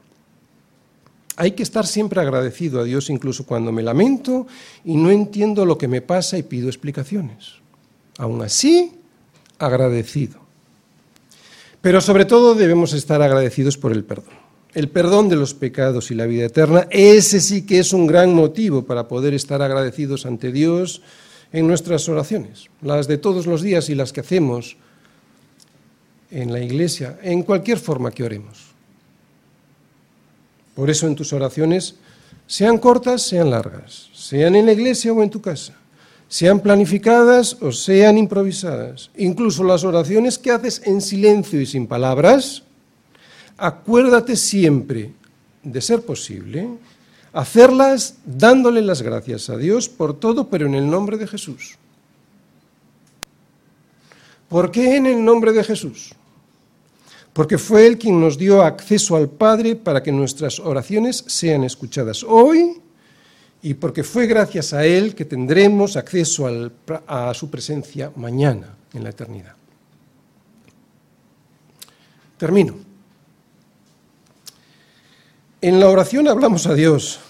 Hay 1.36 1.52
que 1.52 1.64
estar 1.64 1.88
siempre 1.88 2.22
agradecido 2.22 2.80
a 2.80 2.84
Dios 2.84 3.10
incluso 3.10 3.46
cuando 3.46 3.72
me 3.72 3.82
lamento 3.82 4.46
y 4.86 4.96
no 4.96 5.10
entiendo 5.10 5.66
lo 5.66 5.78
que 5.78 5.88
me 5.88 6.02
pasa 6.02 6.38
y 6.38 6.44
pido 6.44 6.68
explicaciones. 6.68 7.56
Aún 8.18 8.42
así, 8.42 8.92
agradecido. 9.58 10.40
Pero 11.82 12.02
sobre 12.02 12.26
todo 12.26 12.56
debemos 12.56 12.94
estar 12.94 13.22
agradecidos 13.22 13.78
por 13.78 13.92
el 13.92 14.04
perdón. 14.04 14.36
El 14.74 14.90
perdón 14.90 15.30
de 15.30 15.36
los 15.36 15.54
pecados 15.54 16.12
y 16.12 16.16
la 16.16 16.26
vida 16.26 16.46
eterna, 16.46 16.88
ese 16.90 17.40
sí 17.40 17.66
que 17.66 17.80
es 17.80 17.94
un 17.94 18.08
gran 18.08 18.34
motivo 18.34 18.84
para 18.84 19.08
poder 19.08 19.34
estar 19.34 19.62
agradecidos 19.62 20.26
ante 20.26 20.52
Dios 20.52 21.02
en 21.52 21.68
nuestras 21.68 22.10
oraciones, 22.10 22.70
las 22.82 23.08
de 23.08 23.20
todos 23.20 23.46
los 23.46 23.62
días 23.62 23.90
y 23.90 23.96
las 23.96 24.12
que 24.12 24.22
hacemos 24.22 24.78
en 26.32 26.52
la 26.52 26.60
iglesia, 26.60 27.20
en 27.22 27.44
cualquier 27.44 27.78
forma 27.78 28.10
que 28.10 28.24
oremos. 28.24 28.73
Por 30.76 30.90
eso 30.90 31.08
en 31.08 31.16
tus 31.16 31.34
oraciones, 31.34 31.96
sean 32.48 32.78
cortas, 32.78 33.22
sean 33.22 33.50
largas, 33.50 34.10
sean 34.14 34.56
en 34.56 34.66
la 34.66 34.74
iglesia 34.74 35.14
o 35.14 35.24
en 35.24 35.30
tu 35.30 35.42
casa, 35.42 35.74
sean 36.28 36.60
planificadas 36.60 37.58
o 37.62 37.72
sean 37.72 38.18
improvisadas, 38.18 39.12
incluso 39.16 39.64
las 39.64 39.84
oraciones 39.84 40.38
que 40.38 40.52
haces 40.52 40.82
en 40.86 41.02
silencio 41.02 41.62
y 41.62 41.66
sin 41.66 41.88
palabras, 41.88 42.64
acuérdate 43.58 44.36
siempre, 44.36 45.14
de 45.64 45.82
ser 45.82 46.02
posible, 46.02 46.68
hacerlas 47.32 48.18
dándole 48.26 48.82
las 48.82 49.02
gracias 49.02 49.50
a 49.50 49.58
Dios 49.58 49.90
por 49.90 50.20
todo, 50.20 50.50
pero 50.50 50.66
en 50.66 50.76
el 50.76 50.90
nombre 50.90 51.18
de 51.18 51.28
Jesús. 51.28 51.78
¿Por 54.50 54.70
qué 54.72 54.98
en 54.98 55.08
el 55.08 55.24
nombre 55.24 55.52
de 55.52 55.64
Jesús? 55.64 56.14
Porque 57.34 57.58
fue 57.58 57.88
Él 57.88 57.98
quien 57.98 58.22
nos 58.22 58.38
dio 58.38 58.62
acceso 58.62 59.16
al 59.16 59.30
Padre 59.30 59.76
para 59.76 60.02
que 60.04 60.12
nuestras 60.12 60.60
oraciones 60.60 61.24
sean 61.28 61.64
escuchadas 61.64 62.24
hoy 62.24 62.80
y 63.62 63.74
porque 63.74 64.04
fue 64.04 64.28
gracias 64.28 64.74
a 64.74 64.86
Él 64.86 65.16
que 65.16 65.26
tendremos 65.26 65.98
acceso 65.98 66.48
a 67.08 67.34
su 67.34 67.50
presencia 67.50 68.12
mañana 68.16 68.76
en 68.94 69.04
la 69.04 69.10
eternidad. 69.10 69.56
Termino. 72.38 72.76
En 75.62 75.80
la 75.80 75.90
oración 75.90 76.28
hablamos 76.28 76.68
a 76.68 76.76
Dios, 76.76 77.22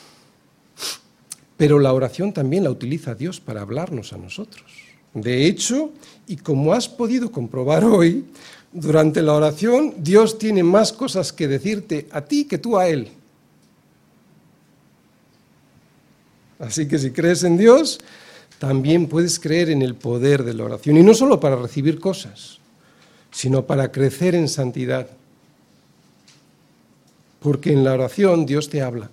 pero 1.55 1.77
la 1.77 1.93
oración 1.93 2.33
también 2.33 2.63
la 2.63 2.71
utiliza 2.71 3.13
Dios 3.13 3.39
para 3.39 3.61
hablarnos 3.61 4.11
a 4.11 4.17
nosotros. 4.17 4.65
De 5.13 5.45
hecho, 5.45 5.91
y 6.25 6.37
como 6.37 6.73
has 6.73 6.89
podido 6.89 7.31
comprobar 7.31 7.85
hoy, 7.85 8.25
durante 8.73 9.21
la 9.21 9.33
oración 9.33 9.93
Dios 9.97 10.37
tiene 10.37 10.63
más 10.63 10.91
cosas 10.91 11.31
que 11.31 11.47
decirte 11.47 12.07
a 12.11 12.21
ti 12.21 12.45
que 12.45 12.57
tú 12.57 12.77
a 12.77 12.87
Él. 12.87 13.09
Así 16.59 16.87
que 16.87 16.97
si 16.97 17.11
crees 17.11 17.43
en 17.43 17.57
Dios, 17.57 17.99
también 18.57 19.07
puedes 19.07 19.39
creer 19.39 19.69
en 19.69 19.81
el 19.81 19.95
poder 19.95 20.43
de 20.43 20.53
la 20.53 20.63
oración. 20.63 20.97
Y 20.97 21.03
no 21.03 21.13
solo 21.13 21.39
para 21.39 21.55
recibir 21.55 21.99
cosas, 21.99 22.59
sino 23.31 23.65
para 23.65 23.91
crecer 23.91 24.35
en 24.35 24.47
santidad. 24.47 25.07
Porque 27.41 27.73
en 27.73 27.83
la 27.83 27.93
oración 27.93 28.45
Dios 28.45 28.69
te 28.69 28.81
habla. 28.81 29.09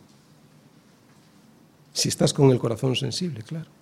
Si 1.92 2.08
estás 2.08 2.32
con 2.32 2.50
el 2.50 2.58
corazón 2.58 2.94
sensible, 2.94 3.42
claro. 3.42 3.80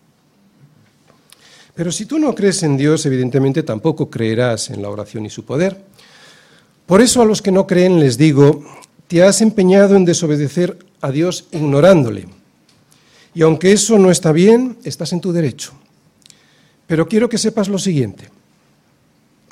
Pero 1.79 1.93
si 1.93 2.07
tú 2.07 2.19
no 2.19 2.35
crees 2.35 2.65
en 2.65 2.77
Dios, 2.77 3.07
evidentemente 3.07 3.63
tampoco 3.63 4.11
creerás 4.11 4.69
en 4.71 4.83
la 4.83 4.91
oración 4.91 5.27
y 5.27 5.31
su 5.31 5.45
poder. 5.45 5.81
Por 6.87 7.01
eso 7.01 7.23
a 7.23 7.25
los 7.25 7.41
que 7.41 7.53
no 7.53 7.69
creen 7.69 8.01
les 8.01 8.19
digo, 8.19 8.65
te 9.07 9.23
has 9.23 9.43
empeñado 9.43 9.95
en 9.95 10.05
desobedecer 10.05 10.77
a 11.01 11.13
Dios 11.13 11.47
ignorándole. 11.53 12.27
Y 13.33 13.43
aunque 13.43 13.71
eso 13.71 13.97
no 13.97 14.11
está 14.11 14.33
bien, 14.33 14.79
estás 14.83 15.13
en 15.13 15.21
tu 15.21 15.31
derecho. 15.31 15.71
Pero 16.89 17.07
quiero 17.07 17.29
que 17.29 17.39
sepas 17.39 17.69
lo 17.69 17.79
siguiente. 17.79 18.29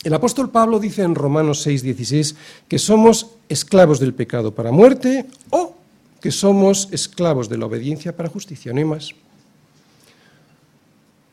El 0.03 0.13
apóstol 0.13 0.51
Pablo 0.51 0.81
dice 0.81 1.03
en 1.03 1.15
Romanos 1.15 1.65
6:16 1.65 2.35
que 2.67 2.81
somos 2.81 3.37
esclavos 3.49 4.01
del 4.01 4.15
pecado 4.15 4.53
para 4.53 4.73
muerte 4.73 5.27
o 5.51 5.77
que 6.21 6.33
somos 6.33 6.89
esclavos 6.91 7.49
de 7.49 7.59
la 7.59 7.67
obediencia 7.67 8.17
para 8.17 8.29
justicia, 8.29 8.73
no 8.73 8.79
hay 8.79 8.85
más. 8.85 9.15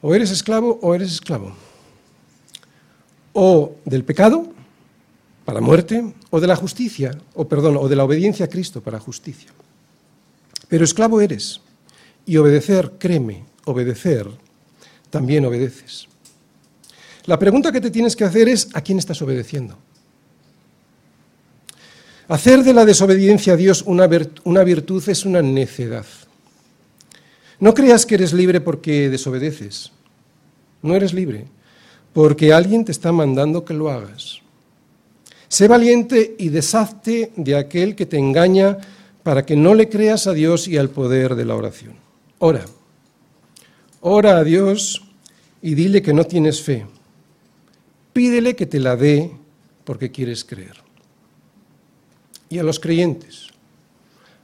O 0.04 0.14
eres 0.14 0.32
esclavo 0.32 0.78
o 0.84 0.94
eres 0.94 1.14
esclavo. 1.14 1.56
O 3.32 3.80
del 3.86 4.04
pecado 4.04 4.52
para 5.46 5.62
muerte 5.62 6.14
o 6.30 6.40
de 6.40 6.48
la 6.48 6.56
justicia, 6.56 7.18
o 7.34 7.48
perdón, 7.48 7.78
o 7.78 7.88
de 7.88 7.96
la 7.96 8.04
obediencia 8.04 8.46
a 8.46 8.50
Cristo 8.50 8.82
para 8.82 9.00
justicia. 9.00 9.50
Pero 10.68 10.84
esclavo 10.84 11.22
eres 11.22 11.62
y 12.26 12.38
obedecer, 12.38 12.94
créeme, 13.00 13.46
obedecer, 13.66 14.28
también 15.10 15.46
obedeces. 15.46 16.08
La 17.26 17.40
pregunta 17.40 17.72
que 17.72 17.80
te 17.80 17.92
tienes 17.92 18.16
que 18.16 18.26
hacer 18.26 18.50
es, 18.50 18.70
¿a 18.74 18.82
quién 18.82 19.00
estás 19.00 19.22
obedeciendo? 19.22 19.78
Hacer 22.28 22.64
de 22.64 22.74
la 22.74 22.86
desobediencia 22.86 23.54
a 23.54 23.58
Dios 23.58 23.84
una, 23.86 24.08
virtud 24.08 25.08
es 25.08 25.26
una 25.26 25.42
necedad. 25.42 26.06
No 27.60 27.74
creas 27.74 28.06
que 28.06 28.16
eres 28.16 28.34
libre 28.34 28.62
porque 28.62 29.10
desobedeces. 29.10 29.92
No 30.82 30.96
eres 30.96 31.14
libre, 31.14 31.46
porque 32.14 32.54
alguien 32.54 32.86
te 32.86 32.92
está 32.92 33.12
mandando 33.12 33.64
que 33.64 33.74
lo 33.74 33.90
hagas. 33.90 34.42
Sé 35.48 35.68
valiente 35.68 36.36
y 36.38 36.50
deshazte 36.50 37.32
de 37.36 37.56
aquel 37.56 37.96
que 37.96 38.06
te 38.06 38.18
engaña 38.18 38.78
para 39.24 39.46
que 39.46 39.56
no 39.56 39.74
le 39.76 39.88
creas 39.88 40.28
a 40.28 40.34
Dios 40.34 40.68
y 40.68 40.78
al 40.78 40.90
poder 40.90 41.36
de 41.36 41.46
la 41.46 41.56
oración. 41.56 41.94
Ora. 42.40 42.66
Ora 44.02 44.38
a 44.38 44.44
Dios 44.44 45.04
y 45.62 45.76
dile 45.76 46.02
que 46.02 46.14
no 46.14 46.26
tienes 46.26 46.62
fe 46.62 46.86
pídele 48.14 48.56
que 48.56 48.68
te 48.68 48.80
la 48.80 48.96
dé 48.96 49.32
porque 49.84 50.12
quieres 50.12 50.46
creer. 50.46 50.78
Y 52.50 52.60
a 52.60 52.64
los 52.64 52.80
creyentes, 52.80 53.48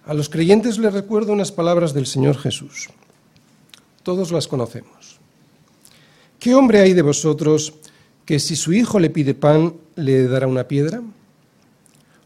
a 0.09 0.15
los 0.15 0.27
creyentes 0.27 0.79
les 0.79 0.91
recuerdo 0.91 1.33
unas 1.33 1.51
palabras 1.51 1.93
del 1.93 2.07
Señor 2.07 2.35
Jesús. 2.35 2.89
Todos 4.01 4.31
las 4.31 4.47
conocemos. 4.47 5.19
¿Qué 6.39 6.55
hombre 6.55 6.79
hay 6.79 6.93
de 6.93 7.03
vosotros 7.03 7.73
que 8.25 8.39
si 8.39 8.55
su 8.55 8.73
hijo 8.73 8.99
le 8.99 9.11
pide 9.11 9.35
pan, 9.35 9.75
le 9.95 10.27
dará 10.27 10.47
una 10.47 10.63
piedra? 10.63 11.03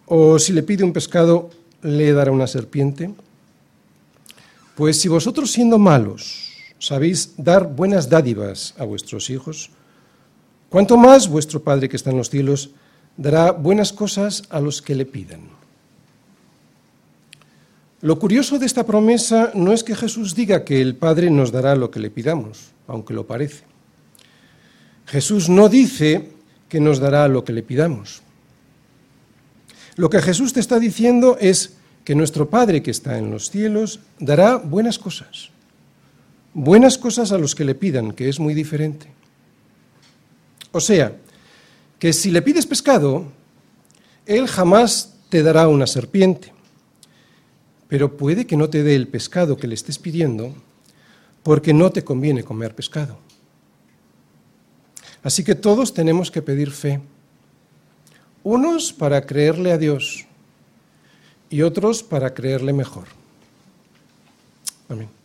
¿O 0.05 0.39
si 0.39 0.53
le 0.53 0.63
pide 0.63 0.85
un 0.85 0.93
pescado, 0.93 1.49
le 1.81 2.13
dará 2.13 2.31
una 2.31 2.47
serpiente? 2.47 3.13
Pues 4.75 5.01
si 5.01 5.09
vosotros 5.09 5.51
siendo 5.51 5.77
malos 5.77 6.53
sabéis 6.79 7.33
dar 7.35 7.67
buenas 7.67 8.07
dádivas 8.07 8.75
a 8.77 8.85
vuestros 8.85 9.29
hijos, 9.29 9.71
Cuanto 10.69 10.97
más 10.97 11.27
vuestro 11.27 11.61
Padre 11.61 11.87
que 11.87 11.97
está 11.97 12.09
en 12.09 12.17
los 12.17 12.31
cielos 12.31 12.71
dará 13.15 13.51
buenas 13.51 13.93
cosas 13.93 14.41
a 14.49 14.59
los 14.59 14.81
que 14.81 14.95
le 14.95 15.05
pidan. 15.05 15.62
Lo 18.03 18.19
curioso 18.19 18.59
de 18.59 18.65
esta 18.65 18.85
promesa 18.85 19.53
no 19.55 19.71
es 19.71 19.81
que 19.81 19.95
Jesús 19.95 20.35
diga 20.35 20.65
que 20.65 20.81
el 20.81 20.93
Padre 20.93 21.29
nos 21.29 21.53
dará 21.53 21.73
lo 21.73 21.89
que 21.89 22.01
le 22.01 22.09
pidamos, 22.09 22.73
aunque 22.85 23.13
lo 23.13 23.25
parece. 23.25 23.63
Jesús 25.05 25.47
no 25.47 25.69
dice 25.69 26.33
que 26.67 26.81
nos 26.81 26.99
dará 26.99 27.29
lo 27.29 27.45
que 27.45 27.53
le 27.53 27.63
pidamos. 27.63 28.21
Lo 29.95 30.09
que 30.09 30.21
Jesús 30.21 30.51
te 30.51 30.59
está 30.59 30.79
diciendo 30.79 31.37
es 31.39 31.77
que 32.03 32.13
nuestro 32.13 32.49
Padre 32.49 32.83
que 32.83 32.91
está 32.91 33.17
en 33.17 33.31
los 33.31 33.49
cielos 33.49 34.01
dará 34.19 34.57
buenas 34.57 34.99
cosas. 34.99 35.51
Buenas 36.53 36.97
cosas 36.97 37.31
a 37.31 37.37
los 37.37 37.55
que 37.55 37.63
le 37.63 37.73
pidan, 37.73 38.11
que 38.11 38.27
es 38.27 38.37
muy 38.37 38.53
diferente. 38.53 39.07
O 40.73 40.81
sea, 40.81 41.15
que 41.99 42.11
si 42.11 42.31
le 42.31 42.41
pides 42.41 42.65
pescado, 42.65 43.31
él 44.25 44.49
jamás 44.49 45.13
te 45.29 45.41
dará 45.41 45.69
una 45.69 45.87
serpiente. 45.87 46.52
Pero 47.87 48.17
puede 48.17 48.45
que 48.47 48.57
no 48.57 48.69
te 48.69 48.83
dé 48.83 48.95
el 48.95 49.07
pescado 49.07 49.57
que 49.57 49.67
le 49.67 49.75
estés 49.75 49.99
pidiendo 49.99 50.53
porque 51.43 51.73
no 51.73 51.91
te 51.91 52.03
conviene 52.03 52.43
comer 52.43 52.73
pescado. 52.73 53.17
Así 55.21 55.43
que 55.43 55.55
todos 55.55 55.93
tenemos 55.93 56.31
que 56.31 56.41
pedir 56.41 56.71
fe. 56.71 57.01
Unos 58.43 58.91
para 58.91 59.25
creerle 59.25 59.71
a 59.71 59.77
Dios 59.77 60.25
y 61.49 61.61
otros 61.61 62.03
para 62.03 62.33
creerle 62.33 62.73
mejor. 62.73 63.05
Amén. 64.89 65.22